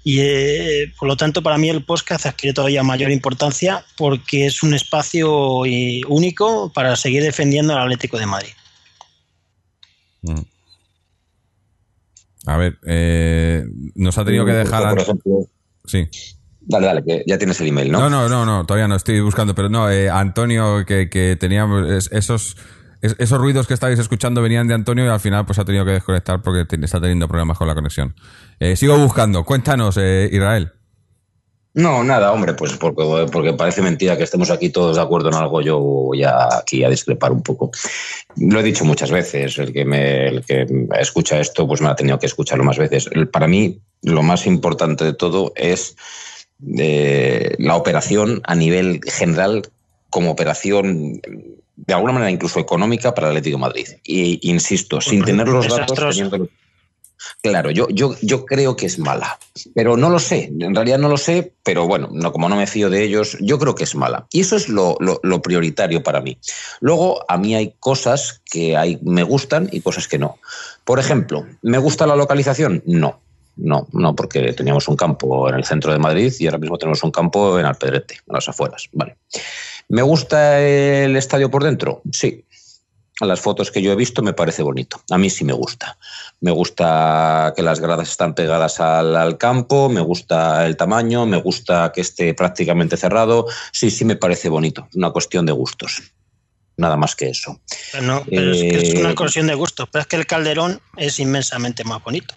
[0.03, 4.64] Y eh, por lo tanto, para mí el podcast adquiere todavía mayor importancia porque es
[4.64, 8.52] un espacio y único para seguir defendiendo al Atlético de Madrid.
[10.24, 10.51] Mm.
[12.47, 13.65] A ver, eh,
[13.95, 14.89] nos ha tenido que dejar...
[14.89, 15.45] Por ejemplo,
[15.85, 16.07] Sí.
[16.61, 17.99] dale, dale, que ya tienes el email, ¿no?
[17.99, 21.89] No, no, no, no, todavía no estoy buscando, pero no, eh, Antonio, que, que teníamos
[21.89, 22.57] es- esos,
[23.01, 25.85] es- esos ruidos que estáis escuchando venían de Antonio y al final pues ha tenido
[25.85, 28.15] que desconectar porque está teniendo problemas con la conexión.
[28.59, 30.72] Eh, sigo buscando, cuéntanos, eh, Israel.
[31.73, 35.35] No, nada, hombre, pues porque, porque parece mentira que estemos aquí todos de acuerdo en
[35.35, 37.72] algo, yo voy a, aquí a discrepar un poco.
[38.35, 40.65] Lo he dicho muchas veces, el que, me, el que
[40.99, 43.10] escucha esto pues me ha tenido que escucharlo más veces.
[43.31, 45.95] Para mí lo más importante de todo es
[46.77, 49.61] eh, la operación a nivel general
[50.10, 51.22] como operación
[51.77, 53.88] de alguna manera incluso económica para el Atlético de Madrid.
[54.03, 56.49] Y insisto, sin tener los datos, teniendo-
[57.41, 59.39] Claro, yo, yo, yo creo que es mala,
[59.76, 62.68] pero no lo sé, en realidad no lo sé, pero bueno, no, como no me
[62.68, 64.27] fío de ellos, yo creo que es mala.
[64.31, 66.38] Y eso es lo, lo- prioritario para mí.
[66.80, 70.38] Luego, a mí hay cosas que hay, me gustan y cosas que no.
[70.85, 72.84] Por ejemplo, ¿me gusta la localización?
[72.85, 73.19] No,
[73.57, 77.03] no, no, porque teníamos un campo en el centro de Madrid y ahora mismo tenemos
[77.03, 78.88] un campo en Alpedrete, a las afueras.
[78.93, 79.18] Vale.
[79.89, 82.02] ¿Me gusta el estadio por dentro?
[82.11, 82.45] Sí.
[83.22, 85.02] A las fotos que yo he visto me parece bonito.
[85.11, 85.98] A mí sí me gusta.
[86.39, 91.38] Me gusta que las gradas están pegadas al, al campo, me gusta el tamaño, me
[91.38, 93.45] gusta que esté prácticamente cerrado.
[93.72, 94.88] Sí, sí me parece bonito.
[94.95, 96.02] Una cuestión de gustos.
[96.77, 97.61] Nada más que eso.
[97.91, 99.88] Pero, no, pero es, que es Eh, una cuestión de gustos.
[99.91, 102.34] Pero es que el Calderón es inmensamente más bonito.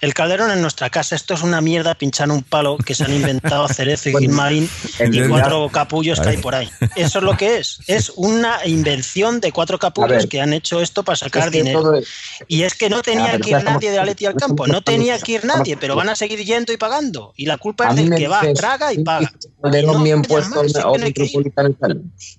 [0.00, 3.12] El Calderón en nuestra casa, esto es una mierda pinchar un palo que se han
[3.12, 4.70] inventado Cerezo y Bueno, Gilmarín
[5.10, 6.70] y cuatro capullos que hay por ahí.
[6.94, 7.80] Eso es lo que es.
[7.88, 11.58] Es una invención de cuatro capullos ver, que han hecho esto para sacar Es que
[11.58, 11.94] dinero.
[11.96, 12.06] es-
[12.46, 14.82] Y es que no tenía pero que ir estamos- nadie de Atleti al campo, no
[14.82, 17.32] tenía que ir nadie, pero van a seguir yendo y pagando.
[17.36, 19.32] Y la culpa es del que va, traga y paga.
[19.82, 20.62] No bien puesto.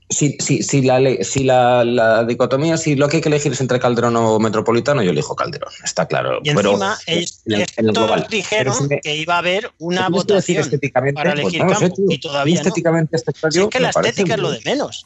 [0.09, 3.61] Si, si, si, la, si la, la dicotomía, si lo que hay que elegir es
[3.61, 6.39] entre Calderón o Metropolitano, yo elijo Calderón, está claro.
[6.43, 6.71] Y Pero
[7.17, 8.27] es- en el- en el global.
[8.29, 11.15] dijeron Pero si me- que iba a haber una ¿Qué quieres decir votación estéticamente?
[11.15, 12.05] para Pues elegir no lo sé, campo tío.
[12.09, 12.59] y todavía no.
[12.61, 15.05] Estéticamente este Si es que la estética es lo de menos.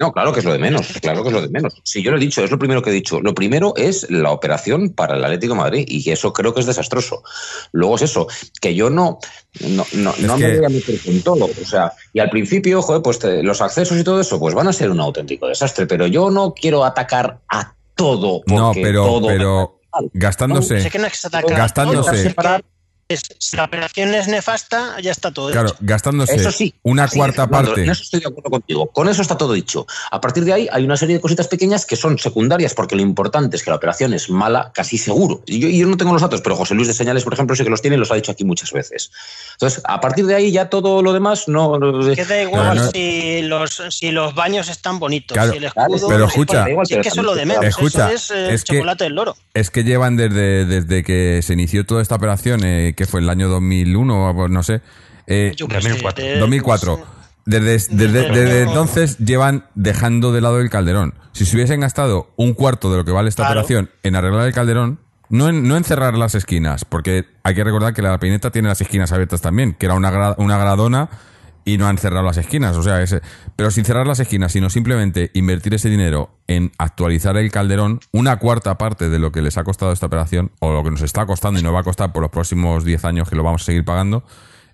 [0.00, 1.74] No, claro que es lo de menos, claro que es lo de menos.
[1.84, 3.20] Si yo lo he dicho, es lo primero que he dicho.
[3.20, 6.66] Lo primero es la operación para el Atlético de Madrid y eso creo que es
[6.66, 7.22] desastroso.
[7.70, 8.26] Luego es eso,
[8.60, 9.20] que yo no,
[9.60, 11.44] no, no, no que- me voy a meter con todo.
[11.44, 14.66] O sea, y al principio, joder, pues te- los accesos y todo eso, pues van
[14.66, 15.86] a ser un auténtico desastre.
[15.86, 18.42] Pero yo no quiero atacar a todo.
[18.46, 19.80] No, porque pero, todo pero
[20.12, 21.06] gastándose, Sé que no
[21.56, 22.34] gastándose,
[23.14, 25.76] Es si la operación es nefasta, ya está todo claro, hecho.
[25.80, 27.82] gastándose Eso sí, una sí, cuarta Fernando, parte.
[27.84, 28.86] En eso estoy de acuerdo contigo.
[28.92, 29.86] Con eso está todo dicho.
[30.10, 33.02] A partir de ahí hay una serie de cositas pequeñas que son secundarias porque lo
[33.02, 35.42] importante es que la operación es mala, casi seguro.
[35.46, 37.70] Y yo, no tengo los datos, pero José Luis de Señales, por ejemplo, sí que
[37.70, 39.10] los tiene y los ha dicho aquí muchas veces.
[39.52, 41.78] Entonces, a partir de ahí ya todo lo demás no.
[41.78, 45.64] no- Que da igual no- si, los, si los baños están bonitos, Claro, si el
[45.64, 46.08] escudo...
[46.08, 46.86] pero escucha- cuál.
[46.86, 47.64] Si es que eso es lo de menos.
[47.64, 49.36] Escucha, eso es, eh, es que- chocolate del loro.
[49.54, 53.28] Es que llevan desde, desde que se inició toda esta operación, eh, que fue el
[53.30, 54.80] año 2001, o no sé,
[55.26, 56.24] eh, Yo qué sé, 2004.
[56.24, 57.06] de- 2004.
[57.46, 61.14] Desde, desde, Desde- desde entonces llevan dejando de lado el calderón.
[61.32, 63.60] Si se hubiesen gastado un cuarto de lo que vale esta Claro.
[63.60, 64.98] operación en arreglar el calderón,
[65.28, 68.68] no en, no en cerrar las esquinas, porque hay que recordar que la pineta tiene
[68.68, 71.10] las esquinas abiertas también, que era una, gra- una gradona
[71.64, 72.76] y no han cerrado las esquinas.
[72.76, 73.20] O sea, ese,
[73.56, 78.38] pero sin cerrar las esquinas, sino simplemente invertir ese dinero en actualizar el calderón, una
[78.38, 81.26] cuarta parte de lo que les ha costado esta operación, o lo que nos está
[81.26, 83.64] costando y nos va a costar por los próximos 10 años que lo vamos a
[83.64, 84.24] seguir pagando,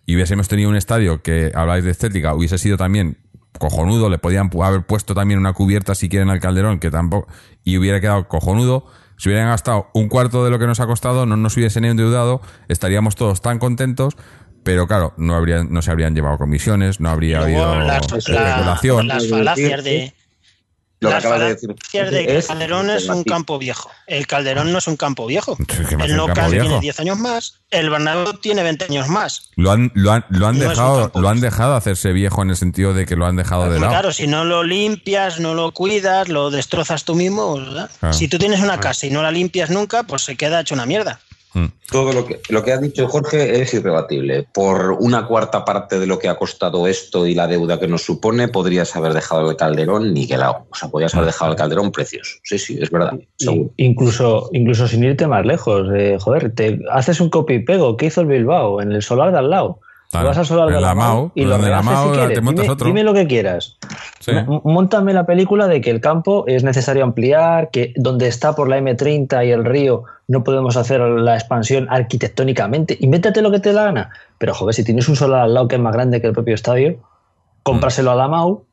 [0.07, 3.19] y hubiésemos tenido un estadio que habláis de estética, hubiese sido también
[3.59, 7.29] cojonudo, le podían haber puesto también una cubierta si quieren al calderón, que tampoco,
[7.65, 8.87] y hubiera quedado cojonudo.
[9.17, 12.41] Si hubieran gastado un cuarto de lo que nos ha costado, no nos hubiesen endeudado,
[12.69, 14.17] estaríamos todos tan contentos,
[14.63, 18.49] pero claro, no habrían, no se habrían llevado comisiones, no habría Luego habido las, la-
[18.51, 19.09] especulación.
[19.09, 20.15] las falacias de...
[21.03, 21.69] Lo que las acabas de decir.
[22.11, 23.91] de que el es- Calderón es un campo viejo.
[24.07, 25.57] El Calderón no es un campo viejo.
[25.99, 26.51] El viejo.
[26.51, 27.55] tiene 10 años más.
[27.71, 29.49] El Bernabéu tiene 20 años más.
[29.57, 32.57] Lo han, lo han, lo han No dejado, lo han dejado hacerse viejo en el
[32.57, 33.93] sentido de que lo han dejado de Pues lado.
[33.95, 37.55] claro, si no lo limpias, no lo cuidas, lo destrozas tú mismo.
[37.57, 38.13] Claro.
[38.13, 40.85] Si tú tienes una casa y no la limpias nunca, pues se queda hecho una
[40.85, 41.19] mierda.
[41.55, 41.67] Mm.
[41.91, 44.47] Todo lo que, lo que ha dicho Jorge es irrebatible.
[44.53, 48.03] Por una cuarta parte de lo que ha costado esto y la deuda que nos
[48.03, 50.67] supone, podrías haber dejado el calderón niquelado.
[50.71, 52.39] O sea, podrías haber dejado el calderón precioso.
[52.45, 53.19] Sí, sí, es verdad.
[53.37, 53.73] Seguro.
[53.77, 55.89] Incluso, incluso sin irte más lejos.
[55.95, 57.97] eh, joder, te haces un copy y pego.
[57.97, 58.81] ¿Qué hizo el Bilbao?
[58.81, 59.81] En el solar de al lado.
[60.11, 62.27] Claro, Te vas al solar de la Mau, y lo donde la Mau si te
[62.27, 62.43] quieres.
[62.43, 62.87] montas Dime, otro.
[62.89, 63.77] dime lo que quieras.
[64.19, 64.33] Sí.
[64.65, 68.79] Móntame la película de que el campo es necesario ampliar, que donde está por la
[68.79, 72.97] M30 y el río no podemos hacer la expansión arquitectónicamente.
[73.01, 74.11] Invéntate lo que te la gana.
[74.39, 76.57] Pero, joder, si tienes un solar al lado que es más grande que el propio
[76.57, 76.99] estadio,
[77.63, 78.65] cómpraselo a la MAU,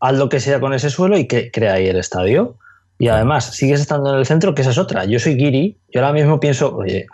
[0.00, 2.56] haz lo que sea con ese suelo y que crea ahí el estadio.
[2.98, 5.04] Y además, sigues estando en el centro, que esa es otra.
[5.04, 7.06] Yo soy guiri, yo ahora mismo pienso, oye,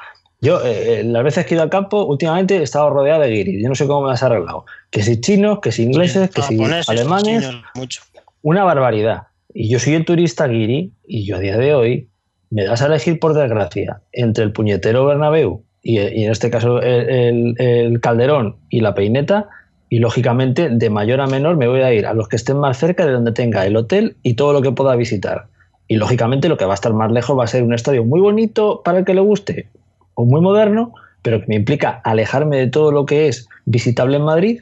[0.43, 3.31] yo eh, eh, las veces que he ido al campo, últimamente he estado rodeado de
[3.31, 3.63] guiris.
[3.63, 4.67] Yo no sé cómo me las he arreglado.
[4.91, 6.57] Que si chinos, que si ingleses, que si
[6.91, 8.03] alemanes chinos, mucho.
[8.43, 9.23] una barbaridad.
[9.55, 12.09] Y yo soy el turista guiri y yo a día de hoy
[12.51, 16.83] me das a elegir por desgracia entre el puñetero Bernabéu y, y en este caso
[16.83, 19.49] el, el- el Calderón y la Peineta
[19.89, 22.79] y lógicamente de mayor a menor me voy a ir a los que estén más
[22.79, 25.47] cerca de donde tenga el hotel y todo lo que pueda visitar.
[25.89, 28.21] Y lógicamente lo que va a estar más lejos va a ser un estadio muy
[28.21, 29.69] bonito para el que le guste
[30.15, 34.25] o muy moderno, pero que me implica alejarme de todo lo que es visitable en
[34.25, 34.61] Madrid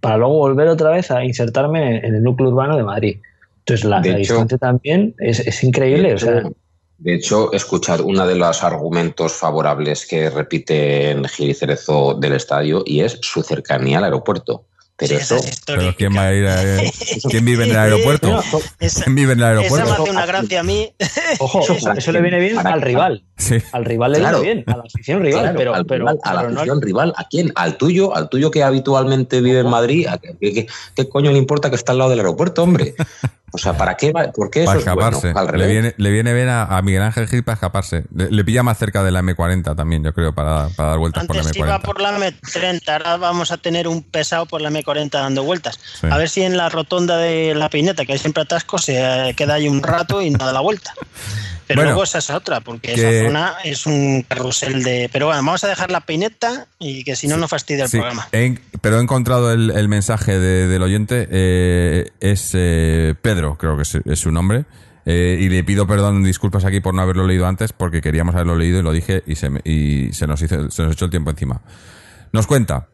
[0.00, 3.18] para luego volver otra vez a insertarme en el núcleo urbano de Madrid.
[3.60, 6.08] Entonces la, la hecho- distancia también es, es increíble.
[6.08, 6.52] De o sea, hecho-
[6.98, 12.82] De hecho, escuchad uno de los argumentos favorables que repiten Gil y Cerezo del estadio
[12.86, 14.64] y es su cercanía al aeropuerto.
[14.96, 15.94] Pero Sí, eso, es Pero.
[15.96, 16.56] ¿quién va a ir a,
[17.30, 18.40] ¿Quién vive en el aeropuerto?
[18.78, 20.02] Esa, ¿Quién vive en el esa me aeropuerto?
[20.02, 20.92] hace una gracia a mí.
[21.38, 21.60] ojo,
[21.96, 23.24] Eso le viene bien al rival.
[23.36, 23.56] Sí.
[23.72, 24.40] Al rival le Claro.
[24.42, 26.60] viene bien, a la afición rival, claro, pero, al pero, rival, a la pero no-
[26.60, 27.52] afición rival, ¿a quién?
[27.56, 28.14] ¿Al tuyo?
[28.14, 30.06] ¿Al tuyo que habitualmente vive en Madrid?
[30.08, 32.94] ¿A qué, qué- qué coño le importa que está al lado del aeropuerto, hombre?
[33.54, 34.12] O sea, ¿para qué?
[34.12, 35.18] va- ¿Por qué eso Para es bueno?
[35.18, 35.38] escaparse.
[35.38, 38.04] Al le, viene, le viene bien a, a Miguel Ángel Gil para escaparse.
[38.14, 41.26] Le, le pilla más cerca de la M40 también, yo creo, para, para dar vueltas
[41.26, 41.82] por la Antes iba M40.
[41.82, 45.78] por la M30, ahora vamos a tener un pesado por la M40 dando vueltas.
[46.00, 46.06] Sí.
[46.10, 49.54] A ver si en la rotonda de la peineta, que hay siempre atasco, se queda
[49.54, 50.94] ahí un rato y no da la vuelta.
[51.74, 55.08] Pero Bueno, luego esa es otra, porque que- esa zona es un carrusel de...
[55.12, 57.98] Pero bueno, vamos a dejar la peineta y que si no, no fastidia el Sí,
[57.98, 58.28] programa.
[58.32, 61.28] he- pero he encontrado el, el mensaje de- del oyente.
[61.30, 64.64] eh, es eh, Pedro, creo que es, es su nombre.
[65.04, 68.54] eh, y le pido perdón, disculpas aquí por no haberlo leído antes, porque queríamos haberlo
[68.56, 71.10] leído y lo dije y se, me- y se, nos, hizo, se nos echó el
[71.10, 71.60] tiempo encima.
[72.32, 72.86] Nos cuenta.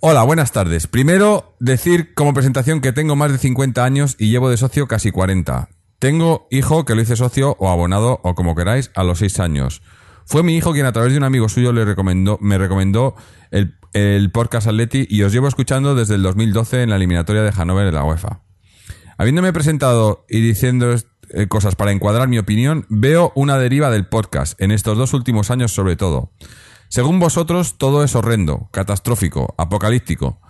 [0.00, 0.86] Hola, buenas tardes.
[0.86, 5.10] Primero, decir como presentación que tengo más de 50 años y llevo de socio casi
[5.10, 5.68] 40.
[6.00, 9.82] Tengo hijo que lo hice socio o abonado o como queráis a los 6 años.
[10.24, 13.14] Fue mi hijo quien a través de un amigo suyo le recomendó, me recomendó
[13.50, 17.84] el, podcast Atleti y os llevo escuchando desde el 2012 en la eliminatoria de Hannover
[17.84, 18.40] de la UEFA.
[19.18, 20.94] Habiéndome presentado y diciendo
[21.28, 25.50] eh, cosas para encuadrar mi opinión, veo una deriva del podcast, en estos dos últimos
[25.50, 26.32] años sobre todo.
[26.88, 30.40] Según vosotros, todo es horrendo, catastrófico, apocalíptico.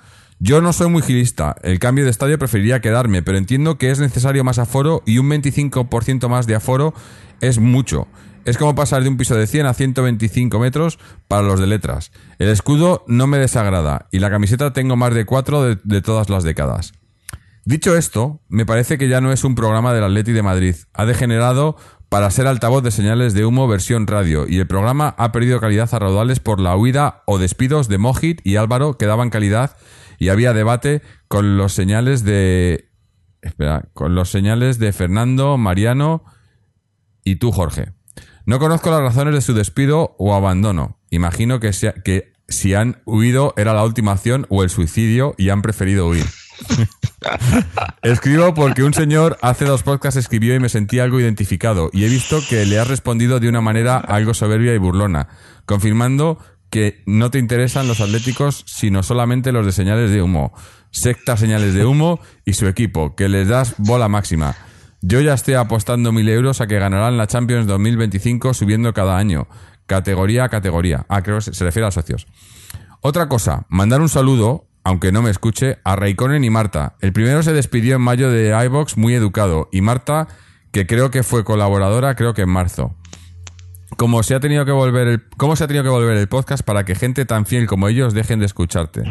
[0.43, 4.01] Yo no soy muy gilista, el cambio de estadio preferiría quedarme, pero entiendo que es
[4.01, 6.95] necesario más aforo y un 25% más de aforo
[7.43, 8.09] es mucho.
[8.47, 10.99] Es como pasar de un piso de 100 a 125 metros
[11.29, 12.11] para los de letras.
[12.39, 16.31] El escudo no me desagrada y la camiseta tengo más de 4 de, de todas
[16.31, 16.95] las décadas.
[17.67, 20.75] Dicho esto, me parece que ya no es un programa del Atleti de Madrid.
[20.95, 21.77] Ha degenerado
[22.09, 25.91] para ser altavoz de señales de humo versión radio y el programa ha perdido calidad
[25.93, 29.77] a raudales por la huida o despidos de Mojit y Álvaro que daban calidad
[30.21, 32.89] y había debate con los señales de
[33.43, 36.23] espera, con los señales de Fernando, Mariano
[37.25, 37.93] y tú Jorge.
[38.47, 41.01] No conozco las razones de su despido o abandono.
[41.11, 45.49] Imagino que, sea- que si han huido era la última acción o el suicidio y
[45.49, 46.27] han preferido huir.
[48.03, 52.09] Escribo porque un señor hace dos podcasts escribió y me sentí algo identificado y he
[52.09, 55.29] visto que le has respondido de una manera algo soberbia y burlona,
[55.67, 56.39] confirmando
[56.71, 60.53] que no te interesan los atléticos sino solamente los de señales de humo,
[60.91, 64.55] secta señales de humo y su equipo, que les das bola máxima.
[65.03, 69.49] Yo ya estoy apostando mil euros a que ganarán la Champions 2025 subiendo cada año,
[69.87, 71.07] categoría a categoría.
[71.09, 72.27] Ah, creo que se refiere a socios.
[73.01, 76.97] Otra cosa, mandar un saludo, aunque no me escuche, a Raikkonen y Marta.
[77.01, 80.29] El primero se despidió en mayo de iVox muy educado y Marta,
[80.71, 82.95] que creo que fue colaboradora, creo que en marzo.
[83.97, 86.63] Como se ha tenido que volver el, ¿Cómo se ha tenido que volver el podcast
[86.65, 89.03] para que gente tan fiel como ellos dejen de escucharte?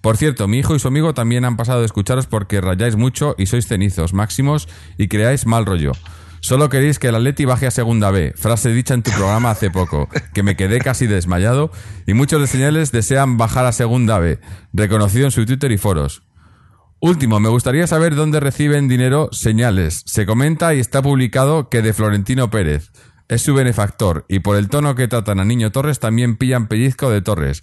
[0.00, 3.34] Por cierto, mi hijo y su amigo también han pasado de escucharos porque rayáis mucho
[3.38, 5.92] y sois cenizos máximos y creáis mal rollo.
[6.40, 9.70] Solo queréis que el Atleti baje a segunda B, frase dicha en tu programa hace
[9.70, 11.70] poco, que me quedé casi desmayado,
[12.06, 14.40] y muchos de señales desean bajar a segunda B,
[14.72, 16.22] reconocido en su Twitter y foros.
[17.02, 20.02] Último, me gustaría saber dónde reciben dinero señales.
[20.06, 22.90] Se comenta y está publicado que de Florentino Pérez.
[23.30, 27.10] Es su benefactor y por el tono que tratan a Niño Torres también pillan pellizco
[27.10, 27.62] de Torres.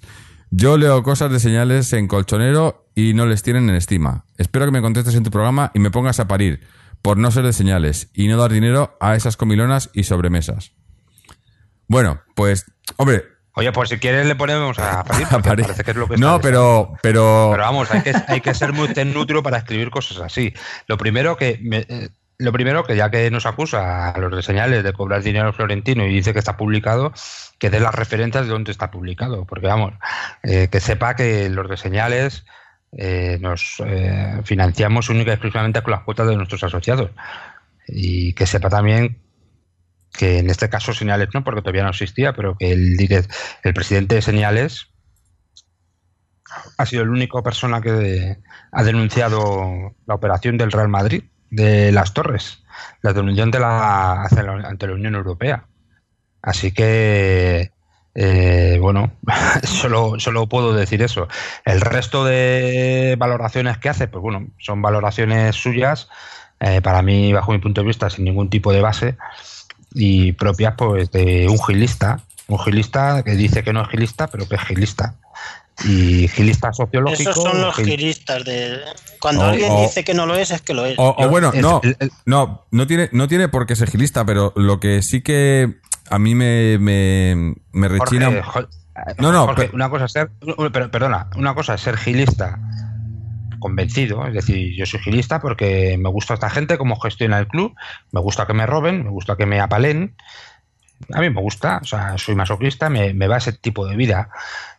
[0.49, 4.23] Yo leo cosas de señales en colchonero y no les tienen en estima.
[4.38, 6.61] Espero que me contestes en tu programa y me pongas a parir
[7.02, 10.72] por no ser de señales y no dar dinero a esas comilonas y sobremesas.
[11.88, 12.65] Bueno, pues,
[12.95, 13.26] hombre,
[13.60, 15.65] Oye, pues si quieres le ponemos a parir, A parir.
[15.65, 18.53] parece que es lo que no, está pero, pero, Pero vamos, hay que, hay que
[18.53, 20.53] ser muy tenutrio para escribir cosas así.
[20.88, 24.43] Lo primero que me- eh, lo primero que ya que nos acusa a los de
[24.43, 27.11] señales de cobrar dinero Florentino y dice que está publicado,
[27.57, 29.45] que dé las referencias de dónde está publicado.
[29.45, 29.93] Porque vamos,
[30.43, 32.45] eh, que sepa que los de señales
[32.91, 37.11] eh, nos eh, financiamos única y exclusivamente con las cuotas de nuestros asociados.
[37.88, 39.22] Y que sepa también
[40.14, 43.34] que en este caso señales no, porque todavía no existía, pero que el, direct-
[43.64, 44.88] el presidente de señales
[46.77, 48.38] ha sido la única persona que
[48.72, 52.64] ha denunciado la operación del Real Madrid, de las torres,
[53.02, 53.14] la
[53.60, 55.65] la, hacia la- ante la Unión Europea.
[56.41, 57.72] Así que,
[58.15, 59.11] eh, bueno,
[59.64, 61.28] solo, solo puedo decir eso.
[61.65, 66.07] El resto de valoraciones que hace, pues bueno, son valoraciones suyas,
[66.60, 69.18] eh, para mí, bajo mi punto de vista, sin ningún tipo de base
[69.94, 74.48] y propias pues de un gilista, un gilista que dice que no es gilista, pero
[74.48, 75.15] que es gilista.
[75.86, 77.30] Y gilista sociológico.
[77.30, 78.80] Esos son los gil- gilistas de...
[79.20, 80.98] Cuando O- alguien o- dice que no lo es, es que lo es.
[80.98, 83.76] O, o No, bueno, es- no, el- el- no, no tiene, no tiene por qué
[83.76, 85.76] ser gilista, pero lo que sí que
[86.10, 88.44] a mí me, me, me Jorge, rechina.
[88.44, 88.68] jo-
[89.20, 90.32] No, no, Jorge, pero- una cosa es ser,
[90.72, 92.60] pero- perdona, una cosa es ser gilista
[93.60, 97.74] convencido, es decir, yo soy gilista porque me gusta esta gente, cómo gestiona el club,
[98.12, 100.16] me gusta que me roben, me gusta que me apalen,
[101.14, 104.30] a mí me gusta, o sea, soy masoquista, me, me va ese tipo de vida.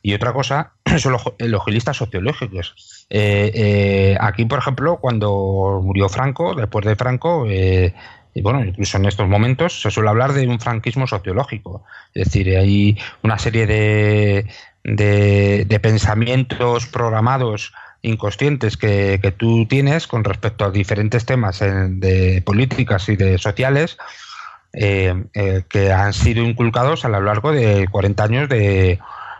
[0.03, 3.07] Y otra cosa son los, los gilistas sociológicos.
[3.11, 7.95] Eh, eh, aquí, por ejemplo, cuando murió Franco, después de Franco, eh,
[8.35, 11.85] y bueno, incluso en estos momentos se suele hablar de un franquismo sociológico.
[12.15, 14.47] Es decir, hay una serie de,
[14.85, 17.73] de, de pensamientos programados
[18.03, 23.39] inconscientes que, que tú tienes con respecto a diferentes temas en- de políticas y de
[23.39, 23.97] sociales
[24.73, 28.99] eh, eh, que han sido inculcados a lo largo de 40 años de,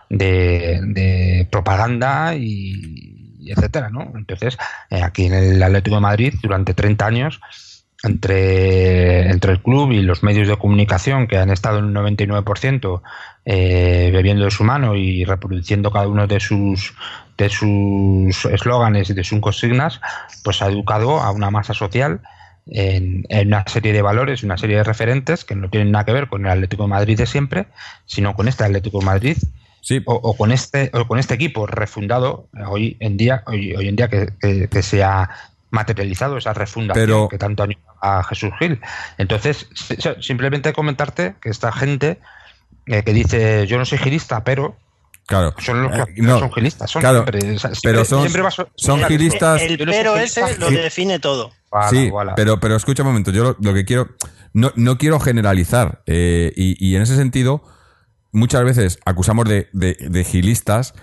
[0.09, 4.11] de- propaganda y, y etcétera, ¿no?
[4.15, 4.57] Entonces,
[4.89, 7.39] eh, aquí en el Atlético de Madrid, durante 30 años,
[8.03, 13.01] entre, entre el club y los medios de comunicación que han estado en un 99%
[13.45, 16.93] eh, bebiendo de su mano y reproduciendo cada uno de sus
[17.37, 20.01] de sus eslóganes y de sus consignas,
[20.43, 22.19] pues ha educado a una masa social
[22.71, 26.13] en, en una serie de valores, una serie de referentes que no tienen nada que
[26.13, 27.65] ver con el Atlético de Madrid de siempre,
[28.05, 29.37] sino con este Atlético de Madrid
[29.81, 33.87] Sí, o, o con este o con este equipo refundado hoy en día hoy, hoy
[33.87, 35.29] en día que, que- que se ha
[35.71, 37.65] materializado esa refundación Pero- que tanto
[38.01, 38.81] a Jesús Gil.
[39.17, 42.19] Entonces, si- si- simplemente comentarte que esta gente
[42.87, 44.75] eh, que dice yo no soy gilista, pero
[45.27, 45.53] Claro.
[45.59, 48.51] son los Eh, que no, son gilistas, son claro, siempre, siempre- pero son, siempre va
[48.51, 49.61] so- son gilistas.
[49.61, 51.51] El pero ese lo define todo.
[51.89, 54.09] Sí, pero, pero escucha un momento, yo lo, lo que quiero,
[54.53, 57.63] no, no quiero generalizar, eh, y, y en ese sentido,
[58.31, 60.93] muchas veces acusamos de, de- de gilistas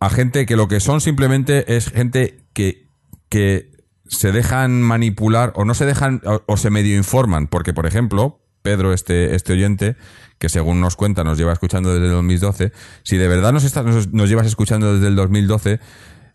[0.00, 2.88] a gente que lo que son simplemente es gente que,
[3.28, 3.72] que
[4.06, 8.40] se dejan manipular o no se dejan o, o se medio informan, porque por ejemplo,
[8.62, 9.96] Pedro, este, este oyente,
[10.38, 12.72] que según nos cuenta nos lleva escuchando desde el 2012,
[13.04, 15.80] si de verdad nos, estás- nos, nos llevas escuchando desde el 2012,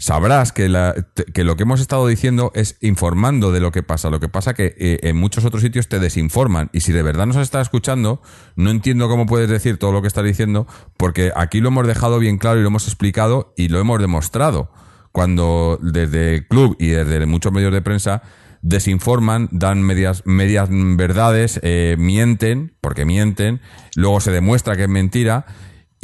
[0.01, 0.95] sabrás que, la-
[1.33, 4.09] que lo que hemos estado diciendo es informando de lo que pasa.
[4.09, 6.69] Lo que pasa que eh, en muchos otros sitios te desinforman.
[6.73, 8.19] Y si de verdad nos estás escuchando,
[8.55, 10.65] no entiendo cómo puedes decir todo lo que estás diciendo,
[10.97, 14.71] porque aquí lo hemos dejado bien claro y lo hemos explicado y lo hemos demostrado.
[15.11, 18.23] Cuando desde el club y desde muchos medios de prensa
[18.63, 23.61] desinforman, dan medias, medias verdades, eh, mienten, porque mienten,
[23.95, 25.45] luego se demuestra que es mentira.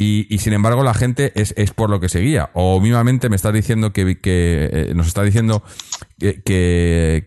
[0.00, 2.50] Y, y sin embargo la gente es, es por lo que se guía.
[2.54, 5.64] O mismamente me estás diciendo que, que eh, nos está diciendo
[6.18, 7.24] que,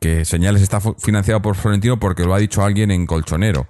[0.00, 3.66] que, Señales está financiado por Florentino porque lo ha dicho alguien en Colchonero.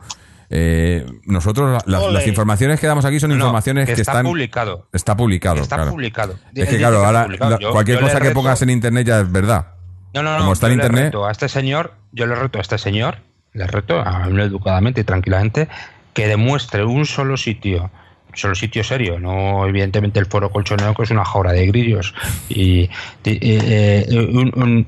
[0.50, 4.88] Eh, nosotros la- las, informaciones que damos aquí son No, informaciones que, está están publicado.
[4.92, 5.60] Está publicado.
[5.62, 5.90] Está claro.
[5.90, 6.38] publicado.
[6.54, 7.50] Es que claro, ahora publicado.
[7.52, 9.68] la- Yo- cualquier yo cosa que pongas en internet ya es verdad.
[10.12, 10.38] No, no, no.
[10.40, 11.04] Como está en internet.
[11.06, 13.18] reto a este señor, yo le reto a este señor,
[13.52, 15.68] le reto, a educadamente y tranquilamente,
[16.12, 17.90] que demuestre un solo sitio,
[18.34, 22.14] solo sitio serio, no evidentemente el foro colchonero que es una jaula de grillos,
[22.48, 22.88] y, y-
[23.24, 24.86] eh, un- un-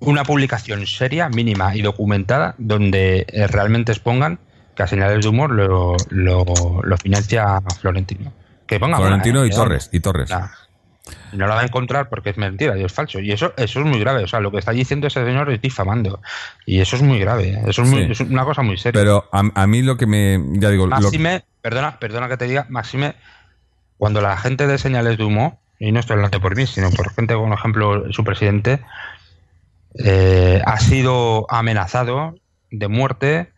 [0.00, 4.38] una publicación seria, mínima y documentada, donde eh, realmente expongan
[4.74, 6.44] que a señales de humor lo, lo,
[6.82, 8.32] lo financia Florentino.
[8.66, 9.90] Que ponga Florentino una, y eh, Torres.
[9.92, 10.30] Y Torres.
[10.30, 10.46] Nah.
[11.32, 13.20] No la va a encontrar porque es mentira y es falso.
[13.20, 14.24] Y eso, eso es muy grave.
[14.24, 16.20] O sea, lo que está diciendo ese señor es difamando.
[16.66, 17.50] Y eso es muy grave.
[17.50, 17.62] ¿eh?
[17.66, 18.12] Eso es, muy- Sí.
[18.12, 19.00] es una cosa muy seria.
[19.00, 20.38] Pero a, a mí lo que me.
[20.58, 20.86] Ya digo.
[20.86, 23.14] lo- Máxime, perdona, perdona que te diga, Máxime,
[23.98, 27.12] cuando la gente de señales de humo, y no estoy hablando por mí, sino por
[27.14, 28.80] gente como ejemplo su presidente,
[30.04, 32.34] eh, ha sido amenazado
[32.70, 33.50] de muerte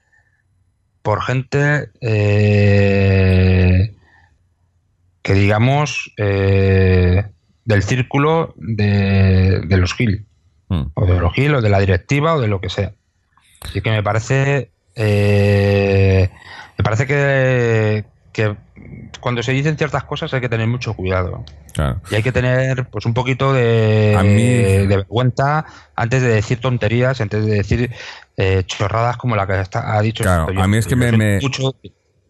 [1.03, 3.95] por gente eh,
[5.23, 7.25] que digamos eh,
[7.65, 10.27] del círculo de, de los Gil,
[10.69, 10.85] Mm.
[10.95, 12.93] o de los Gil, o de la directiva, o de lo que sea.
[13.61, 14.71] Así que me parece.
[14.95, 16.31] eh,
[16.79, 18.57] me parece que, que
[19.21, 21.45] cuando se dicen ciertas cosas hay que tener mucho cuidado.
[21.75, 22.01] Claro.
[22.11, 25.65] Y hay que tener pues un poquito de, A mí- de vergüenza
[25.95, 27.91] antes de decir tonterías, antes de decir
[28.37, 30.25] eh, chorradas como la que está- ha dicho.
[30.25, 31.75] Claro, a mí es que me- siento me- mucho-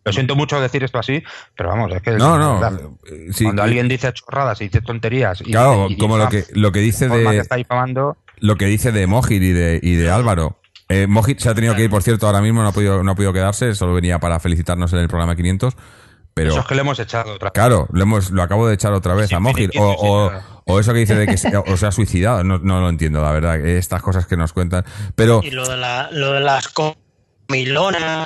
[0.05, 1.23] lo siento mucho decir esto así,
[1.57, 2.99] pero vamos, es que No, es no.
[3.11, 6.29] eh, sí, cuando alguien dice chorradas y dice tonterías y, Claro, y- y como lo
[6.29, 7.39] que, lo que dice de que de.
[7.39, 10.59] está difamando, lo que dice de Mojit y de, y de Álvaro.
[10.89, 13.13] Eh, Mojit se ha tenido que ir, por cierto, ahora mismo no ha podido, no
[13.13, 15.75] ha podido quedarse, solo venía para felicitarnos en el programa 500.
[16.35, 17.53] Pero, eso es que le hemos echado otra vez.
[17.53, 19.71] claro, lo, hemos, lo acabo de echar otra vez a Mojit.
[19.73, 20.33] finiquito, O,
[20.65, 23.21] o, eso que dice de que se, o se ha suicidado, no, no lo entiendo,
[23.23, 23.57] la verdad.
[23.61, 24.85] Estas cosas que nos cuentan.
[25.15, 27.02] Pero, Y lo de, la, lo de las comilonas.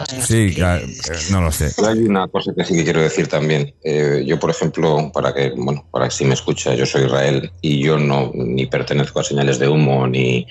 [0.07, 1.71] Sé sí, claro, eh, no lo sé.
[1.87, 3.75] Hay una cosa que sí que quiero decir también.
[3.85, 7.51] Eh, yo, por ejemplo, para que, bueno, para que si me escucha, yo soy Israel
[7.61, 10.47] y yo no ni pertenezco a señales de humo ni,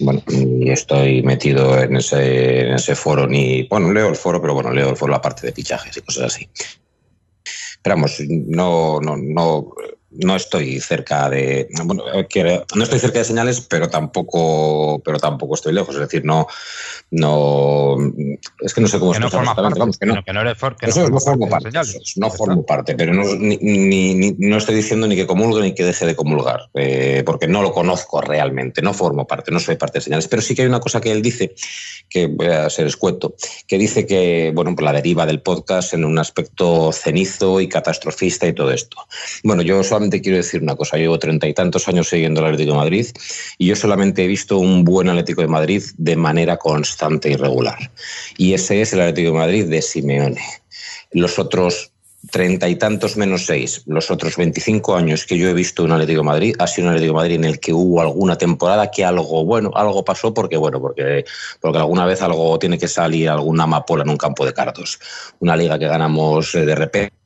[0.00, 4.54] bueno, ni estoy metido en ese, en ese foro ni, bueno, leo el foro, pero
[4.54, 6.48] bueno, leo el foro la parte de fichajes y cosas así.
[7.82, 9.72] Pero vamos, no, no, no,
[10.10, 15.54] no estoy cerca de, bueno, quiero- no estoy cerca de señales, pero tampoco, pero tampoco
[15.54, 15.94] estoy lejos.
[15.94, 16.46] Es decir, no,
[17.10, 17.96] no,
[18.60, 20.12] es que no sé cómo que no parte, vamos, que no.
[20.14, 22.64] sino que no eres for- que Eso es, no formo parte eso es, no formo
[22.64, 26.06] parte, pero no, ni, ni- ni- no estoy diciendo ni que comulgue ni que deje
[26.06, 30.04] de comulgar, eh, porque no lo conozco realmente, no formo parte, no soy parte de
[30.04, 31.54] señales, pero sí que hay una cosa que él dice,
[32.08, 33.34] que voy a ser escueto,
[33.66, 38.46] que dice que, bueno, pues la deriva del podcast en un aspecto cenizo y catastrofista
[38.46, 38.96] y todo esto.
[39.44, 39.82] Bueno, yo
[40.22, 43.06] quiero decir una cosa, llevo treinta y tantos años siguiendo al Atlético de Madrid
[43.58, 47.90] y yo solamente he visto un buen Atlético de Madrid de manera constante y regular.
[48.36, 50.42] Y ese es el Atlético de Madrid de Simeone.
[51.12, 51.92] Los otros
[52.30, 56.20] treinta y tantos menos seis, los otros 25 años que yo he visto un Atlético
[56.20, 59.04] de Madrid, ha sido un Atlético de Madrid en el que hubo alguna temporada que
[59.04, 61.24] algo, bueno, algo pasó porque, bueno, porque,
[61.60, 64.98] porque alguna vez algo tiene que salir, alguna amapola en un campo de cartos.
[65.38, 67.17] Una liga que ganamos eh, de repente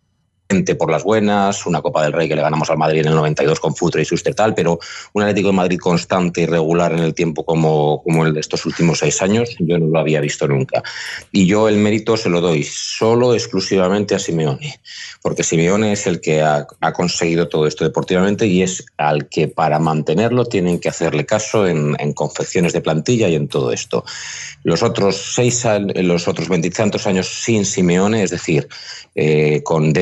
[0.79, 3.59] por las buenas, una Copa del Rey que le ganamos al Madrid en el 92
[3.59, 4.79] con Futre y Suster tal, pero
[5.15, 8.67] un Atlético de Madrid constante y regular en el tiempo como, como el de estos
[8.67, 10.83] últimos seis años, yo no lo había visto nunca.
[11.33, 14.81] Y yo el mérito se lo doy solo, exclusivamente a Simeone,
[15.23, 19.79] porque Simeone es el que ha, conseguido todo esto deportivamente y es al que para
[19.79, 24.05] mantenerlo tienen que hacerle caso en, confecciones de plantilla y en todo esto.
[24.63, 28.69] Los otros seis, los otros veintitantos años sin Simeone, es decir,
[29.15, 29.93] eh, con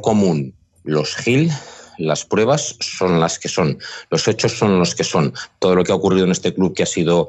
[0.00, 0.54] común
[0.84, 1.50] los Gil,
[1.98, 3.78] las pruebas son las que son,
[4.10, 5.34] los hechos son los que son.
[5.58, 7.28] Todo lo que ha ocurrido en este club que ha sido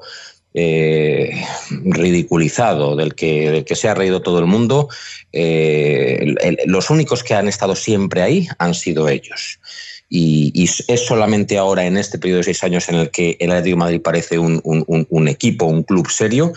[0.53, 1.31] eh,
[1.83, 4.87] ridiculizado, del que, del que se ha reído todo el mundo,
[5.31, 6.35] eh,
[6.65, 9.59] los únicos que han estado siempre ahí han sido ellos.
[10.09, 10.51] Y,
[10.87, 13.99] es solamente ahora, en este periodo de seis años, en el que el Atlético Madrid
[13.99, 16.53] parece un- un equipo, un club serio,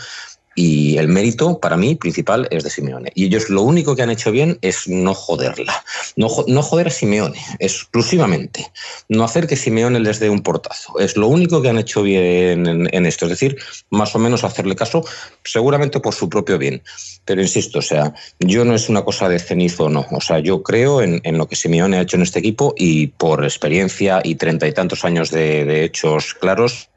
[0.59, 3.11] y el mérito, para mí, principal es de Simeone.
[3.13, 5.85] Y ellos lo único que han hecho bien es no joderla.
[6.15, 8.71] No, jo- no joder a Simeone, exclusivamente.
[9.07, 10.97] No hacer que Simeone les dé un portazo.
[10.97, 13.25] Es lo único que han hecho bien en, esto.
[13.25, 13.55] Es decir,
[13.91, 15.05] más o menos hacerle caso,
[15.43, 16.81] seguramente por su propio bien.
[17.23, 20.07] Pero insisto, o sea, yo no es una cosa de cenizo o no.
[20.09, 23.43] O sea, yo creo en, lo que Simeone ha hecho en este equipo y por
[23.43, 26.89] experiencia y treinta y tantos años de hechos claros,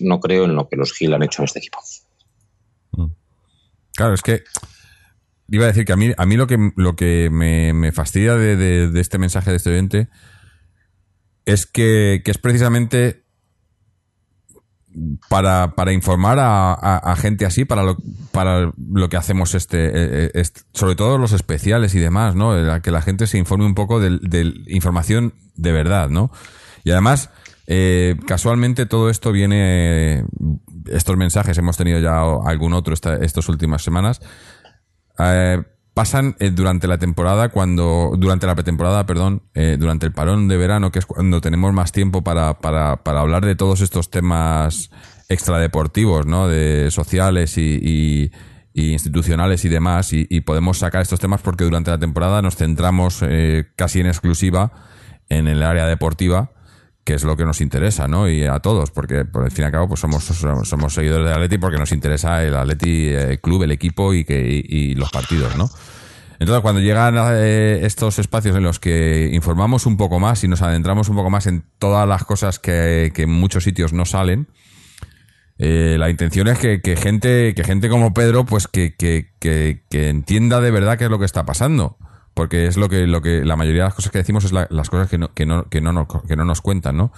[0.00, 1.78] no creo en lo que los Gil han hecho en este equipo.
[3.98, 4.44] Claro, es que
[5.48, 8.36] iba a decir que a mí, a mí lo que, lo que me, me fastidia
[8.36, 10.08] de, de- este mensaje de este oyente
[11.46, 13.24] es que, que es precisamente
[15.28, 17.96] para, para informar a, a- gente así, para lo,
[18.30, 19.90] para lo que hacemos este,
[20.26, 22.54] eh, est- sobre todo los especiales y demás, ¿no?
[22.54, 26.30] La- Que la gente se informe un poco de información de verdad, ¿no?
[26.84, 27.30] Y además,
[27.66, 30.24] eh, casualmente todo esto viene,
[30.92, 34.20] estos mensajes, hemos tenido ya algún otro esta, estas últimas semanas,
[35.18, 35.62] eh,
[35.94, 40.56] pasan eh, durante la temporada, cuando durante la pretemporada, perdón, eh, durante el parón de
[40.56, 44.90] verano, que es cuando tenemos más tiempo para, para, para hablar de todos estos temas
[45.28, 46.46] extradeportivos, ¿no?
[46.48, 48.30] De sociales y, y-
[48.74, 53.18] institucionales y demás, y, y podemos sacar estos temas porque durante la temporada nos centramos
[53.22, 54.70] eh, casi en exclusiva
[55.28, 56.52] en el área deportiva
[57.08, 58.28] que es lo que nos interesa, ¿no?
[58.28, 61.32] Y a todos, porque por el fin y al cabo pues somos, somos, seguidores del
[61.32, 65.10] Atleti porque nos interesa el Atleti eh, club, el equipo y, que, y, y los
[65.10, 65.70] partidos, ¿no?
[66.38, 70.60] Entonces, cuando llegan eh, estos espacios en los que informamos un poco más y nos
[70.60, 74.46] adentramos un poco más en todas las cosas que, que en muchos sitios no salen,
[75.56, 80.60] eh, la intención es que, que gente que gente como Pedro pues que, que entienda
[80.60, 81.96] de verdad qué es lo que está pasando
[82.38, 84.68] porque es lo que lo que la mayoría de las cosas que decimos es la-
[84.70, 87.12] las cosas que no, que no que no nos, que no nos cuentan no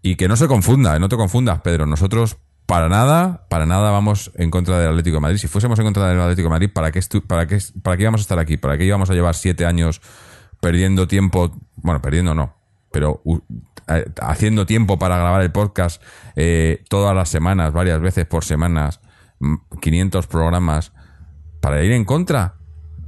[0.00, 1.84] y que no se confunda no te confundas Pedro.
[1.86, 5.36] Nosotros para nada para nada vamos en contra del Atlético de Madrid.
[5.38, 8.20] Si fuésemos en contra del Atlético de Madrid para qué para qué para qué íbamos
[8.20, 10.00] a estar aquí para qué íbamos a llevar siete años
[10.60, 12.56] perdiendo tiempo bueno perdiendo no
[12.90, 13.20] pero
[13.88, 16.00] eh, haciendo tiempo para grabar el podcast
[16.36, 19.00] eh, todas las semanas, varias veces por semanas,
[19.40, 20.92] mm, 500 programas,
[21.60, 22.54] para ir en contra.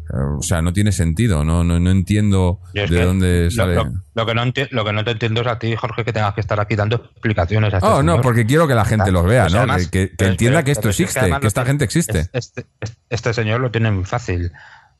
[0.08, 3.74] O sea, no tiene sentido, no, no, no entiendo de dónde lo- sale.
[3.74, 3.84] Lo,
[4.14, 6.40] lo que no lo que no te entiendo es a ti, Jorge, que tengas que
[6.40, 7.74] estar aquí dando explicaciones.
[7.74, 9.58] A este Oh, no, porque quiero que la gente los vea, pues ¿no?
[9.60, 12.18] además- que, que- que pero- entienda que esto es existe, que esta gente existe.
[12.20, 12.66] es- Este,
[13.10, 14.52] este señor lo tiene muy fácil.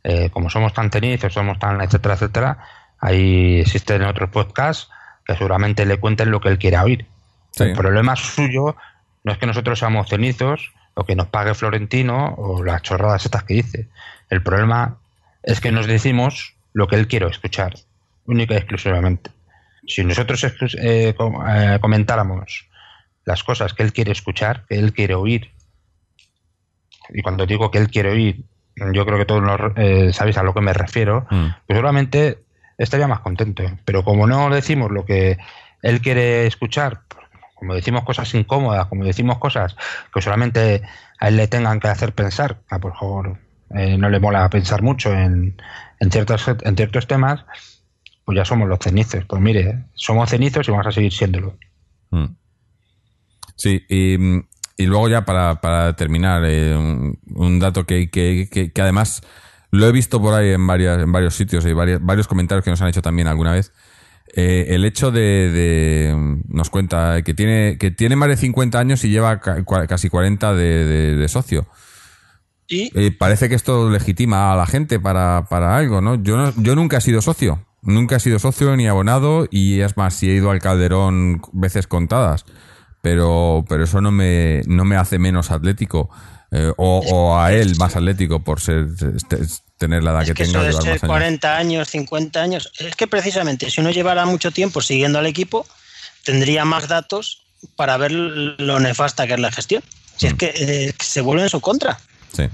[0.03, 2.59] Eh, como somos tan tenizos, somos tan etcétera, etcétera,
[3.01, 4.89] ahí existen otros podcasts
[5.25, 7.07] que seguramente le cuenten lo que él quiera oír.
[7.53, 7.65] Sí.
[7.65, 8.77] El problema suyo
[9.25, 13.45] no es que nosotros seamos cenizos o que nos pague Florentino o las chorradas estas
[13.45, 13.89] que dice.
[14.31, 14.99] El problema
[15.43, 17.75] es que nos decimos lo que él quiere escuchar,
[18.25, 19.31] única y exclusivamente.
[19.87, 22.67] Si nosotros eh, eh, comentáramos
[23.25, 25.53] las cosas que él quiere escuchar, que él quiere oír,
[27.11, 28.43] y cuando digo que él quiere oír,
[28.93, 31.47] yo creo que todos nos, eh, sabéis a lo que me refiero, Mm.
[31.67, 32.39] pues seguramente
[32.79, 33.63] estaría más contento.
[33.85, 35.39] Pero como no decimos lo que
[35.83, 37.03] él quiere escuchar,
[37.57, 39.75] como decimos cosas incómodas, como decimos cosas
[40.15, 40.83] que solamente
[41.19, 43.39] a él le tengan que hacer pensar, a por favor,
[43.75, 45.61] eh, no le mola pensar mucho en,
[45.99, 47.45] en, ciertos, en ciertos temas,
[48.25, 49.25] pues ya somos los cenizos.
[49.25, 51.59] Pues mire, somos cenizos y vamos a seguir siéndolo.
[52.11, 52.27] Mm.
[53.57, 54.17] Sí, y,
[54.77, 59.23] y luego ya para, para terminar, eh, un, un dato que, que, que- que además
[59.71, 62.71] lo he visto por ahí en, varias, en varios sitios y varios, varios comentarios que
[62.71, 63.73] nos han hecho también alguna vez.
[64.39, 69.03] Eh, el hecho de, de- nos cuenta que tiene que tiene más de 50 años
[69.05, 71.67] y lleva ca- casi 40 de, de- de socio.
[72.69, 76.17] Y Eh, parece que esto legitima a la gente para, para algo, ¿no?
[76.23, 77.65] Yo, no- yo nunca he sido socio.
[77.83, 81.87] Nunca he sido socio ni abonado y es más, sí he ido al Calderón veces
[81.87, 82.45] contadas.
[83.03, 86.11] Pero, pero eso no me, no me hace menos atlético.
[86.53, 88.87] Eh, o, o a él más atlético por ser
[89.17, 89.39] este-
[89.79, 91.11] tener la edad Es que, que eso tenga llevar ser más años.
[91.11, 95.67] 40 años, 50 años, es que precisamente si uno llevara mucho tiempo siguiendo al equipo,
[96.25, 97.43] tendría más datos
[97.75, 99.83] para ver lo nefasta que es la gestión.
[100.17, 100.37] Si es Mm.
[100.37, 101.99] que eh, se vuelve en su contra.
[102.33, 102.49] Sí.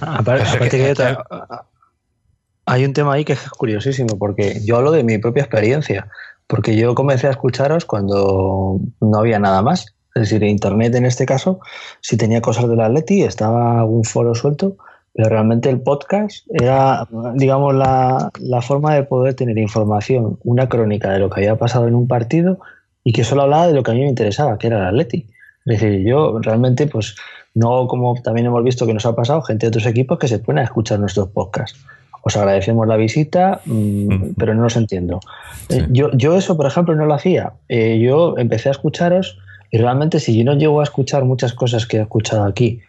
[0.00, 1.24] Aparte, Eso aparte que- que hay otra-
[2.66, 6.08] hay un tema ahí que es curiosísimo, porque yo hablo de mi propia experiencia,
[6.46, 9.93] porque yo comencé a escucharos cuando no había nada más.
[10.14, 11.60] Es decir, internet en este caso,
[12.00, 14.76] si tenía cosas del Atleti, estaba algún foro suelto,
[15.12, 21.10] pero realmente el podcast era, digamos, la, la forma de poder tener información, una crónica
[21.12, 22.58] de lo que había pasado en un partido
[23.02, 25.26] y que solo hablaba de lo que a mí me interesaba, que era el Atleti.
[25.66, 27.16] Es decir, yo realmente, pues,
[27.54, 30.38] no como también hemos visto que nos ha pasado, gente de otros equipos que se
[30.38, 31.78] ponen a escuchar nuestros podcasts.
[32.22, 35.20] Os agradecemos la visita, mm, pero no os entiendo.
[35.68, 37.52] Eh, yo, yo eso, por ejemplo, no lo hacía.
[37.68, 39.38] Eh, yo empecé a escucharos
[39.70, 42.80] y realmente si yo no llego a escuchar muchas cosas que he escuchado aquí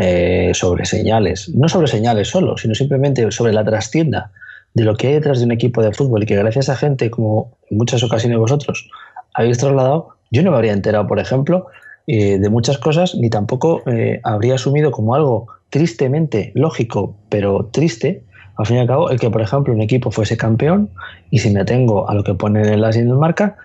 [0.00, 4.32] eh, sobre señales, no sobre señales solo, sino simplemente sobre la trastienda
[4.74, 7.10] de lo que hay detrás de un equipo de fútbol y que gracias a gente
[7.10, 8.88] como en muchas ocasiones vosotros
[9.34, 11.66] habéis trasladado, yo no me habría enterado, por ejemplo,
[12.06, 18.24] eh, de muchas cosas ni tampoco eh, habría asumido como algo tristemente lógico, pero triste,
[18.56, 20.90] al fin y al cabo, el que, por ejemplo, un equipo fuese campeón
[21.30, 23.56] y si me atengo a lo que pone en la señal marca,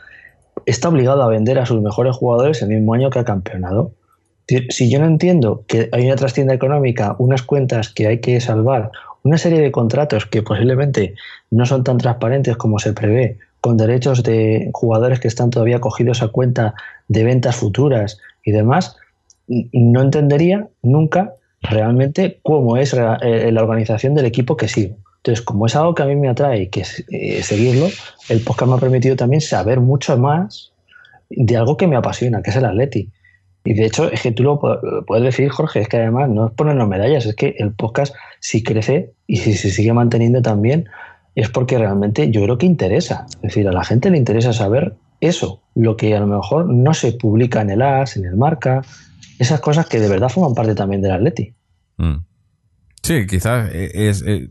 [0.66, 3.92] está obligado a vender a sus mejores jugadores el mismo año que ha campeonado.
[4.70, 8.92] Si- yo no entiendo que hay una trastienda económica, unas cuentas que hay que salvar,
[9.24, 11.16] una serie de contratos que posiblemente
[11.52, 16.22] no son tan transparentes como se prevé, con derechos de jugadores que están todavía cogidos
[16.22, 16.76] a cuenta
[17.10, 18.96] de ventas futuras y demás,
[19.48, 24.96] no entendería nunca realmente cómo es eh, la organización del equipo que sigo.
[25.28, 27.88] Entonces, como es algo que a mí me atrae y que eh, seguirlo,
[28.30, 30.72] el podcast me ha permitido también saber mucho más
[31.30, 33.10] de algo que me apasiona, que es el Atleti.
[33.66, 36.48] Y de hecho, es que tú lo pu- puedes decir, Jorge, es que además no
[36.48, 40.88] es ponernos medallas, es que el podcast si crece y si se sigue manteniendo también,
[41.36, 43.26] es porque realmente yo creo que interesa.
[43.28, 46.94] Es decir, a la gente le interesa saber eso, lo que a lo mejor no
[46.94, 48.82] se publica en el AS, en el Marca,
[49.40, 51.54] esas cosas que de verdad forman parte también del Atleti.
[51.98, 52.20] Mm.
[53.04, 54.22] Sí, quizás es.
[54.22, 54.50] es,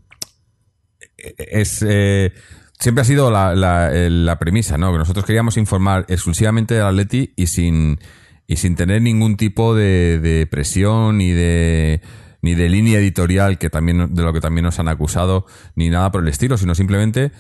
[1.37, 2.33] es, eh,
[2.79, 4.93] siempre ha sido la, eh, la premisa, ¿no?
[4.93, 7.99] Que nosotros queríamos informar exclusivamente del Atleti y sin,
[8.47, 12.01] y sin tener ningún tipo de, de presión ni de
[12.43, 16.13] ni de línea editorial que también de lo que también nos han acusado ni nada
[16.13, 17.33] por el estilo sino simplemente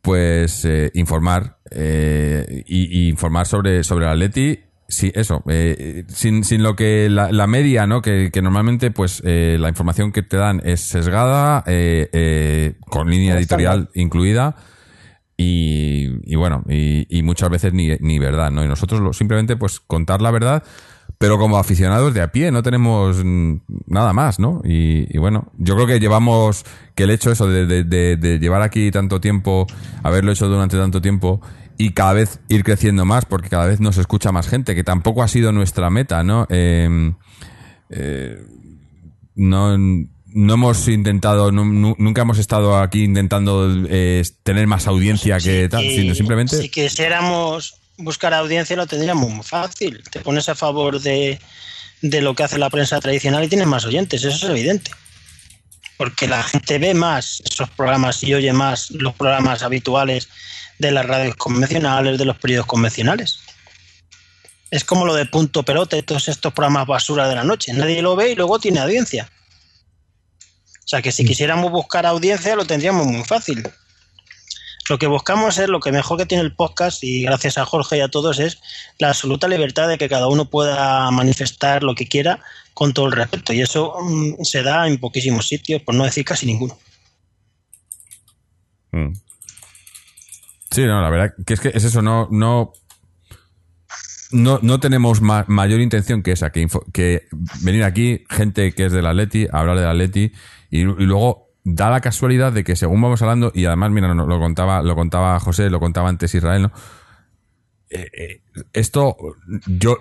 [0.00, 6.62] pues eh, informar y, y informar sobre sobre el Atleti sí eso eh, sin, sin
[6.62, 10.36] lo que la, la media no que, que normalmente pues eh, la información que te
[10.36, 14.54] dan es sesgada eh, eh, con línea editorial incluida
[15.36, 18.64] y, y bueno, y, y muchas veces ni, ni verdad, ¿no?
[18.64, 20.62] Y nosotros lo- simplemente pues contar la verdad,
[21.18, 23.22] pero como aficionados de a pie no tenemos
[23.86, 24.62] nada más, ¿no?
[24.64, 26.64] Y, y bueno, yo creo que llevamos,
[26.94, 29.66] que el hecho eso de, de- de- de llevar aquí tanto tiempo,
[30.02, 31.42] haberlo hecho durante tanto tiempo
[31.78, 35.22] y cada vez ir creciendo más, porque cada vez nos escucha más gente, que tampoco
[35.22, 36.46] ha sido nuestra meta, ¿no?
[36.50, 37.12] Eh,
[37.90, 38.38] eh,
[39.34, 45.38] no, no hemos intentado, nu- nu- nunca hemos estado aquí intentando eh, tener más audiencia
[45.38, 46.56] que tal, sino simplemente...
[46.56, 50.02] Si quisiéramos buscar audiencia lo tendríamos muy fácil.
[50.10, 51.38] Te pones a favor de,
[52.02, 54.90] de lo que hace la prensa tradicional y tienes más oyentes, eso es evidente.
[55.96, 60.28] Porque la gente ve más esos programas y oye más los programas habituales
[60.78, 63.40] de las radios convencionales, de los periódicos convencionales.
[64.70, 67.72] Es como lo de punto pelote, todos estos programas basura de la noche.
[67.72, 69.30] Nadie lo ve y luego tiene audiencia.
[70.86, 73.68] O sea que si quisiéramos buscar audiencia lo tendríamos muy fácil.
[74.88, 77.98] Lo que buscamos es lo que mejor que tiene el podcast y gracias a Jorge
[77.98, 78.60] y a todos es
[78.98, 82.40] la absoluta libertad de que cada uno pueda manifestar lo que quiera
[82.72, 83.52] con todo el respeto.
[83.52, 86.78] Y eso mm, se da en poquísimos sitios, por no decir casi ninguno.
[88.92, 89.12] Mm.
[90.70, 92.72] Sí, no, la verdad que es que es eso, no, no,
[94.32, 97.22] no, no tenemos ma- mayor intención que esa, que, que
[97.62, 100.32] venir aquí, gente que es del Atleti, a hablar del Atleti,
[100.70, 104.26] y, y luego da la casualidad de que según vamos hablando, y además, mira, no,
[104.26, 106.72] lo contaba, lo contaba José, lo contaba antes Israel, ¿no?
[107.88, 108.40] Eh, eh,
[108.72, 109.16] esto,
[109.66, 109.98] yo,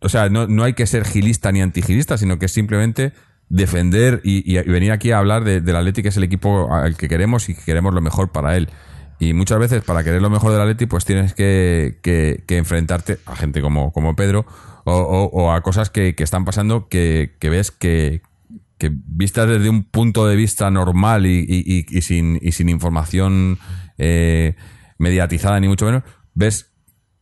[0.00, 3.12] o sea, no, no hay que ser gilista ni antigilista, sino que es simplemente
[3.50, 6.96] defender y, y venir aquí a hablar de- del Atleti, que es el equipo al
[6.96, 8.70] que queremos y que queremos lo mejor para él.
[9.20, 13.34] Y muchas veces, para querer lo mejor del Atleti, pues tienes que, que- enfrentarte a
[13.36, 14.46] gente como, como Pedro
[14.84, 14.92] o,
[15.32, 18.22] o- a cosas que, que están pasando que, que ves que,
[18.78, 23.58] que vistas desde un punto de vista normal y, y- y- sin, sin información
[23.98, 24.54] eh,
[24.98, 26.04] mediatizada, ni mucho menos,
[26.34, 26.70] ves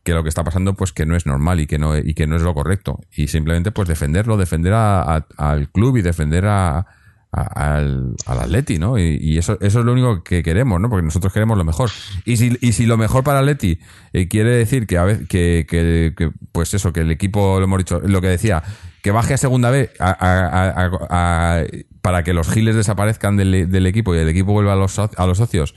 [0.03, 2.27] que lo que está pasando pues que no es normal y que no y que
[2.27, 2.99] no es lo correcto.
[3.15, 6.85] Y simplemente pues defenderlo defender a- al club y defender a,
[7.31, 11.03] al, al Atleti no y, y eso eso es lo único que queremos no porque
[11.05, 11.89] nosotros queremos lo mejor.
[12.25, 13.79] Y si y si lo mejor para Atleti
[14.13, 17.79] eh, quiere decir que a veces que, que- pues eso que el equipo lo hemos
[17.79, 18.63] dicho lo que decía
[19.03, 21.63] que baje a segunda a-
[22.01, 25.37] para que los giles desaparezcan del, equipo y el equipo vuelva a los, a los
[25.37, 25.75] socios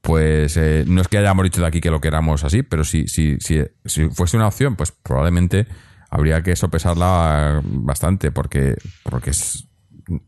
[0.00, 3.08] pues eh, no es que hayamos dicho de aquí que lo queramos así, pero si,
[3.08, 5.66] si, si, si fuese una opción, pues probablemente
[6.10, 9.66] habría que sopesarla bastante, porque, porque es-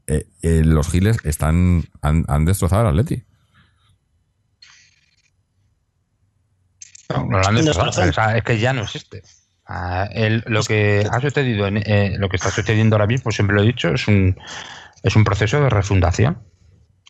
[0.06, 3.22] eh, eh, los giles están han, han destrozado al Atleti.
[7.08, 7.86] No, no lo han destrozado.
[7.86, 8.08] razón.
[8.08, 9.22] O sea, es que ya no existe.
[9.66, 13.56] Ah, el- lo que ha sucedido, en- eh, lo que está sucediendo ahora mismo, siempre
[13.56, 14.38] lo he dicho, es un,
[15.02, 16.42] es un proceso de refundación.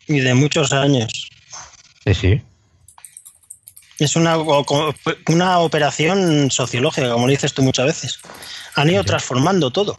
[0.07, 1.29] Y de muchos años.
[2.03, 2.41] Sí, sí.
[3.99, 4.37] Es una,
[5.27, 8.19] una operación sociológica, como dices tú muchas veces.
[8.75, 9.97] Han ido transformando todo.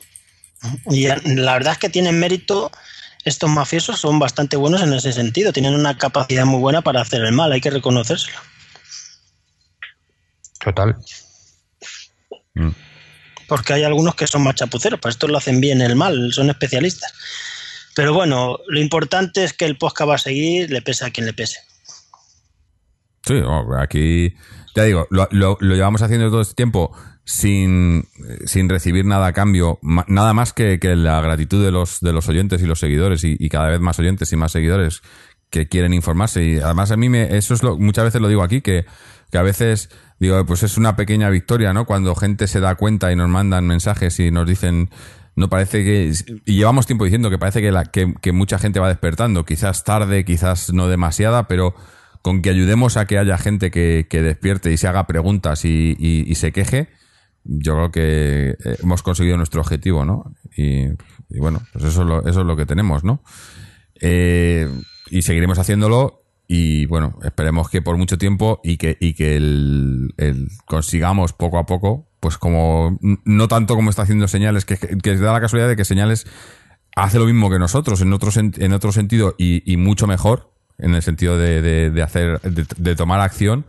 [0.91, 2.71] Y la verdad es que tienen mérito,
[3.25, 5.53] estos mafiosos son bastante buenos en ese sentido.
[5.53, 8.39] Tienen una capacidad muy buena para hacer el mal, hay que reconocérselo.
[10.61, 10.97] Total.
[13.47, 16.51] Porque hay algunos que son más chapuceros, para esto lo hacen bien el mal, son
[16.51, 17.13] especialistas.
[17.95, 21.27] Pero bueno, lo importante es que el podcast va a seguir, le pese a quien
[21.27, 21.59] le pese.
[23.27, 23.35] Sí,
[23.81, 24.35] aquí,
[24.75, 26.95] ya digo, lo, lo- lo llevamos haciendo todo este tiempo
[27.31, 28.09] sin,
[28.47, 32.27] sin recibir nada a cambio, nada más que, que la gratitud de los, de los
[32.31, 35.03] oyentes y los seguidores, y, y cada vez más oyentes y más seguidores
[35.51, 36.43] que quieren informarse.
[36.43, 38.87] Y además a mí me, eso es lo, muchas veces lo digo aquí, que,
[39.31, 41.85] que a veces digo, pues es una pequeña victoria, ¿no?
[41.85, 44.89] Cuando gente se da cuenta y nos mandan mensajes y nos dicen,
[45.37, 46.11] no parece que,
[46.47, 49.85] y llevamos tiempo diciendo que parece que, la, que, que mucha gente va despertando, quizás
[49.85, 51.75] tarde, quizás no demasiada, pero
[52.23, 55.95] con que ayudemos a que haya gente que, que despierte y se haga preguntas y,
[55.99, 56.89] y- y se queje,
[57.51, 60.33] yo creo que eh, hemos conseguido nuestro objetivo, ¿no?
[60.57, 60.87] Y,
[61.41, 63.23] bueno, pues eso es lo, eso es lo que tenemos, ¿no?
[64.01, 64.69] Eh,
[65.11, 70.15] y seguiremos haciéndolo y bueno, esperemos que por mucho tiempo y que, y que el,
[70.67, 75.33] consigamos poco a poco, pues como, no tanto como está haciendo señales, que, que da
[75.33, 76.27] la casualidad de que señales
[76.97, 80.95] hace lo mismo que nosotros en otro, en otro sentido y, y mucho mejor, en
[80.95, 83.67] el sentido de, de- de hacer, de, de tomar acción,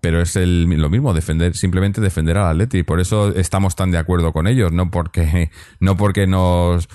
[0.00, 2.82] pero es el, lo mismo, defender, simplemente defender al Atleti.
[2.82, 5.50] Por eso estamos tan de acuerdo con ellos, no porque,
[5.80, 6.88] no porque nos,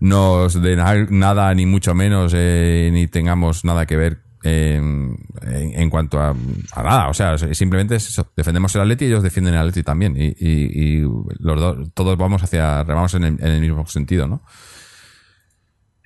[0.00, 0.78] nos den
[1.10, 6.82] nada, ni mucho menos, eh, ni tengamos nada que ver en, en cuanto a, a
[6.82, 7.08] nada.
[7.08, 10.16] O sea, simplemente es eso, defendemos el Atleti y ellos defienden el Atleti también.
[10.16, 11.00] Y, y- y
[11.38, 14.42] los dos, todos vamos hacia, remamos en el, en el mismo sentido, ¿no?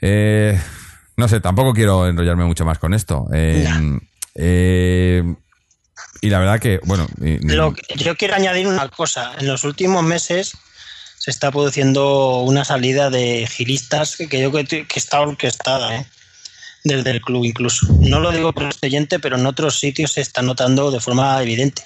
[0.01, 0.59] Eh,
[1.16, 3.26] no sé, tampoco quiero enrollarme mucho más con esto.
[3.32, 3.66] Eh,
[4.35, 5.22] eh,
[6.24, 7.06] y la verdad que, bueno,
[7.96, 9.32] yo quiero añadir una cosa.
[9.38, 10.56] En los últimos meses
[11.18, 16.06] se está produciendo una salida de gilistas que yo creo que está orquestada, ¿eh?
[16.82, 17.86] desde el club incluso.
[18.01, 21.82] No lo digo por oyente, pero en otros sitios se está notando de forma evidente.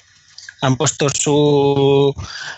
[0.61, 2.15] Han puesto su,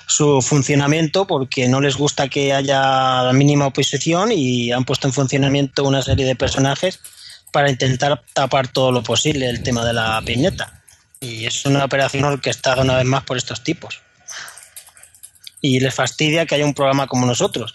[0.06, 5.14] su funcionamiento porque no les gusta que haya la mínima oposición y han puesto en
[5.14, 7.00] funcionamiento una serie de personajes
[7.52, 10.79] para intentar tapar todo lo posible el tema de la piñeta.
[11.20, 14.00] Y es una operación orquestada una vez más por estos tipos.
[15.60, 17.74] Y les fastidia que haya un programa como nosotros.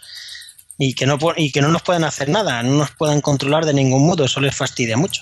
[0.79, 3.75] Y que, no, y que no nos puedan hacer nada, no nos puedan controlar de
[3.75, 5.21] ningún modo, eso les fastidia mucho.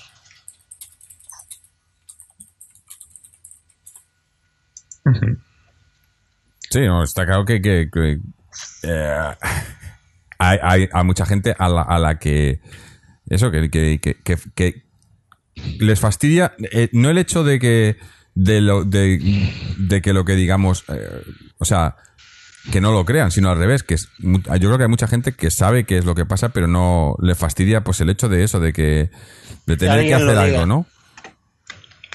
[6.70, 9.34] Sí, no, está claro que, eh,
[10.38, 12.60] hay, hay, mucha gente a la, a la que
[13.28, 14.83] eso, que
[15.78, 17.96] les fastidia, eh, no el hecho de que
[18.34, 19.20] de lo de,
[19.78, 21.22] de que lo que digamos, eh,
[21.58, 21.96] o sea,
[22.72, 25.06] que no lo crean, sino al revés, que es, mu- yo creo que hay mucha
[25.06, 28.28] gente que sabe qué es lo que pasa, pero no le fastidia pues el hecho
[28.28, 29.10] de eso, de que
[29.66, 30.86] de tener que hacer algo, ¿no?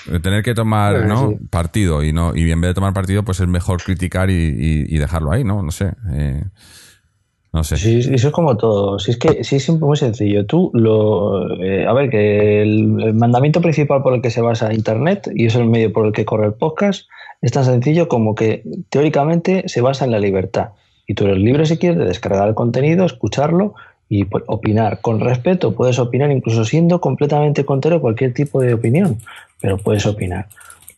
[0.06, 1.38] De tener que tomar Bueno, ¿no?
[1.40, 1.48] sí.
[1.50, 4.86] partido y no y en vez de tomar partido pues es mejor criticar y, y-
[4.96, 6.44] y dejarlo ahí no no sé eh,
[7.52, 9.00] no sé Sí, eso es como todo.
[9.00, 10.46] Si es que sí, es muy sencillo.
[10.46, 11.62] Tú lo.
[11.64, 15.48] eh, a ver, que el, el mandamiento principal por el que se basa Internet y
[15.48, 17.08] es el medio por el que corre el podcast
[17.42, 20.70] es tan sencillo como que teóricamente se basa en la libertad.
[21.08, 23.74] Y tú eres libre, si quieres, de descargar el contenido, escucharlo
[24.10, 25.02] y pues, opinar.
[25.02, 29.18] Con respeto, puedes opinar incluso siendo completamente contrario a cualquier tipo de opinión,
[29.62, 30.48] pero puedes opinar.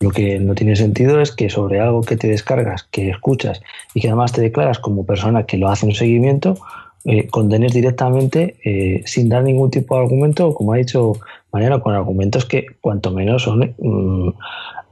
[0.02, 3.62] Lo que no tiene sentido es que sobre algo que te descargas, que escuchas
[3.94, 6.58] y que además te declaras como persona que lo hace un seguimiento,
[7.06, 11.14] eh, condenes directamente eh, sin dar ningún tipo de argumento, como ha dicho
[11.54, 14.30] Mariano, con argumentos que cuanto menos son, mm,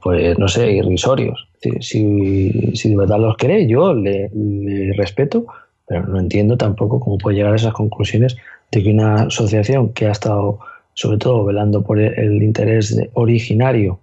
[0.00, 1.48] pues no sé, irrisorios.
[1.80, 5.44] Si, si, de verdad los cree, yo le, le respeto,
[5.86, 8.36] pero no entiendo tampoco cómo puede llegar a esas conclusiones
[8.70, 10.60] de que una asociación que ha estado
[10.94, 13.98] sobre todo velando por el, el interés originario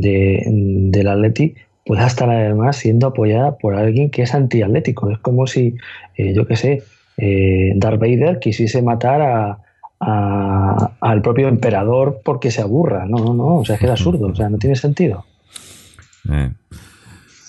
[0.00, 1.54] de, del Atleti
[1.86, 5.10] pueda estar además siendo apoyada por alguien que es antiatlético.
[5.10, 5.74] Es como si,
[6.16, 6.82] eh, yo qué sé,
[7.18, 9.58] eh, Darth Vader quisiese matar a,
[10.00, 13.04] a- al propio emperador porque se aburra.
[13.06, 15.24] No, no, no, o sea, es que es absurdo, o sea, no tiene sentido.
[16.30, 16.50] Eh.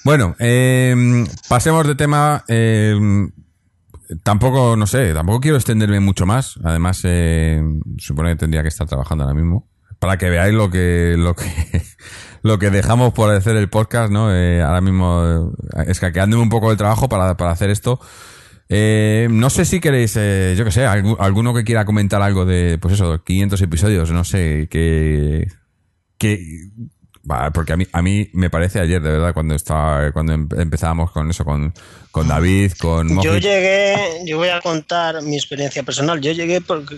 [0.03, 2.43] Bueno, eh, pasemos de tema.
[2.47, 2.93] eh,
[4.23, 6.59] tampoco, no sé, tampoco quiero extenderme mucho más.
[6.63, 7.61] Además, eh,
[7.97, 9.65] supone que tendría que estar trabajando ahora mismo.
[10.06, 11.45] Para que veáis lo que, lo que,
[12.44, 14.32] lo que dejamos por hacer el podcast, ¿no?
[14.32, 17.99] Eh, ahora mismo, eh, escaqueándome un poco el trabajo para, para hacer esto.
[18.69, 22.45] Eh, no sé si queréis, eh, yo que sé, algu- alguno que quiera comentar algo
[22.45, 25.48] de, pues eso, 500 episodios, no sé, que,
[26.19, 26.40] que,
[27.52, 31.11] porque a mí, a mí me parece ayer, de verdad, cuando estaba, cuando em- empezábamos
[31.11, 31.73] con eso, con,
[32.11, 33.40] con David, con Yo Moji.
[33.40, 33.95] llegué,
[34.27, 36.22] yo voy a contar mi experiencia personal.
[36.22, 36.98] Yo llegué porque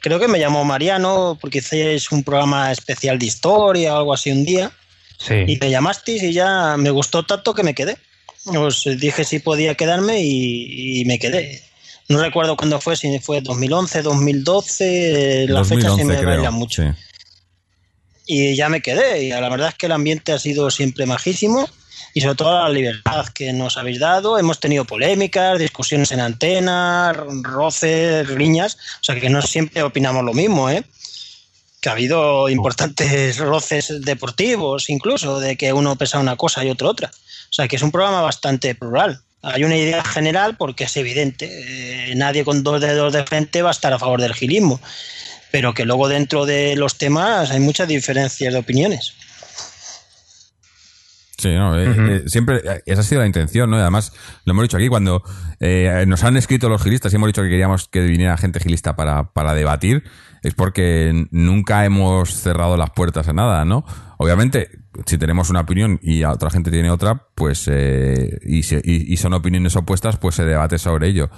[0.00, 4.30] creo que me llamó Mariano porque hicierais un programa especial de historia o algo así
[4.30, 4.70] un día
[5.18, 5.34] Sí.
[5.46, 7.98] y me llamasteis y ya me gustó tanto que me quedé.
[8.46, 11.62] Os dije si podía quedarme y, y me quedé.
[12.08, 16.82] No recuerdo cuándo fue, si fue 2011, 2012, las fechas sí me creo, bailan mucho.
[16.82, 16.88] sí.
[18.26, 19.24] Y ya me quedé.
[19.24, 21.68] Y la verdad es que el ambiente ha sido siempre majísimo
[22.14, 24.38] y sobre todo la libertad que nos habéis dado.
[24.38, 27.12] Hemos tenido polémicas, discusiones en antena,
[27.42, 28.76] roces, riñas.
[29.00, 30.84] O sea que no siempre opinamos lo mismo, ¿eh?
[31.80, 36.88] Que ha habido importantes roces deportivos, incluso, de que uno pesa una cosa y otro
[36.88, 37.10] otra.
[37.10, 39.20] O sea que es un programa bastante plural.
[39.42, 42.10] Hay una idea general porque es evidente.
[42.10, 44.80] eh, nadie con dos dedos de frente va a estar a favor del gilismo
[45.50, 49.14] pero que luego dentro de los temas hay muchas diferencias de opiniones.
[51.40, 53.76] Sí, no, eh, eh, siempre eh, esa ha sido la intención, ¿no?
[53.78, 54.12] Y además,
[54.44, 55.22] lo hemos dicho aquí, cuando
[55.58, 58.94] eh, nos han escrito los gilistas y hemos dicho que queríamos que viniera gente gilista
[58.96, 60.04] para, para debatir,
[60.42, 63.84] es porque nunca hemos cerrado las puertas a nada, ¿no?
[64.18, 64.68] Obviamente,
[65.06, 69.12] si tenemos una opinión y a otra gente tiene otra, pues, eh, y, se- y-
[69.12, 71.30] y son opiniones opuestas, pues se debate sobre ello.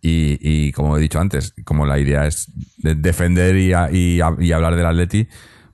[0.00, 4.20] Y, y como he dicho antes, como la idea es de- defender y, a- y
[4.20, 5.26] a- y hablar del Atleti,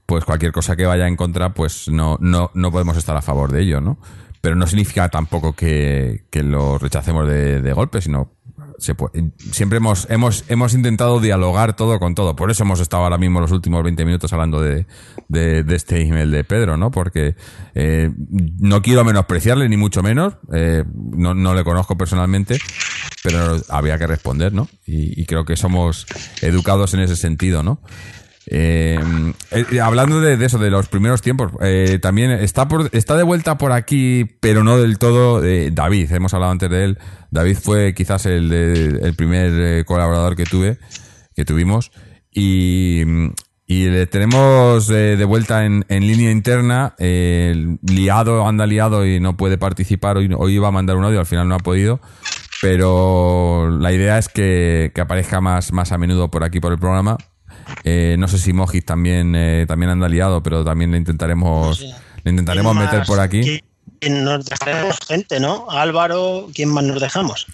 [0.07, 3.51] pues cualquier cosa que vaya en contra, pues no, no, no podemos estar a favor
[3.53, 3.99] de ello, ¿no?
[4.41, 8.33] Pero no significa tampoco que, que lo rechacemos de, de golpe, sino
[8.79, 12.37] se puede- siempre hemos, hemos, hemos intentado dialogar todo con todo.
[12.37, 14.87] Por eso hemos estado ahora mismo los últimos 20 minutos hablando de,
[15.29, 16.91] de, de este email de Pedro, ¿no?
[16.91, 17.37] Porque
[17.75, 18.11] eh,
[18.59, 20.35] no quiero menospreciarle, ni mucho menos.
[20.53, 22.59] eh, no, no le conozco personalmente,
[23.23, 24.69] pero había que responder, ¿no?
[24.85, 26.05] Y, y creo que somos
[26.43, 27.81] educados en ese sentido, ¿no?
[28.47, 28.99] Eh,
[29.51, 33.57] eh, hablando de, eso, de los primeros tiempos, eh, también está por, está de vuelta
[33.57, 36.13] por aquí, pero no del todo, David.
[36.13, 36.99] Hemos hablado antes de él.
[37.31, 40.79] David fue quizás el, el primer colaborador que tuve,
[41.35, 41.91] que tuvimos.
[42.31, 43.03] Y,
[43.67, 50.19] le tenemos de vuelta en, en línea interna, liado, anda liado y no puede participar.
[50.19, 52.01] Hoy, hoy iba a mandar un audio, al final no ha podido.
[52.61, 56.79] Pero la idea es que, que aparezca más, más a menudo por aquí por el
[56.79, 57.19] programa.
[57.83, 61.81] Eh, no sé si Mojis también, eh, también anda liado, pero también le intentaremos,
[62.23, 63.41] le intentaremos ¿Quién meter por aquí.
[63.43, 63.61] ¿Quién-
[64.01, 65.67] quién nos dejaremos gente, ¿no?
[65.71, 67.47] Álvaro, ¿quién más nos dejamos?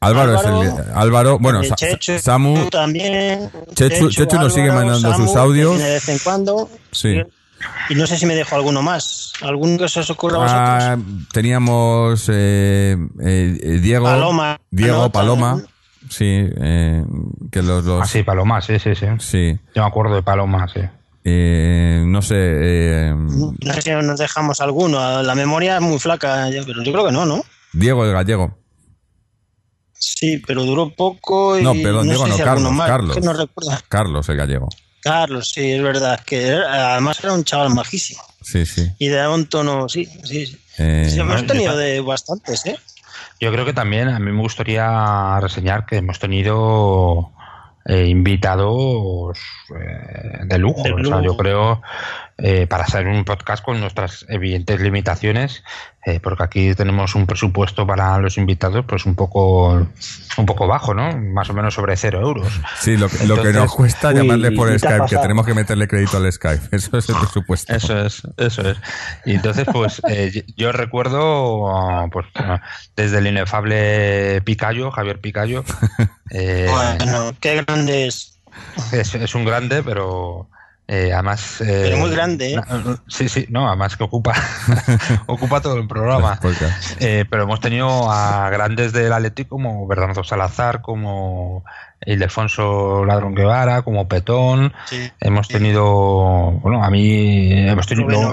[0.00, 3.50] Álvaro, Álvaro, es el Álvaro, bueno, Eh, Sa- Chechu Samu, también.
[3.74, 5.78] Chechu- Chechu nos sigue mandando sus audios.
[5.78, 6.68] de vez en cuando.
[6.92, 7.20] sí.
[7.88, 9.32] Y no sé si me dejo alguno más.
[9.40, 10.62] ¿Alguno que se os ocurra a vosotros?
[10.62, 10.96] Ah,
[11.32, 15.10] teníamos eh, eh, eh, Diego, Paloma, Diego ¿no?
[15.10, 15.62] Paloma,
[16.10, 16.24] sí,
[16.60, 17.04] eh,
[17.50, 19.06] que los, los Ah, sí, Paloma, sí, sí, sí.
[19.18, 20.80] sí, Yo me acuerdo de Paloma, sí.
[21.24, 25.22] eh, no sé, eh, No sé si nos dejamos alguno.
[25.22, 27.42] La memoria es muy flaca, ya, pero yo creo que no, ¿no?
[27.72, 28.56] Diego el gallego.
[29.98, 33.14] Sí, pero duró poco y No, perdón, Diego sé no, si Carlos, más, Carlos.
[33.16, 33.70] que no recuerdo.
[33.88, 34.68] Carlos el gallego.
[35.00, 36.20] Carlos, sí, es verdad.
[36.24, 38.22] Que era- además era un chaval majísimo.
[38.42, 38.90] Sí, sí.
[38.98, 40.46] Y de un tono, sí, sí.
[40.46, 40.58] sí.
[40.78, 42.76] Eh, Sí, hemos tenido de bastantes, ¿eh?
[43.38, 47.32] Yo creo que también a mí me gustaría reseñar que hemos tenido
[47.84, 49.38] eh, invitados
[49.78, 50.82] eh, de lujo.
[50.82, 51.82] De O sea, yo creo,
[52.38, 55.64] eh, para hacer un podcast con nuestras evidentes limitaciones,
[56.04, 59.70] eh, porque aquí tenemos un presupuesto para los invitados pues un poco
[60.38, 61.16] un poco bajo, ¿no?
[61.16, 62.48] Más o menos sobre cero euros.
[62.78, 65.16] Sí, lo, que- lo que nos cuesta Uy, llamarle por ¿qué te ha Skype, que
[65.22, 66.68] tenemos que meterle crédito al Skype.
[66.76, 67.74] Eso es el presupuesto.
[67.74, 68.76] Eso es, eso es.
[69.24, 72.60] Y entonces, pues, eh, yo recuerdo, pues, ah,
[72.96, 75.64] desde el inefable Picayo, Javier Picayo,
[76.30, 78.38] eh, Bueno, qué grandes.
[78.92, 80.48] es, es un grande, pero
[80.88, 81.60] Eh, además.
[81.62, 82.60] eh, Pero muy grande, ¿eh?
[83.08, 84.34] Sí, sí, no, además que ocupa,
[85.26, 86.38] ocupa todo el programa.
[87.00, 91.64] Eh, pero hemos tenido a grandes del Atlético como Bernardo Salazar, como
[92.04, 94.72] Ildefonso Ladrón Guevara, como Petón.
[94.86, 95.10] Sí.
[95.20, 98.32] Hemos tenido, bueno, a mí hemos tenido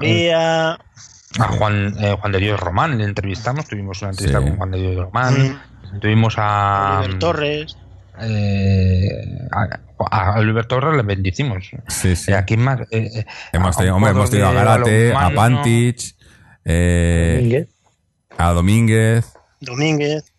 [1.40, 4.46] a Juan, eh, Juan de Dios Román, le entrevistamos, tuvimos una entrevista Sí.
[4.46, 5.62] con Juan de Dios Román,
[6.00, 7.78] tuvimos a, Oliver Torres.
[8.22, 9.10] Eh,
[9.52, 9.80] a,
[10.12, 11.70] a Oliver Torres le bendicimos.
[11.88, 12.32] Sí, sí.
[12.32, 12.82] Eh, ¿A quién más?
[12.92, 15.56] Eh, eh, Hemos a tenido, un hombre, hemos tenido a Garate, a balonmano.
[15.58, 16.16] Pantich,
[16.66, 17.68] eh, Domínguez.
[18.38, 19.34] a Domínguez.
[19.62, 20.34] Domínguez.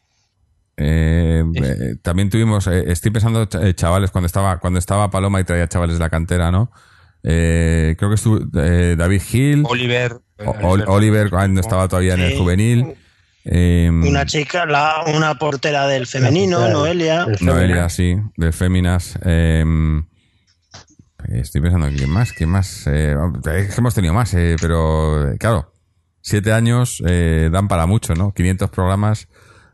[0.76, 5.44] eh, eh, también tuvimos, eh, estoy pensando, eh, chavales, cuando estaba, cuando estaba Paloma y
[5.44, 6.70] traía chavales de la cantera, ¿no?
[7.22, 10.18] Eh, creo que estuvo eh, David Hill, Oliver.
[10.44, 12.38] O- Ol- Oliver, cuando estaba todavía en el Sí.
[12.38, 12.94] juvenil.
[13.44, 17.24] Eh, Una chica, la, una portera del femenino, portera Noelia.
[17.26, 19.18] del Noelia, sí, de Féminas.
[19.24, 19.64] eh,
[21.28, 22.32] estoy pensando, ¿quién más?
[22.32, 22.86] ¿Quién más?
[22.86, 23.14] Eh,
[23.56, 25.72] es que hemos tenido más, eh, pero eh, claro,
[26.20, 28.32] siete años eh, dan para mucho, ¿no?
[28.32, 29.28] 500 programas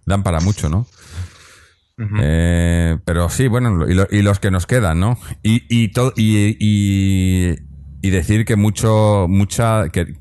[0.07, 0.87] dan para mucho, ¿no?
[2.19, 5.19] Eh, pero sí, bueno, y, lo- y los que nos quedan, ¿no?
[5.43, 7.57] Y, y, to- y, y,
[8.01, 10.15] y decir que mucho, mucha, que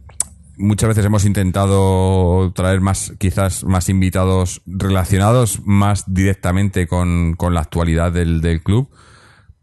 [0.60, 7.62] muchas veces hemos intentado traer más, quizás más invitados relacionados más directamente con, con la
[7.62, 8.90] actualidad del, del club,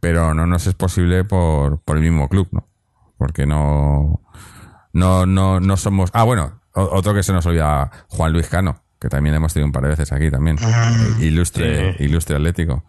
[0.00, 2.68] pero no nos es posible por, por el mismo club, ¿no?
[3.18, 4.20] Porque no,
[4.92, 6.10] no, no, no somos.
[6.12, 9.72] Ah, bueno, otro que se nos olvida, Juan Luis Cano, que también hemos tenido un
[9.72, 10.56] par de veces aquí también.
[10.60, 12.04] Eh, Ilustre, Sí.
[12.04, 12.84] ilustre Atlético.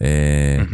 [0.00, 0.64] Eh,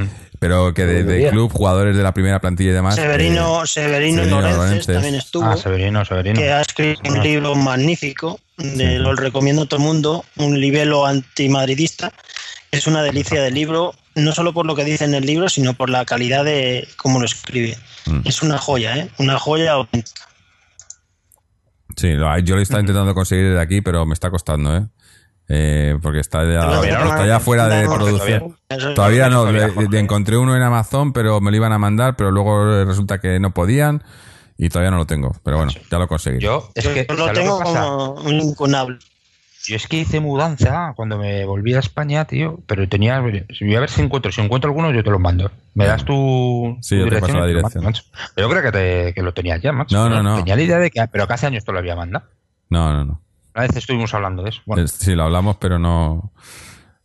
[0.45, 2.97] Pero que de, club, jugadores de la primera plantilla y demás.
[2.97, 4.95] Severino, eh, Severino, Severino Lorences Lorences.
[4.95, 5.45] también estuvo.
[5.47, 6.39] Ah, Severino, Severino.
[6.39, 11.07] que ha escrito un libro magnífico, de, lo recomiendo a todo el mundo, un libelo
[11.07, 12.13] antimadridista.
[12.71, 15.73] Es una delicia de libro, no solo por lo que dice en el libro, sino
[15.73, 17.79] por la calidad de cómo lo escribe.
[18.05, 18.21] Mm.
[18.27, 19.09] Es una joya, ¿eh?
[19.17, 20.29] Una joya auténtica.
[21.97, 24.85] Sí, yo lo he estado intentando conseguir de aquí, pero me está costando, ¿eh?
[25.49, 28.57] Eh, porque está ya, está ya fuera de no, producción.
[28.95, 32.85] Todavía no, le- encontré uno en Amazon, pero me lo iban a mandar, pero luego
[32.85, 34.03] resulta que no podían
[34.57, 35.37] y todavía no lo tengo.
[35.45, 36.39] Pero bueno, ya lo conseguí.
[36.41, 37.81] Yo, es que, Yo lo ¿sabes tengo que pasa?
[37.85, 38.99] como un incunable.
[39.67, 43.21] Yo es que hice mudanza cuando me volví a España, tío, pero tenía...
[43.21, 44.31] Voy a ver si encuentro.
[44.31, 45.51] Si encuentro alguno, yo te los mando.
[45.73, 47.85] ¿Me das tu, Sí, tu yo te paso la lo dirección.
[47.85, 48.03] mando, macho?
[48.35, 49.97] Pero yo creo que, te- que lo tenías ya, macho.
[49.97, 50.37] No, no, no.
[50.37, 51.07] Tenía la idea de que...
[51.11, 52.27] Pero que hace años te lo había mandado.
[52.69, 53.23] No, no, no.
[53.55, 54.61] Una vez estuvimos hablando de eso.
[54.67, 56.33] Bueno, Es- Sí, lo hablamos, pero no.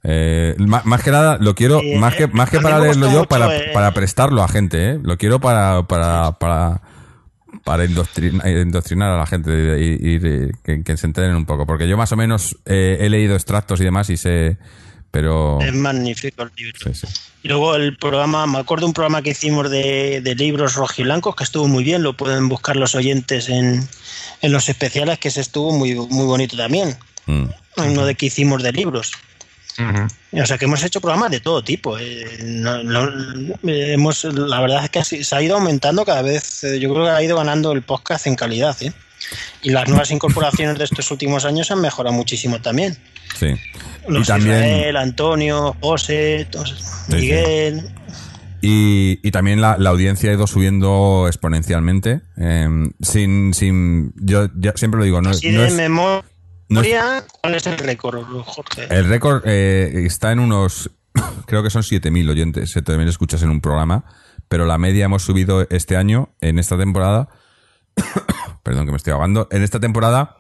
[0.04, 3.12] Eh, más, que nada, lo quiero, más que, eh, más que a para leerlo yo,
[3.20, 5.00] mucho, para, eh, para prestarlo a gente, ¿eh?
[5.04, 6.82] Lo quiero para, para, para,
[7.66, 10.20] para indoctrinar, indoctrinar a la gente y,
[10.64, 11.66] que, que se enteren un poco.
[11.66, 14.58] Porque yo más o menos eh, he leído extractos y demás y sé,
[15.12, 15.60] pero...
[15.62, 16.78] Es magnífico el libro.
[16.84, 17.08] Sí, sí.
[17.42, 21.44] Y luego el programa, me acuerdo un programa que hicimos de, de libros rojiblancos que
[21.46, 23.88] estuvo muy bien, lo pueden buscar los oyentes en,
[24.42, 26.98] en los especiales, que se estuvo muy, muy bonito también.
[27.28, 27.46] Mm.
[27.78, 29.14] Uno de que hicimos de libros.
[30.34, 31.98] O sea que hemos hecho programas de todo tipo.
[31.98, 33.08] eh, no- no-
[33.64, 36.66] eh, hemos, la verdad es que se ha ido aumentando cada vez.
[36.66, 38.76] eh, Yo creo que ha ido ganando el podcast en calidad.
[38.82, 38.92] ¿eh?
[39.62, 42.98] Y las nuevas incorporaciones de estos últimos años han mejorado muchísimo también.
[43.40, 43.48] Sí.
[44.08, 44.56] Los y también...
[44.58, 47.16] Israel, Antonio, José, sí.
[47.16, 47.90] Miguel.
[48.62, 52.22] Y, y también la, la audiencia ha ido subiendo exponencialmente.
[52.38, 52.68] eh,
[53.02, 56.24] sin, sin, yo ya siempre lo digo, no, Así no de es, memoria,
[56.68, 58.88] no es- ¿cuál es el récord, Jorge?
[58.90, 60.92] El récord eh, está en unos,
[61.46, 64.04] creo que son 7.000 oyentes, 7.000 escuchas en un programa,
[64.50, 67.30] pero la media hemos subido este año, en esta temporada,
[68.64, 70.36] perdón que me estoy ahogando, en esta temporada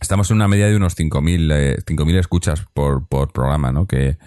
[0.00, 3.86] estamos en una media de unos 5.000 eh, 5.000 escuchas por, por programa, ¿no?
[3.86, 4.18] Que,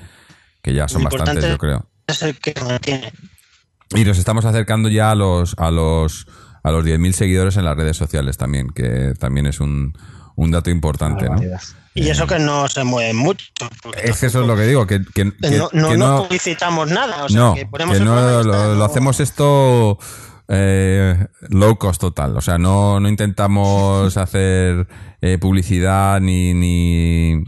[0.62, 1.88] que ya son bastantes, yo creo.
[2.08, 3.12] Es el que mantiene.
[3.96, 6.28] Y nos estamos acercando ya a los a los
[6.64, 9.98] a los 10.000 seguidores en las redes sociales también, que también es un,
[10.36, 11.42] un dato importante, ¿no?
[11.96, 13.46] Y eso que no se mueve mucho.
[14.04, 16.90] Es que eso es lo que digo, que, que- que- no, no, que no publicitamos
[16.90, 17.26] nada.
[17.26, 19.98] O sea, no, que ponemos que el lo, lo hacemos esto
[20.48, 22.38] eh, low cost total.
[22.38, 24.88] O sea, no, no intentamos hacer
[25.22, 27.44] eh, publicidad ni, ni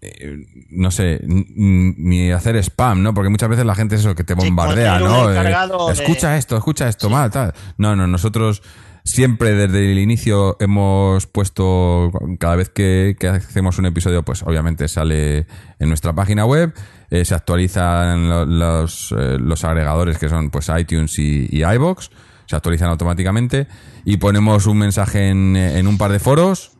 [0.00, 0.36] eh,
[0.70, 3.14] no sé, ni, hacer spam, ¿no?
[3.14, 5.30] Porque muchas veces la gente es eso que te bombardea, ¿no?
[5.30, 5.50] Eh, de-
[5.92, 7.52] escucha esto, escucha esto, mal, tal.
[7.78, 8.62] No, no, nosotros
[9.04, 14.86] siempre desde el inicio hemos puesto, cada vez que, que hacemos un episodio, pues obviamente
[14.88, 15.46] sale
[15.78, 16.72] en nuestra página web,
[17.10, 22.10] eh, se actualizan lo- los, eh, los agregadores que son pues iTunes y, y iBox,
[22.46, 23.66] se actualizan automáticamente
[24.04, 26.72] y ponemos un mensaje en, en un par de foros,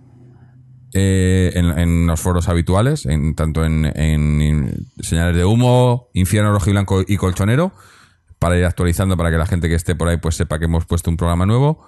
[0.94, 7.02] eh, en, en los foros habituales, en, tanto en, en Señales de Humo, Infierno Rojiblanco
[7.06, 7.72] y Colchonero,
[8.38, 10.84] para ir actualizando, para que la gente que esté por ahí pues sepa que hemos
[10.84, 11.86] puesto un programa nuevo.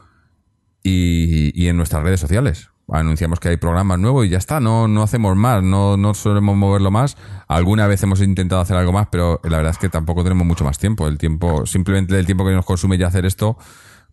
[0.86, 2.68] Y, en nuestras redes sociales.
[2.92, 6.54] Anunciamos que hay programas nuevos y ya está, no, no hacemos más, no, no solemos
[6.56, 7.16] moverlo más.
[7.48, 10.62] Alguna vez hemos intentado hacer algo más, pero la verdad es que tampoco tenemos mucho
[10.62, 11.08] más tiempo.
[11.08, 13.56] El tiempo, simplemente el tiempo que nos consume ya hacer esto,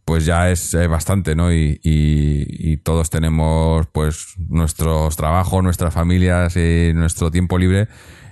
[0.06, 1.54] pues ya es eh, bastante, ¿no?
[1.54, 7.88] Y, y- y todos tenemos pues nuestros trabajos, nuestras familias y nuestro tiempo libre.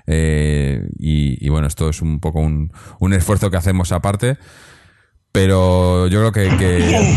[0.08, 4.38] eh, y, y bueno, esto es un poco un, un esfuerzo que hacemos aparte.
[5.32, 6.58] Pero yo creo que,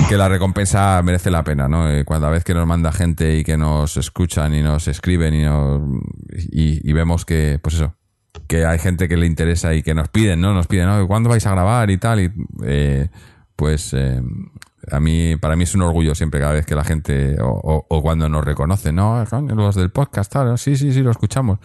[0.08, 1.90] que- la recompensa merece la pena, ¿no?
[1.90, 5.42] Eh, Cada vez que nos manda gente y que nos escuchan y nos escriben y,
[5.44, 5.80] nos,
[6.30, 7.94] y vemos que, pues eso,
[8.46, 10.52] que hay gente que le interesa y que nos piden, ¿no?
[10.52, 11.06] Nos piden, ¿no?
[11.08, 12.20] ¿Cuándo vais a grabar y tal?
[12.20, 12.30] Y,
[12.64, 13.08] eh,
[13.62, 14.20] pues eh,
[14.90, 17.86] a mí, para mí es un orgullo siempre cada vez que la gente, o, o-
[17.88, 19.24] o cuando nos reconoce, ¿no?
[19.30, 21.60] Coño, Los del podcast, tal, sí, sí, sí, lo escuchamos.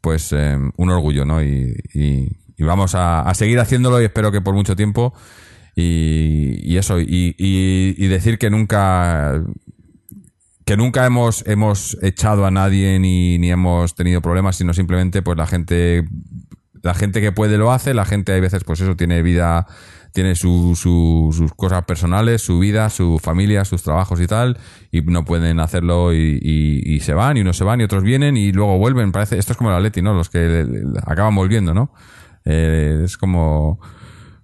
[0.00, 1.42] Pues eh, un orgullo, ¿no?
[1.42, 5.12] Y, y- y vamos a, a seguir haciéndolo y espero que por mucho tiempo.
[5.76, 9.42] Y, y eso, y decir que nunca
[10.64, 15.36] que nunca hemos, hemos echado a nadie ni, ni hemos tenido problemas, sino simplemente pues
[15.36, 16.04] la gente
[16.82, 19.66] la gente que puede lo hace, la gente hay veces pues eso tiene vida,
[20.18, 24.58] tiene su, su- sus cosas personales, su vida, su familia, sus trabajos y tal,
[24.90, 28.02] y no pueden hacerlo y, y- y se van, y unos se van y otros
[28.02, 30.12] vienen y luego vuelven, parece, esto es como el Atleti, ¿no?
[30.14, 31.92] Los que le- le- acaban volviendo, ¿no?
[32.44, 33.78] Eh, es como,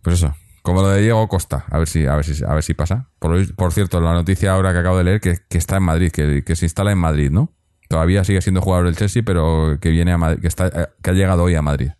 [0.00, 0.32] pues eso,
[0.62, 3.08] como lo de Diego Costa, a ver si, a ver si, a ver si pasa.
[3.18, 6.12] Por, por cierto, la noticia ahora que acabo de leer que, que está en Madrid,
[6.12, 7.52] que, que se instala en Madrid, ¿no?
[7.88, 11.10] Todavía sigue siendo jugador del Chelsea, pero que viene a Madrid, que está, eh, que
[11.10, 11.90] ha llegado hoy a Madrid.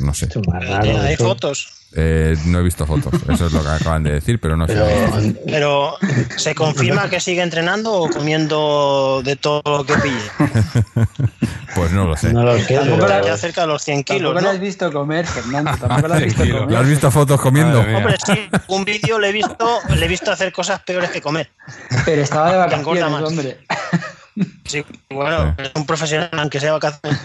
[0.00, 0.26] No sé.
[1.00, 1.77] Hay fotos.
[1.94, 5.34] Eh, no he visto fotos, eso es lo que acaban de decir, pero no sé.
[5.46, 5.94] Pero
[6.36, 10.18] ¿se confirma que sigue entrenando o comiendo de todo lo que pille?
[11.74, 12.32] Pues no lo sé.
[12.32, 14.50] No lo sé, Tampoco pero- ya cerca de los 100 kilos, Tampoco lo ¿no?
[14.50, 15.70] has visto comer, Fernando.
[15.80, 16.70] Tampoco lo has visto comer.
[16.72, 17.80] ¿Lo has visto fotos comiendo?
[17.80, 21.50] Hombre, sí, un vídeo le he visto, le he visto hacer cosas peores que comer.
[22.04, 23.58] Pero estaba de vacaciones, hombre.
[24.64, 27.20] Sí, bueno, es un profesional, aunque sea vacaciones.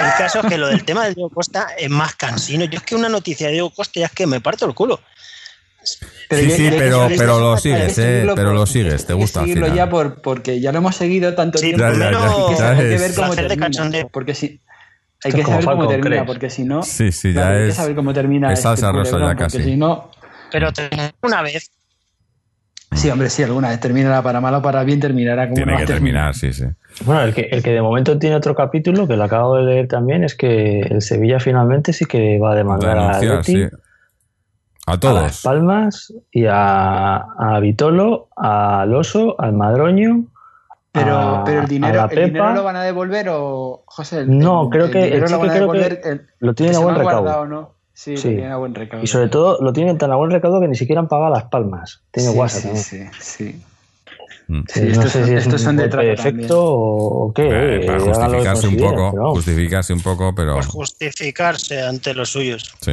[0.00, 2.64] El caso es que lo del tema de Diego Costa es más cansino.
[2.64, 5.00] Yo es que una noticia de Diego Costa ya es que me parto el culo.
[5.82, 8.26] sí, sí, pero, pero lo sigues, ¿eh?
[8.34, 9.74] Pero lo sigues, te gusta al final.
[9.74, 11.84] ya por, porque ya lo hemos seguido tanto Sí, tiempo.
[11.84, 14.08] Ya, ya, ya, primero ya hay que es- ver cómo termina.
[14.12, 14.60] Porque si,
[15.24, 16.82] hay que es saber cómo termina, porque si no.
[16.82, 18.52] Sí, sí, ya claro, hay que es- saber cómo termina.
[18.52, 19.62] es salsa este rosa ya casi.
[19.62, 20.10] Si no.
[20.50, 21.70] Pero terminar una vez.
[22.94, 25.78] Sí, hombre, sí, alguna vez terminará para mal o para bien, terminará como Tiene no
[25.78, 26.32] que a terminar.
[26.32, 27.04] terminar, sí, sí.
[27.04, 29.88] Bueno, el que, el que de momento tiene otro capítulo, que lo acabo de leer
[29.88, 33.64] también, es que el Sevilla finalmente sí que va a demandar a sí.
[34.86, 35.42] A a Las todos.
[35.42, 40.26] Palmas y a, a Vitolo, al Oso, al Madroño.
[40.92, 44.20] Pero, a- pero el a dinero, ¿el dinero lo van a devolver o, José?
[44.20, 46.00] El, No, el- creo el que el lo van a creo que devolver.
[46.04, 47.22] el- lo tienen que a se buen recaudo.
[47.22, 47.74] guardado, ¿no?
[47.94, 48.28] Sí, Sí.
[48.28, 49.04] lo tienen a buen recaudo.
[49.04, 51.44] Y sobre todo lo tienen tan a buen recaudo que ni siquiera han pagado Las
[51.44, 52.00] Palmas.
[52.10, 53.12] Tiene sí, WhatsApp sí, también.
[53.20, 53.62] sí, sí.
[54.46, 54.60] Mm.
[54.68, 57.42] Sí, no estos sé son- si es estos un son de efecto o, o qué.
[57.48, 62.28] Eh, eh, para justificarse un poco, pero justificarse un poco, pero Por justificarse ante los
[62.30, 62.74] suyos.
[62.80, 62.92] sí.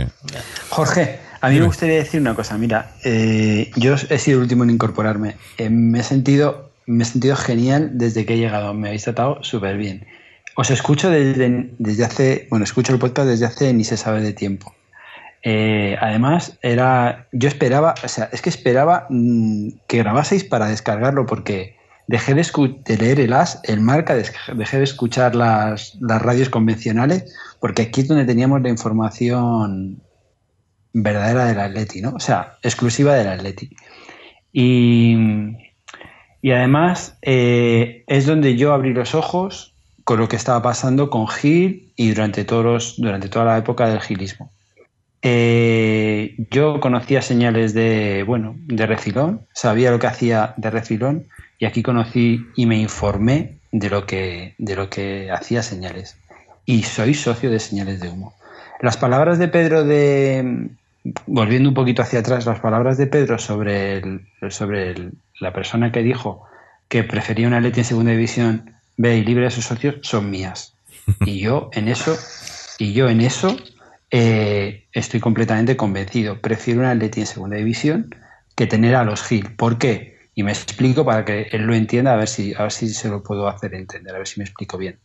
[0.69, 2.57] Jorge, a mí me gustaría decir una cosa.
[2.57, 5.35] Mira, eh, yo he sido el último en incorporarme.
[5.57, 8.73] Eh, me, he sentido, me he sentido genial desde que he llegado.
[8.73, 10.05] Me habéis tratado súper bien.
[10.55, 14.31] Os escucho desde, desde hace, bueno, escucho el podcast desde hace ni se sabe de
[14.33, 14.73] tiempo.
[15.43, 21.25] Eh, además, era, yo esperaba, o sea, es que esperaba mm, que grabaseis para descargarlo
[21.25, 21.77] porque
[22.07, 27.83] dejé de, leer el AS, el marca, dejé de escuchar las, las radios convencionales porque
[27.83, 30.01] aquí es donde teníamos la información
[30.93, 32.09] verdadera del Atleti, ¿no?
[32.11, 33.69] O sea, exclusiva del Atleti.
[34.51, 35.15] Y,
[36.41, 39.73] y además eh, es donde yo abrí los ojos
[40.03, 43.87] con lo que estaba pasando con Gil y durante, todos los- durante toda la época
[43.87, 44.51] del gilismo.
[45.23, 51.27] Eh, yo conocía señales de, bueno, de refilón, sabía lo que hacía de refilón
[51.59, 56.17] y aquí conocí y me informé de lo que, de lo que hacía señales.
[56.65, 58.33] Y soy socio de señales de humo.
[58.81, 60.69] Las palabras de Pedro de,
[61.27, 65.91] volviendo un poquito hacia atrás, las palabras de Pedro sobre, el- sobre el- la persona
[65.91, 66.45] que dijo
[66.87, 70.75] que prefería una Leti en segunda división B y libre de sus socios son mías.
[71.25, 72.17] Y yo en eso,
[72.79, 73.55] y yo en eso
[74.11, 76.41] eh, estoy completamente convencido.
[76.41, 78.13] Prefiero una Leti en segunda división
[78.55, 79.55] que tener a los Gil.
[79.55, 80.19] ¿Por qué?
[80.35, 83.09] Y me explico para que él lo entienda, a ver si, a ver si se
[83.09, 84.99] lo puedo hacer entender, a ver si me explico bien.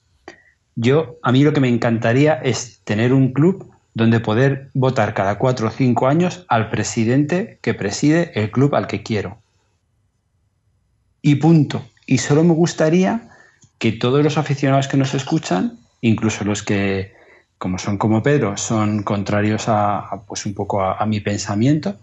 [0.74, 5.39] Yo, a mí lo que me encantaría es tener un club donde poder votar cada
[5.39, 9.39] cuatro o cinco años al presidente que preside el club al que quiero.
[11.23, 11.83] Y punto.
[12.07, 13.31] Y solo me gustaría
[13.78, 17.16] que todos los aficionados que nos escuchan, incluso los que,
[17.59, 21.97] como son como Pedro, son contrarios a, pues un poco a, mi pensamiento,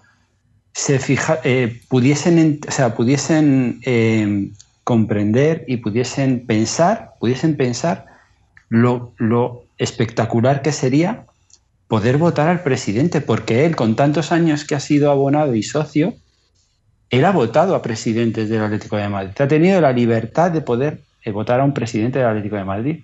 [0.74, 4.50] se fija, eh, pudiesen, o sea, pudiesen eh,
[4.84, 8.08] comprender y pudiesen pensar, pudiesen pensar
[8.70, 11.26] lo, lo espectacular que sería
[11.88, 16.16] poder votar al presidente, porque él, con tantos años que ha sido abonado y socio,
[17.12, 19.34] él ha votado a presidentes del Atlético de Madrid.
[19.38, 23.04] Ha tenido la libertad de poder eh, votar a un presidente del Atlético de Madrid.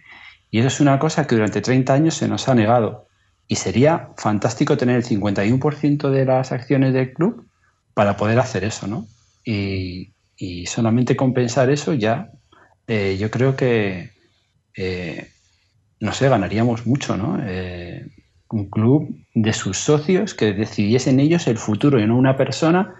[0.52, 3.08] Y eso es una cosa que durante 30 años se nos ha negado.
[3.48, 7.48] Y sería fantástico tener el 51% de las acciones del club
[7.94, 9.08] para poder hacer eso, ¿no?
[9.44, 10.14] Y,
[10.68, 12.32] solamente compensar eso ya,
[12.88, 14.12] eh, yo creo que,
[14.76, 15.28] eh,
[16.00, 17.38] no sé, ganaríamos mucho, ¿no?
[18.52, 22.96] un club de sus socios que decidiesen ellos el futuro y no una persona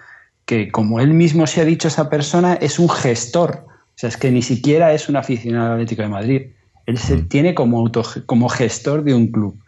[0.46, 3.66] que, como él mismo se ha dicho, esa persona es un gestor.
[3.68, 6.42] O sea, es que ni siquiera es un aficionado al Atlético de Madrid.
[6.90, 7.28] Él se mm.
[7.28, 9.62] tiene como, auto, como gestor de un club.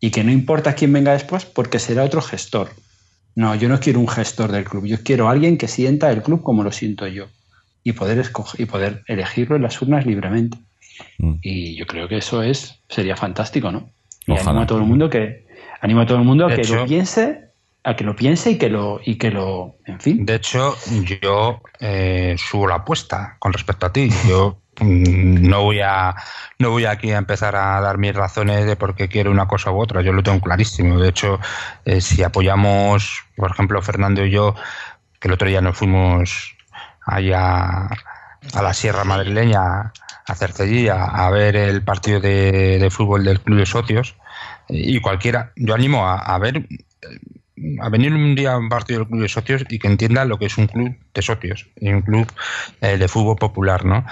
[0.00, 2.68] Y que no importa quién venga después porque será otro gestor.
[3.34, 4.84] No, yo no quiero un gestor del club.
[4.84, 7.28] Yo quiero alguien que sienta el club como lo siento yo.
[7.84, 10.58] Y poder, escoger, y poder elegirlo en las urnas libremente.
[11.16, 11.36] Mm.
[11.40, 13.88] Y yo creo que eso es sería fantástico, ¿no?
[14.26, 15.46] Y animo a todo el mundo que
[15.80, 17.48] animo a todo el mundo a que lo piense,
[17.82, 20.26] a que lo piense y que lo y que lo, en fin.
[20.26, 20.76] De hecho,
[21.22, 24.10] yo eh, subo la apuesta con respecto a ti.
[24.28, 26.14] Yo no voy a
[26.58, 29.70] no voy aquí a empezar a dar mis razones de por qué quiero una cosa
[29.70, 30.02] u otra.
[30.02, 30.98] Yo lo tengo clarísimo.
[30.98, 31.38] De hecho,
[31.84, 34.54] eh, si apoyamos, por ejemplo, Fernando y yo,
[35.20, 36.56] que el otro día nos fuimos
[37.04, 37.88] allá
[38.54, 39.92] a la Sierra Madrileña
[40.26, 44.14] a Cercedilla a ver el partido de, fútbol del Club de Socios
[44.68, 46.66] y cualquiera, yo animo a, ver
[47.80, 50.38] a venir un día a un partido del club de socios y que entienda lo
[50.38, 52.30] que es un club de socios y un club
[52.80, 54.04] eh, de fútbol popular, ¿no?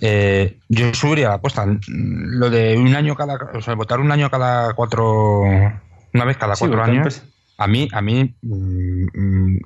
[0.00, 1.66] Eh, yo subiría la apuesta.
[1.88, 6.56] Lo de un año cada, o sea, votar un año cada cuatro, una vez cada
[6.56, 7.22] cuatro años,
[7.58, 9.58] a mí, a mí mm, mm,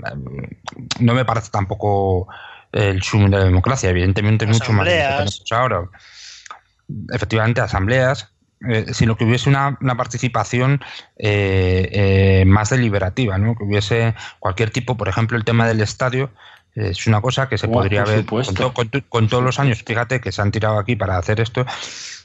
[1.01, 2.27] no me parece tampoco
[2.73, 3.91] el sum de la democracia.
[3.91, 4.89] Evidentemente, mucho más
[5.51, 5.89] ahora.
[7.13, 8.34] Efectivamente, asambleas,
[8.69, 10.81] eh, sino que hubiese una, participación
[11.17, 13.57] eh, eh, más deliberativa, ¿no?
[13.57, 16.31] que hubiese cualquier tipo, por ejemplo, el tema del estadio.
[16.75, 20.51] Es una cosa que se podría ver con, todos los años, fíjate que se han
[20.51, 21.65] tirado aquí para hacer esto,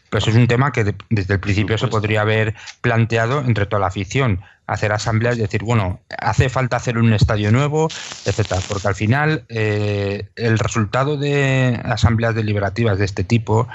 [0.09, 3.87] pues es un tema que desde el principio se podría haber planteado entre toda la
[3.87, 7.89] afición hacer asambleas y decir, bueno, hace falta hacer un estadio nuevo,
[8.25, 13.67] etcétera, porque al final eh, el resultado de asambleas deliberativas de este tipo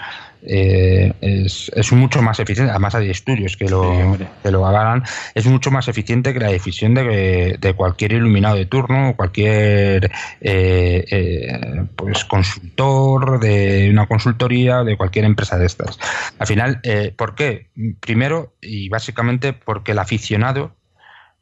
[0.46, 5.02] eh, es, es, mucho más eficiente, además hay estudios que lo, que lo avalan,
[5.34, 10.10] es mucho más eficiente que la decisión de, de cualquier iluminado de turno o cualquier
[10.40, 15.98] eh, pues consultor de una consultoría de cualquier empresa de estas.
[16.38, 16.80] Al final,
[17.16, 17.68] ¿por qué?
[18.00, 20.74] Primero y básicamente porque el aficionado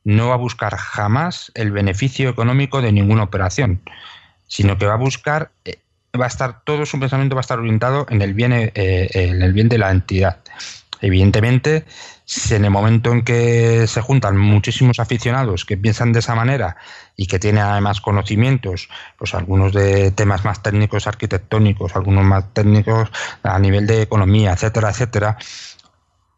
[0.05, 3.83] no va a buscar jamás el beneficio económico de ninguna operación,
[4.47, 5.79] sino que va a buscar, eh,
[6.21, 9.43] va a estar, todo su pensamiento va a estar orientado en el bien, eh, en
[9.43, 10.39] el bien de la entidad.
[11.01, 11.85] Evidentemente,
[12.25, 16.77] si en el momento en que se juntan muchísimos aficionados que piensan de esa manera
[17.17, 23.11] y que tienen además conocimientos, pues algunos de temas más técnicos arquitectónicos, algunos más técnicos
[23.43, 25.37] a nivel de economía, etcétera, etcétera,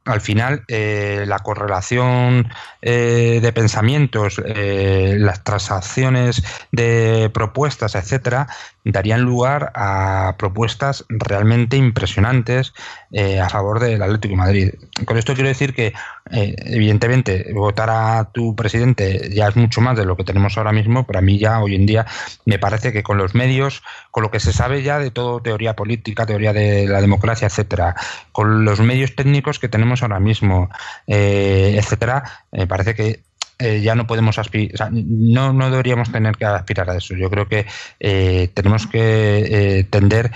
[0.04, 2.48] al final eh, la correlación
[2.82, 8.48] eh, de pensamientos, eh, las transacciones de propuestas, etcétera,
[8.84, 12.74] darían lugar a propuestas realmente impresionantes
[13.14, 14.70] a favor del Atlético Madrid.
[15.04, 15.92] Con esto quiero decir que,
[16.30, 21.06] evidentemente, votar a tu presidente ya es mucho más de lo que tenemos ahora mismo,
[21.06, 22.06] pero a mí ya hoy en día
[22.44, 25.76] me parece que con los medios, con lo que se sabe ya de todo teoría
[25.76, 27.94] política, teoría de la democracia, etcétera,
[28.32, 30.70] con los medios técnicos que tenemos ahora mismo,
[31.06, 33.20] eh, etcétera, me parece que
[33.58, 37.14] eh, ya no podemos aspirar, no, no deberíamos tener que aspirar a eso.
[37.14, 37.66] Yo creo que
[38.00, 40.32] eh, tenemos que tender,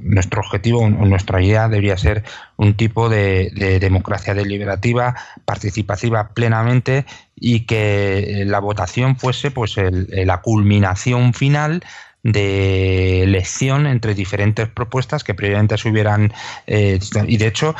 [0.00, 2.22] nuestro objetivo o nuestra idea debería ser
[2.56, 11.34] un tipo de, democracia deliberativa, participativa plenamente y que la votación fuese pues la culminación
[11.34, 11.82] final
[12.22, 16.32] de elección entre diferentes propuestas que previamente se hubieran
[16.66, 17.74] y de hecho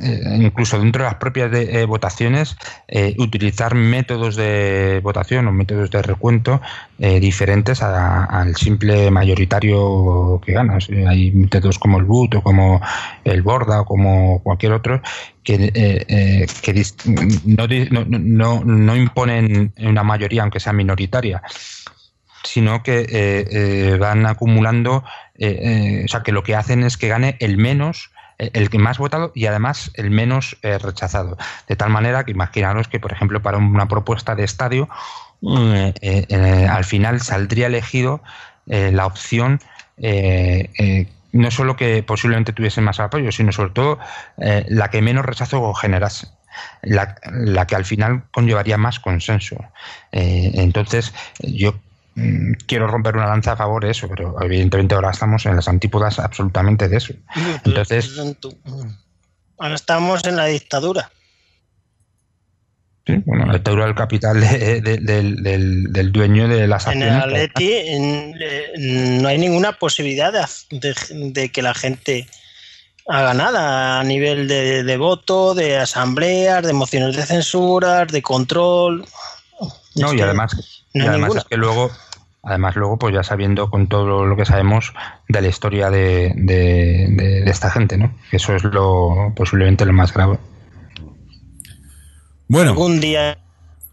[0.00, 2.56] eh, incluso dentro de las propias eh, votaciones,
[2.88, 6.62] eh, utilizar métodos de votación o métodos de recuento
[6.98, 10.78] diferentes al simple mayoritario que gana.
[11.08, 12.80] Hay métodos como el BUT o como
[13.24, 15.02] el BORDA o como cualquier otro
[15.42, 16.46] que,
[17.44, 21.42] no, no, imponen una mayoría, aunque sea minoritaria
[22.44, 28.11] sino que van acumulando, o sea, que lo que hacen es que gane el menos
[28.52, 31.36] el que más votado y además el menos eh, rechazado.
[31.68, 34.88] De tal manera que imaginaros que, por ejemplo, para una propuesta de estadio,
[35.42, 38.22] eh, eh, al final saldría elegido
[38.66, 39.60] la opción
[41.32, 43.98] no solo que posiblemente tuviese más apoyo, sino sobre todo
[44.36, 46.28] la que menos rechazo generase.
[46.82, 49.56] La, la, que al final conllevaría más consenso.
[50.12, 51.74] entonces, yo
[52.66, 56.18] quiero romper una lanza a favor de eso, pero evidentemente ahora estamos en las antípodas
[56.18, 57.14] absolutamente de eso.
[57.64, 58.18] Entonces,
[59.58, 61.10] ahora estamos en la dictadura.
[63.06, 67.08] Sí, bueno, la dictadura del capital del, dueño de las acciones.
[67.08, 70.32] En el Atleti no hay ninguna posibilidad
[70.70, 72.28] de, que la gente
[73.08, 79.04] haga nada a nivel de, voto, de asambleas, de mociones de censura, de control.
[79.96, 81.90] No, y además y además es que luego,
[82.42, 84.92] además luego, pues ya sabiendo con todo lo que sabemos
[85.28, 88.14] de la historia de, de, esta gente, ¿no?
[88.30, 90.38] Eso es lo posiblemente lo más grave.
[92.48, 92.70] Bueno.
[92.70, 93.38] Algún día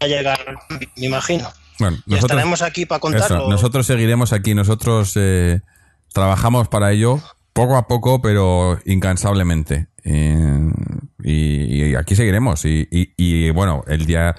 [0.00, 1.48] a llegar, me imagino.
[1.78, 3.48] Bueno, nosotros, estaremos aquí para contarlo.
[3.48, 5.60] nosotros seguiremos aquí, nosotros eh,
[6.12, 7.20] trabajamos para ello
[7.54, 9.88] poco a poco, pero incansablemente.
[10.04, 10.70] Eh,
[11.22, 12.64] y, y, aquí seguiremos.
[12.64, 14.34] Y, y, y, bueno, el día,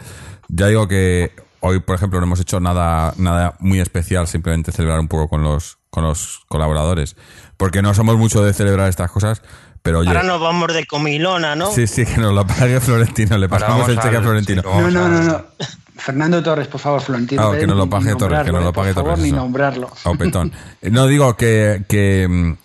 [0.49, 1.31] ya digo que
[1.61, 5.43] Hoy, por ejemplo, no hemos hecho nada, nada muy especial, simplemente celebrar un poco con
[5.43, 7.15] los, con los colaboradores.
[7.57, 9.41] Porque no somos mucho de celebrar estas cosas,
[9.81, 10.09] pero oye.
[10.09, 11.71] Ahora nos vamos de comilona, ¿no?
[11.71, 14.61] Sí, sí, que nos lo pague Florentino, le pasamos el cheque a Florentino.
[14.63, 15.45] no, no, no, no.
[15.95, 17.51] Fernando Torres, por favor, Florentino.
[17.51, 19.19] Ah, que nos lo pague Torres, que nos lo pague por Torres.
[19.19, 19.91] Favor, ni nombrarlo.
[20.03, 20.51] Opetón.
[20.81, 22.55] No digo que, que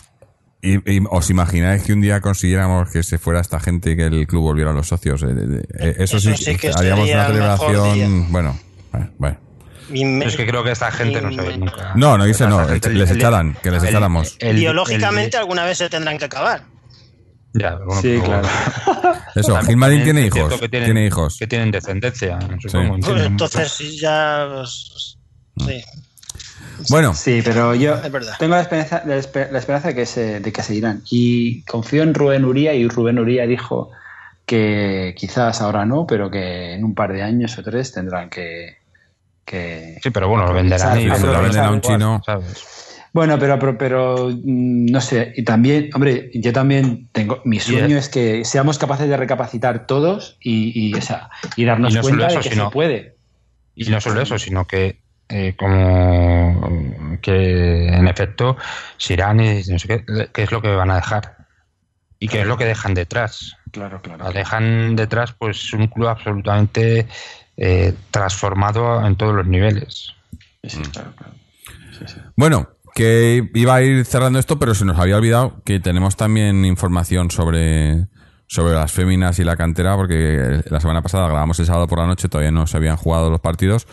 [0.62, 4.27] y, os imagináis que un día consiguiéramos que se fuera esta gente y que el
[4.27, 5.23] club volviera a los socios.
[5.23, 8.32] Eh, eh, eso, sí, que haríamos una celebración.
[8.32, 8.59] Bueno,
[9.18, 9.39] bueno.
[9.90, 11.93] Es que creo que esta gente no se nunca.
[11.94, 14.36] No, no dice no, les echaran, que les echáramos.
[14.39, 16.64] Biológicamente alguna vez se tendrán que acabar.
[17.55, 18.47] Ya, bueno, sí, claro.
[19.35, 20.60] Eso, Gilmarín tiene hijos.
[20.70, 21.39] tiene hijos.
[21.39, 22.39] Que tienen descendencia.
[22.60, 24.47] Supongo, pues entonces ya.
[24.52, 25.18] Pues,
[25.66, 25.85] sí.
[26.90, 27.14] Bueno.
[27.14, 27.98] Sí, pero yo
[28.39, 31.02] tengo la esperanza, la esperanza de, que se, de que se irán.
[31.10, 33.90] Y confío en Rubén Uría y Rubén Uría dijo
[34.44, 38.77] que quizás ahora no, pero que en un par de años o tres tendrán que,
[39.47, 42.23] sí, pero bueno, lo venderán y lo venden a un chino.
[43.12, 48.10] Bueno, pero, pero, mm, no sé, y también, hombre, yo también tengo, mi sueño es
[48.10, 50.93] que seamos capaces de recapacitar todos y, y,
[51.56, 53.16] y darnos cuenta de que se puede.
[53.74, 58.56] Y no solo eso, sino que eh, como que en efecto
[58.97, 61.36] si irán y no sé qué, qué es lo que van a dejar
[62.18, 63.56] y qué es lo que dejan detrás.
[63.73, 64.31] Claro, claro.
[64.31, 67.06] Dejan detrás pues un club absolutamente
[67.56, 70.14] eh, transformado en todos los niveles.
[72.36, 76.64] Bueno, que iba a ir cerrando esto, pero se nos había olvidado que tenemos también
[76.64, 78.08] información sobre,
[78.46, 82.06] sobre las féminas y la cantera, porque la semana pasada grabamos el sábado por la
[82.06, 83.86] noche, todavía no se habían jugado los partidos.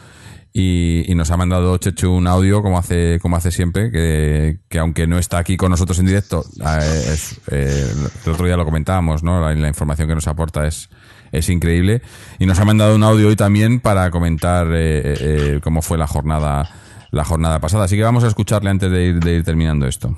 [0.56, 5.08] Y, nos ha mandado Chechu un audio, como hace, como hace siempre, que, que aunque
[5.08, 7.16] no está aquí con nosotros en directo, eh,
[7.50, 7.94] eh,
[8.26, 9.52] el otro día lo comentábamos, ¿no?
[9.52, 10.90] la información que nos aporta es,
[11.34, 12.02] es increíble.
[12.40, 15.98] Y nos ha mandado un audio hoy también para comentar eh, eh, eh, cómo fue
[15.98, 16.70] la jornada,
[17.12, 17.86] la jornada pasada.
[17.86, 20.18] Así que vamos a escucharle antes de ir, terminando esto.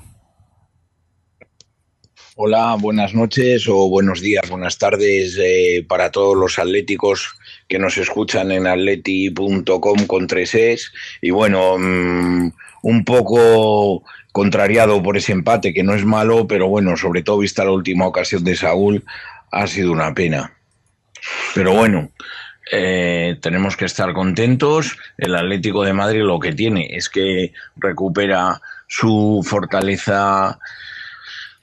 [2.36, 5.38] Hola, buenas noches o buenos días, buenas tardes
[5.88, 7.34] para todos los atléticos
[7.66, 10.92] que nos escuchan en atleti.com con tres es.
[11.22, 12.52] Y bueno, mm,
[12.82, 14.02] un poco
[14.32, 18.06] contrariado por ese empate, que no es malo, pero bueno, sobre todo vista la última
[18.06, 19.02] ocasión de Saúl,
[19.50, 20.55] ha sido una pena.
[21.54, 22.10] Pero bueno,
[22.70, 24.98] eh, tenemos que estar contentos.
[25.16, 30.58] El Atlético de Madrid lo que tiene es que recupera su fortaleza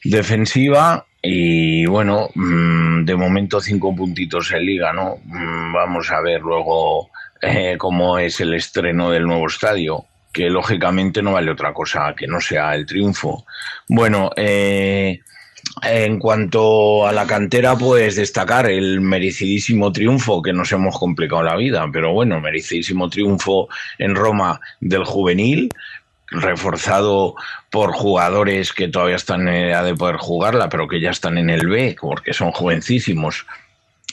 [0.03, 5.18] defensiva y bueno, mm, de momento cinco puntitos en liga, ¿no?
[5.23, 7.10] Mm, vamos a ver luego
[7.41, 12.27] eh, cómo es el estreno del nuevo estadio que lógicamente no vale otra cosa que
[12.27, 13.45] no sea el triunfo.
[13.88, 15.19] Bueno, eh,
[15.82, 21.56] en cuanto a la cantera, pues destacar el merecidísimo triunfo que nos hemos complicado la
[21.56, 25.70] vida, pero bueno, merecidísimo triunfo en Roma del juvenil,
[26.28, 27.36] reforzado
[27.70, 31.50] por jugadores que todavía están en edad de poder jugarla, pero que ya están en
[31.50, 33.45] el B, porque son jovencísimos.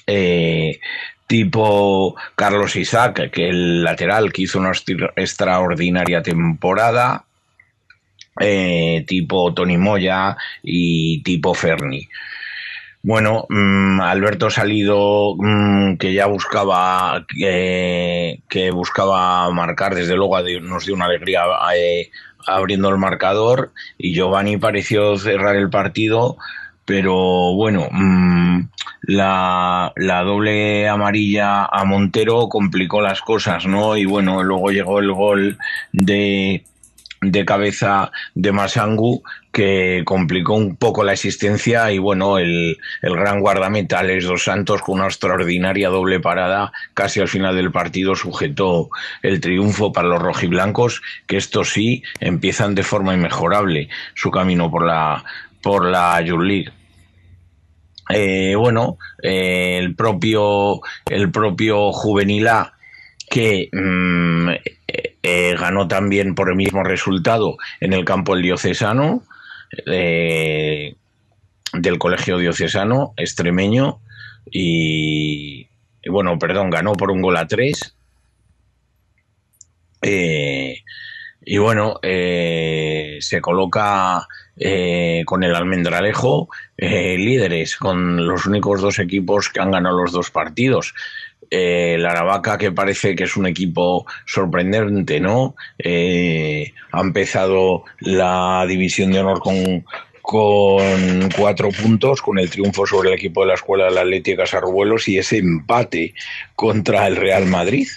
[0.07, 0.81] Eh,
[1.27, 4.73] tipo Carlos Isaac, que el lateral que hizo una
[5.17, 7.25] extraordinaria temporada,
[8.41, 12.09] eh, tipo Tony Moya y tipo Ferni.
[13.03, 20.95] Bueno, mm, Alberto Salido, mm, que ya buscaba que buscaba marcar, desde luego nos dio
[20.95, 21.45] una alegría
[21.77, 22.11] eh,
[22.47, 26.37] abriendo el marcador y Giovanni pareció cerrar el partido
[26.91, 28.63] pero bueno, mm,
[29.03, 33.97] la, la doble amarilla a Montero complicó las cosas, ¿no?
[33.97, 35.59] Y bueno, luego llegó el gol
[35.93, 36.65] de,
[37.21, 39.23] de cabeza de Masangu
[39.53, 44.81] que complicó un poco la existencia y bueno, el, el gran guardameta Alex Dos Santos
[44.81, 48.89] con una extraordinaria doble parada casi al final del partido sujetó
[49.23, 54.87] el triunfo para los rojiblancos que estos sí empiezan de forma inmejorable su camino por
[54.87, 55.25] la
[55.63, 56.25] por la.
[58.13, 62.75] Eh, bueno, eh, el propio el propio Juvenil A
[63.29, 64.49] que mm,
[65.23, 69.23] eh, ganó también por el mismo resultado en el campo el diocesano
[69.87, 70.95] eh,
[71.75, 74.01] del colegio diocesano extremeño
[74.51, 75.69] y,
[76.09, 77.95] bueno, perdón, ganó por un gol a tres.
[80.01, 80.83] Eh,
[81.45, 84.27] y bueno, se coloca
[85.27, 86.49] con el Almendralejo
[86.79, 90.95] líderes, con los únicos dos equipos que han ganado los dos partidos.
[91.51, 95.57] Eh, la Aravaca, que parece que es un equipo sorprendente, ¿no?
[95.79, 99.85] Eh, ha empezado la división de honor con,
[100.23, 104.47] con cuatro puntos, con el triunfo sobre el equipo de la Escuela de la Atlética
[104.47, 106.15] Sarruelos y ese empate
[106.55, 107.89] contra el Real Madrid.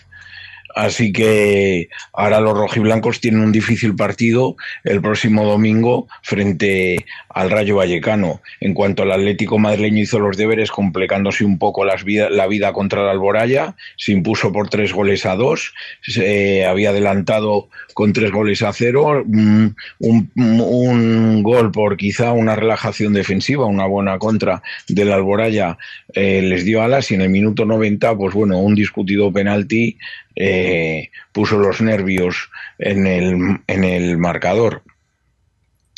[0.75, 7.77] Así que ahora los rojiblancos tienen un difícil partido el próximo domingo frente al Rayo
[7.77, 8.41] Vallecano.
[8.59, 12.73] En cuanto al Atlético madrileño hizo los deberes complicándose un poco las vida, la vida
[12.73, 18.31] contra el Alboraya, se impuso por tres goles a dos, se había adelantado con tres
[18.31, 25.11] goles a cero, un, un gol por quizá una relajación defensiva, una buena contra del
[25.11, 25.77] Alboraya
[26.13, 29.97] eh, les dio alas y en el minuto 90, pues bueno, un discutido penalti
[30.35, 34.83] eh, puso los nervios en el, en el marcador.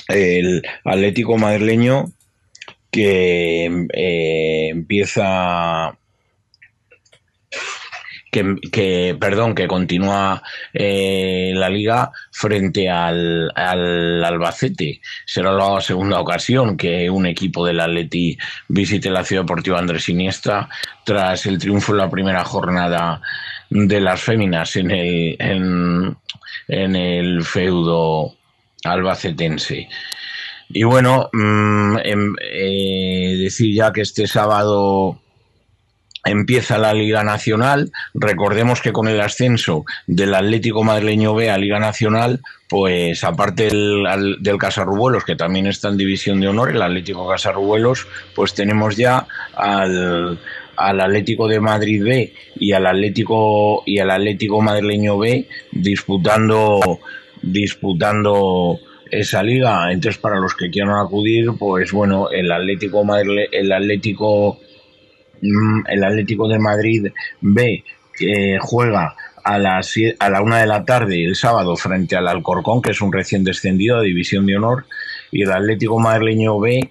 [0.08, 2.12] El Atlético madrileño
[2.92, 5.98] que eh, empieza
[8.72, 10.41] que, perdón, que continúa
[10.74, 15.02] eh, la liga frente al, al, Albacete.
[15.26, 18.38] Será la segunda ocasión que un equipo del Atleti
[18.68, 20.70] visite la Ciudad Deportiva Andrés Iniesta
[21.06, 23.22] tras el triunfo en la primera jornada
[23.70, 28.36] de las féminas en el, en, el feudo
[28.84, 29.88] albacetense.
[30.70, 31.98] Y bueno, mmm,
[32.41, 35.20] eh, decir ya que este sábado
[36.26, 37.91] empieza la Liga Nacional.
[38.14, 44.38] Recordemos que con el ascenso del Atlético Madrileño B a Liga Nacional, pues aparte del,
[44.39, 49.27] del Casarrubuelos, que también está en División de Honor, el Atlético Casarrubuelos, pues tenemos ya
[49.56, 50.39] al,
[50.76, 57.00] al Atlético de Madrid B y al Atlético y al Atlético Madrileño B disputando
[57.41, 58.80] disputando
[59.11, 59.91] esa liga.
[59.91, 64.59] Entonces, para los que quieran acudir, pues bueno, el Atlético Madrid, el Atlético
[65.88, 67.07] el Atlético de Madrid
[67.41, 67.83] B
[68.17, 72.82] que juega a, las, a la una de la tarde el sábado frente al Alcorcón,
[72.82, 74.85] que es un recién descendido de División de Honor,
[75.32, 76.90] y el Atlético Madrileño B,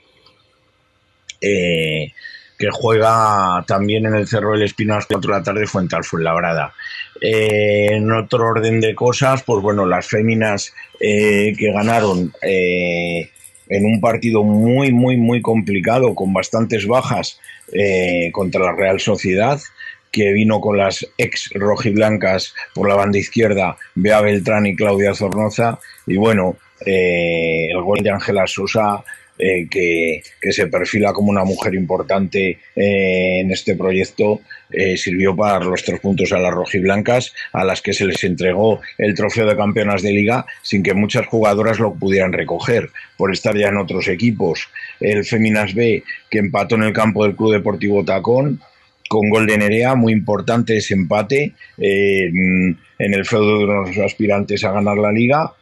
[1.40, 2.12] eh,
[2.56, 5.96] que juega también en el Cerro del Espino a las 4 de la tarde frente
[5.96, 6.72] al Fuenlabrada.
[7.20, 14.00] Eh, en otro orden de cosas, pues bueno, las féminas eh, que ganaron en un
[14.00, 17.40] partido muy, muy, muy complicado, con bastantes bajas
[17.72, 19.60] eh, contra la Real Sociedad,
[20.10, 25.78] que vino con las ex rojiblancas por la banda izquierda, Bea Beltrán y Claudia Zornoza,
[26.06, 29.02] y bueno, eh, el gol de Ángela Sosa,
[29.36, 35.34] eh, que, que, se perfila como una mujer importante eh, en este proyecto, eh, sirvió
[35.34, 39.44] para los tres puntos a las rojiblancas, a las que se les entregó el trofeo
[39.44, 43.78] de campeonas de liga sin que muchas jugadoras lo pudieran recoger por estar ya en
[43.78, 44.68] otros equipos.
[45.00, 48.60] El Feminas B, que empató en el campo del Club Deportivo Tacón,
[49.08, 54.70] con gol de Nerea, muy importante ese empate en el feudo de los aspirantes a
[54.70, 55.52] ganar la liga.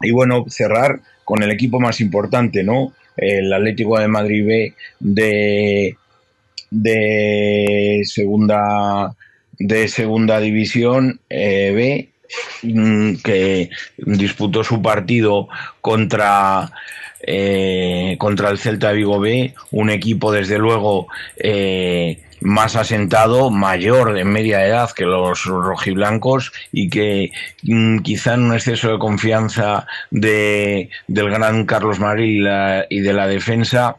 [0.00, 2.92] Y bueno, cerrar con el equipo más importante, ¿no?
[3.16, 5.96] El Atlético de Madrid B de,
[6.70, 9.14] de segunda
[9.58, 12.10] de segunda división eh, B
[13.22, 15.48] que disputó su partido
[15.80, 16.70] contra
[17.20, 24.28] eh, contra el Celta Vigo B, un equipo desde luego eh, más asentado, mayor en
[24.28, 27.30] media edad que los rojiblancos y que
[27.62, 32.44] mm, quizá en un exceso de confianza de, del gran Carlos Marí
[32.90, 33.96] y, de la defensa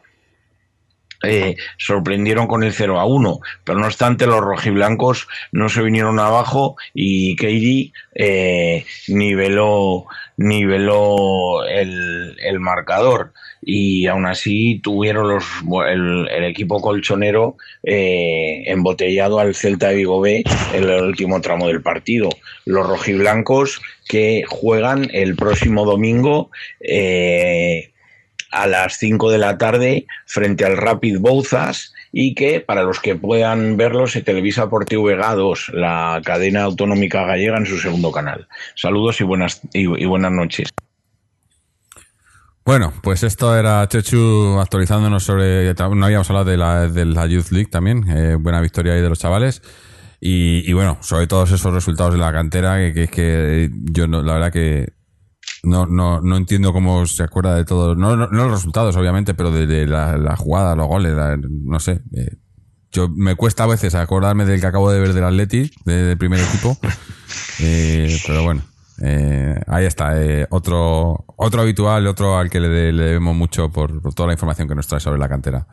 [1.24, 6.20] eh, sorprendieron con el 0 a 1, pero no obstante los rojiblancos no se vinieron
[6.20, 10.06] abajo y Keidi eh, niveló,
[10.38, 13.34] niveló el, el marcador
[13.70, 15.44] y aún así tuvieron los,
[15.90, 21.68] el, el equipo colchonero eh, embotellado al Celta de Vigo B en el último tramo
[21.68, 22.30] del partido.
[22.64, 27.92] Los rojiblancos que juegan el próximo domingo eh,
[28.52, 33.16] a las 5 de la tarde frente al Rapid Bouzas y que para los que
[33.16, 38.48] puedan verlo se televisa por TVG2, la cadena autonómica gallega en su segundo canal.
[38.76, 40.70] Saludos y buenas, y, y buenas noches.
[42.68, 45.74] Bueno, pues esto era Chechu actualizándonos sobre.
[45.74, 48.04] No habíamos hablado de la, de la Youth League también.
[48.10, 49.62] eh, buena victoria ahí de los chavales.
[50.20, 54.22] Y, y bueno, sobre todos esos resultados de la cantera, que, es que yo no,
[54.22, 54.92] la verdad que
[55.64, 57.96] no, no, no entiendo cómo se acuerda de todo.
[57.96, 61.38] No, no, no los resultados, obviamente, pero de, de la, la jugada, los goles, la-
[61.38, 62.02] no sé.
[62.18, 62.36] eh,
[62.92, 66.18] yo me cuesta a veces acordarme del que acabo de ver del Atleti, de- del
[66.18, 66.78] primer equipo.
[67.60, 68.62] Eh, pero bueno,
[69.02, 70.22] eh, ahí está.
[70.22, 74.28] eh, otro, otro habitual, otro al que le, de- le debemos mucho por, por toda
[74.28, 75.68] la información que nos trae sobre la cantera.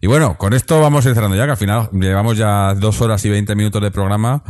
[0.00, 3.00] Y bueno, con esto vamos a ir cerrando ya, que al final llevamos ya dos
[3.02, 4.42] horas y veinte minutos de programa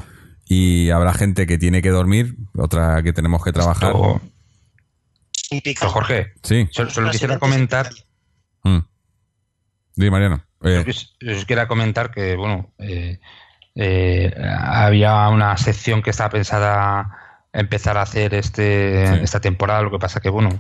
[0.47, 3.93] y habrá gente que tiene que dormir, otra que tenemos que trabajar.
[3.93, 4.21] Pero
[5.89, 6.69] Jorge, Sí.
[6.71, 7.91] solo, solo quisiera comentar,
[8.63, 8.79] Mm.
[9.97, 10.45] Di, Mariano.
[10.63, 13.19] Eh, solo quisiera comentar que, bueno, eh,
[13.75, 17.17] eh, había una sección que estaba pensada
[17.53, 19.21] empezar a hacer este Sí.
[19.23, 20.51] esta temporada, lo que pasa que, bueno,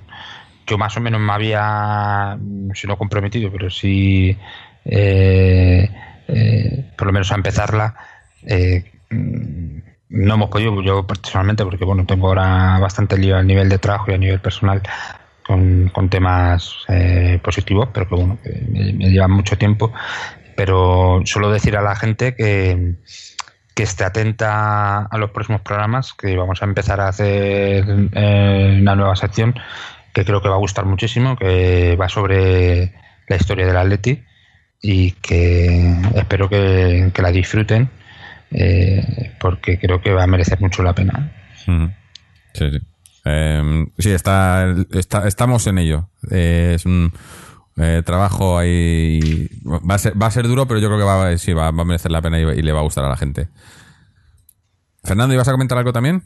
[0.67, 4.37] yo más o menos me había, mm, si no comprometido, pero sí,
[4.85, 5.89] eh,
[6.29, 7.95] eh, por lo menos a empezarla,
[8.47, 9.79] eh, mm,
[10.11, 14.11] no hemos podido, yo personalmente, porque bueno, tengo ahora bastante lío a nivel de trabajo
[14.11, 14.83] y a nivel personal
[15.47, 19.93] con, con temas eh, positivos, pero que bueno, que me, me llevan mucho tiempo.
[20.57, 22.97] Pero solo decir a la gente que,
[23.81, 28.95] que esté atenta a los próximos programas, que vamos a empezar a hacer eh, una
[28.95, 29.55] nueva sección
[30.13, 32.93] que creo que va a gustar muchísimo, que va sobre
[33.27, 34.23] la historia del Atleti
[34.83, 37.89] y que espero que, que la disfruten
[38.51, 41.33] eh, porque creo que va a merecer mucho la pena.
[41.67, 41.91] Ujú.
[42.53, 42.79] Sí, sí.
[43.25, 46.11] Eh, sí, está, está- estamos en ello.
[46.31, 47.15] Eh, es un
[47.83, 49.49] eh, trabajo ahí.
[49.65, 51.83] Va a, ser, va a ser duro, pero yo creo que va, sí, va, va
[51.83, 53.49] a merecer la pena y, y le va a gustar a la gente.
[55.03, 56.23] Fernando, ¿ibas a comentar algo también?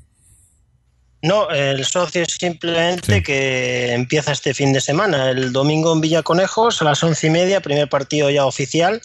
[1.23, 3.23] No, el socio es simplemente Sí.
[3.23, 7.63] que empieza este fin de semana, el domingo en Villaconejos a las once y media,
[7.63, 9.01] primer partido ya oficial,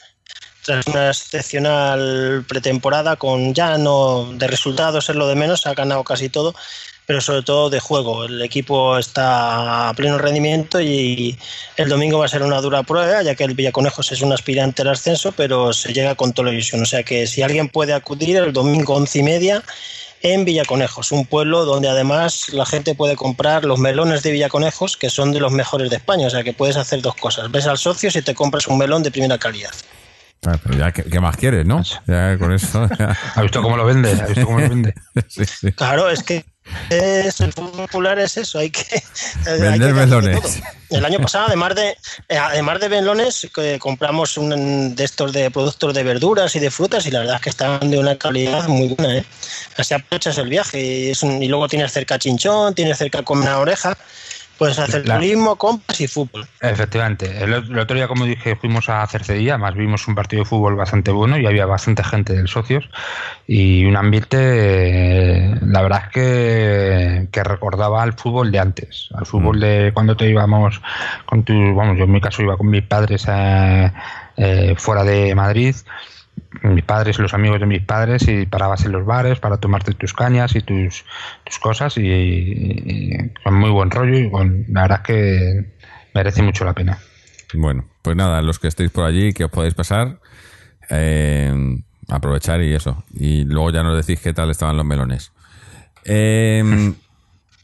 [0.65, 6.03] tras una excepcional pretemporada con ya no de resultados es lo de menos, ha ganado
[6.03, 6.53] casi todo,
[7.09, 8.25] pero sobre todo de juego.
[8.25, 11.39] El equipo está a pleno rendimiento y
[11.75, 14.83] el domingo va a ser una dura prueba, ya que el Villaconejos es un aspirante
[14.83, 16.83] al ascenso, pero se llega con toda la ilusión.
[16.83, 19.63] O sea que si alguien puede acudir el domingo once y media
[20.21, 25.09] en Villaconejos, un pueblo donde además la gente puede comprar los melones de Villaconejos, que
[25.09, 26.27] son de los mejores de España.
[26.27, 27.49] O sea que puedes hacer dos cosas.
[27.49, 29.71] Ves al socio si te compras un melón de primera calidad.
[30.45, 31.81] Ah, pero ya, ¿qué, qué más quieres, no?
[32.05, 32.87] Ya con eso.
[32.99, 33.17] ya.
[33.35, 34.11] ¿Has visto cómo lo vende?
[34.11, 34.93] ¿Has visto cómo lo vende?
[35.27, 35.71] Sí, sí.
[35.71, 36.45] Claro, es que
[36.89, 38.83] es, el fútbol popular es eso, hay que
[39.45, 40.59] Vender melones.
[40.89, 41.89] El año pasado, además de
[42.29, 46.71] eh, además de melones, que compramos un de estos de productos de verduras y de
[46.71, 49.25] frutas y la verdad es que están de una calidad muy buena, ¿eh?
[49.77, 53.39] Así aprovechas el viaje y, es un- y luego tienes cerca chinchón, tienes cerca con
[53.39, 53.95] una oreja,
[54.59, 56.45] puedes hacer La- turismo, compras y fútbol.
[56.61, 57.43] Efectivamente.
[57.43, 60.75] El, el otro día, como dije, fuimos a Cercedilla, más vimos un partido de fútbol
[60.75, 62.87] bastante bueno y había bastante gente del socios.
[63.47, 69.25] Y un ambiente, eh, la verdad es que, que recordaba al fútbol de antes, al
[69.25, 70.81] fútbol de cuando te íbamos
[71.25, 73.91] con tu, vamos, yo en mi caso iba con mis padres eh,
[74.37, 75.75] eh, fuera de Madrid
[76.63, 79.93] mis padres y los amigos de mis padres y parabas en los bares para tomarte
[79.93, 81.05] tus cañas y tus,
[81.43, 85.65] tus cosas y, y con muy buen rollo y con, la verdad es que
[86.13, 86.97] merece mucho la pena.
[87.53, 90.19] Bueno, pues nada, los que estéis por allí, que os podáis pasar,
[90.89, 91.53] eh,
[92.07, 93.03] aprovechar y eso.
[93.13, 95.31] Y luego ya nos decís qué tal estaban los melones.
[96.05, 96.93] Eh,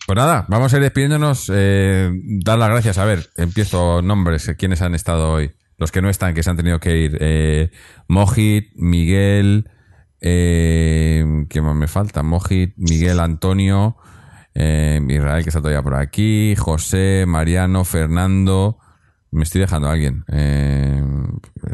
[0.05, 1.51] pues nada, vamos a ir despidiéndonos.
[1.53, 2.97] Eh, dar las gracias.
[2.97, 4.53] A ver, empiezo nombres.
[4.57, 5.51] ¿Quiénes han estado hoy?
[5.77, 7.17] Los que no están, que se han tenido que ir.
[7.19, 7.71] Eh,
[8.07, 9.69] Mojit, Miguel.
[10.21, 12.23] Eh, ¿Qué más me falta?
[12.23, 13.97] Mojit, Miguel, Antonio.
[14.53, 16.55] eh, Israel, que está todavía por aquí.
[16.57, 18.77] José, Mariano, Fernando.
[19.31, 20.23] Me estoy dejando alguien.
[20.31, 21.03] Eh,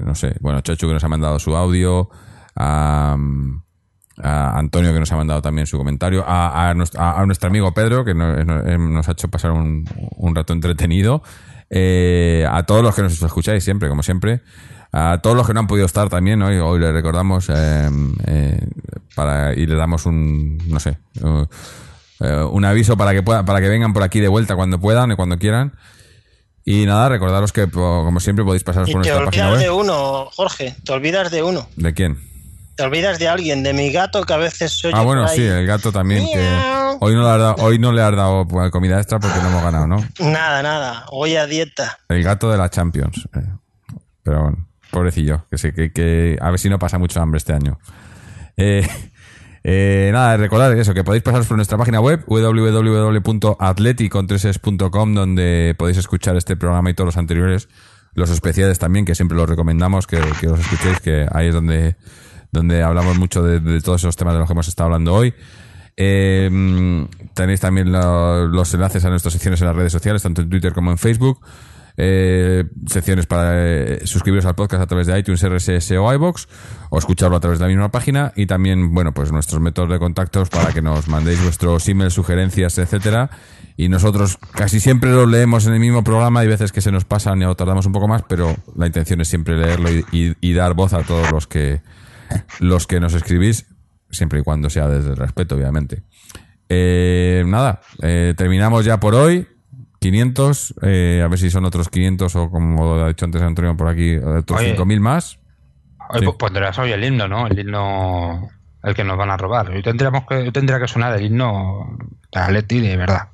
[0.04, 0.36] no sé.
[0.42, 2.10] Bueno, Chocho que nos ha mandado su audio.
[2.56, 3.16] A,
[4.24, 6.24] Antonio que nos ha mandado también su comentario.
[6.28, 9.86] A, nuestro, nuestro amigo Pedro que nos- nos ha hecho pasar un,
[10.18, 11.24] un rato entretenido.
[11.74, 14.41] Eh, a todos los que nos escucháis siempre, como siempre.
[14.93, 17.90] A todos los que no han podido estar también, hoy, hoy les recordamos eh,
[18.27, 18.59] eh,
[19.16, 21.45] para, y les damos un, no sé, uh,
[22.19, 25.11] eh, un aviso para que, pueda, para que vengan por aquí de vuelta cuando puedan
[25.11, 25.77] y cuando quieran.
[26.66, 29.72] Y nada, recordaros que, como siempre, podéis pasaros Y por te nuestra página olvidas de
[29.72, 31.67] uno, Jorge, te olvidas de uno.
[31.77, 32.31] ¿De quién?
[32.82, 35.30] Te olvidas de alguien, de mi gato que a veces se oye Ah, bueno, por
[35.32, 35.38] ahí.
[35.38, 36.26] sí, el gato también.
[36.26, 36.40] Que
[37.00, 39.50] hoy, no le has dado, hoy no le has dado pues, comida extra porque no
[39.50, 40.03] hemos ganado, ¿no?
[40.19, 42.00] Nada, nada, voy a dieta.
[42.10, 43.27] El gato de la Champions.
[43.35, 43.45] eh.
[44.24, 47.53] Pero bueno, pobrecillo, que sé que, que a ver si no pasa mucho hambre este
[47.53, 47.77] año.
[48.58, 48.88] Eh,
[49.64, 56.35] eh, nada, recordad eso, que podéis pasaros por nuestra página web www.atleticontreses.com donde podéis escuchar
[56.35, 57.69] este programa y todos los anteriores,
[58.16, 61.95] los especiales también, que siempre los recomendamos que, que os escuchéis, que ahí es donde,
[62.52, 65.34] donde hablamos mucho de, todos esos temas de los que hemos estado hablando hoy.
[65.98, 70.50] Eh, tenéis también lo- los enlaces a nuestras secciones en las redes sociales, tanto en
[70.50, 71.40] Twitter como en Facebook.
[71.98, 76.48] Eh, secciones para eh, suscribiros al podcast a través de iTunes, RSS o iBox
[76.90, 80.00] o escucharlo a través de la misma página y también, bueno, pues nuestros métodos de
[80.00, 83.30] contactos para que nos mandéis vuestros emails, sugerencias, etcétera.
[83.76, 86.40] Y nosotros casi siempre los leemos en el mismo programa.
[86.40, 89.28] Hay veces que se nos pasan y tardamos un poco más, pero la intención es
[89.28, 91.82] siempre leerlo y dar voz a todos los que
[92.60, 93.68] los que nos escribís,
[94.10, 96.03] siempre y cuando sea desde el respeto, obviamente.
[96.69, 99.48] Eh, nada, eh, terminamos ya por hoy.
[100.00, 103.88] 500, eh, a ver si son otros 500 o como ha dicho antes Antonio por
[103.88, 104.76] aquí, otros Oye.
[104.76, 105.40] 5.000 más.
[106.10, 106.26] Hoy Sí.
[106.26, 107.45] pues, pondrás hoy el himno, ¿no?
[107.48, 108.50] El himno
[108.84, 109.69] el que nos van a robar.
[109.69, 111.98] Hoy tendríamos que, hoy tendría que sonar el himno
[112.32, 113.30] de Atleti de verdad.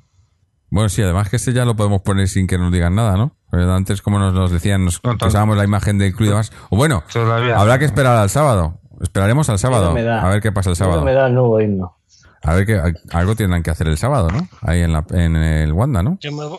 [0.70, 3.34] Bueno, sí, además que este ya lo podemos poner sin que nos digan nada, ¿no?
[3.50, 6.52] Pero antes, como nos, nos decían, nos usábamos la imagen de incluido más.
[6.68, 7.58] O bueno, Todavía.
[7.58, 8.78] habrá que esperar al sábado.
[9.00, 9.92] Esperaremos al sábado.
[9.92, 10.26] Miedo me da.
[10.26, 11.04] A ver qué pasa el sábado.
[11.04, 11.96] Me da el nuevo himno.
[12.42, 12.80] A ver que
[13.12, 14.48] algo tendrán que hacer el sábado, ¿no?
[14.62, 16.18] Ahí en, la, en el Wanda, ¿no?
[16.20, 16.58] Yo me voy-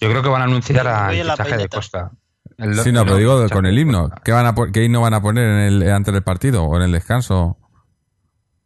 [0.00, 1.68] Yo creo que van a anunciar la fichaje de.
[1.68, 2.10] Costa.
[2.58, 4.10] El- Sí, no, pero digo el- con el himno.
[4.24, 6.82] ¿Qué, van a, ¿Qué himno van a poner en el, antes del partido o en
[6.82, 7.58] el descanso?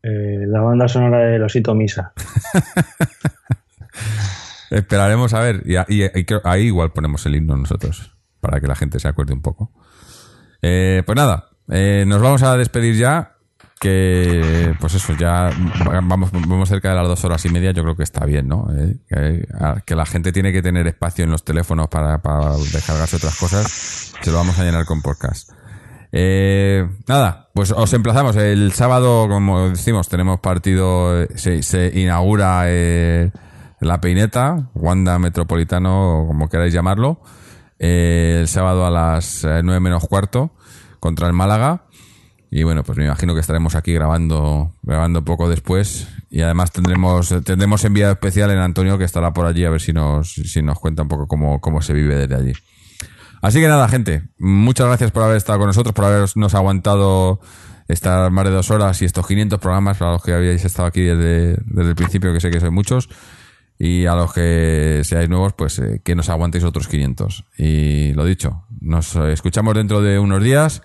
[0.03, 2.13] Eh, la banda sonora de Osito Misa.
[4.71, 5.63] Esperaremos a ver.
[5.65, 6.03] Y, a- y-
[6.45, 9.73] ahí igual ponemos el himno nosotros, para que la gente se acuerde un poco.
[10.63, 13.37] Eh, pues nada, eh, nos vamos a despedir ya.
[13.81, 15.51] Que, pues eso, ya
[16.03, 17.71] vamos, vamos cerca de las dos horas y media.
[17.71, 18.69] Yo creo que está bien, ¿no?
[18.77, 19.47] Eh,
[19.87, 24.13] que, la gente tiene que tener espacio en los teléfonos para, para descargarse otras cosas.
[24.21, 25.51] Se lo vamos a llenar con podcast.
[26.13, 28.37] Eh, nada, pues os emplazamos.
[28.37, 33.31] El sábado, como decimos, tenemos partido, se, inaugura eh,
[33.81, 37.21] la peineta, Wanda Metropolitano, como queráis llamarlo,
[37.79, 40.53] eh, el sábado a las eh, 9 menos cuarto
[41.01, 41.87] contra el Málaga.
[42.51, 46.09] Y bueno, pues me imagino que estaremos aquí grabando, grabando poco después.
[46.31, 49.93] Y además tendremos, tendremos enviado especial en Antonio que estará por allí a ver si
[49.93, 52.53] nos, si nos cuenta un poco cómo, cómo se vive desde allí.
[53.43, 57.41] Así que nada, gente, muchas gracias por haber estado con nosotros, por habernos aguantado
[57.89, 61.03] estas más de dos horas y estos 500 programas para los que habíais estado aquí
[61.03, 63.09] desde, desde el principio, que sé que sois muchos.
[63.83, 67.47] Y a los que seáis nuevos, pues eh, que nos aguantéis otros 500.
[67.57, 70.83] Y lo dicho, nos escuchamos dentro de unos días.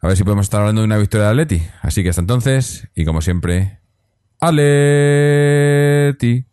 [0.00, 1.62] A ver si podemos estar hablando de una victoria de Atleti.
[1.82, 3.80] Así que hasta entonces, y como siempre,
[4.40, 6.46] Atleti.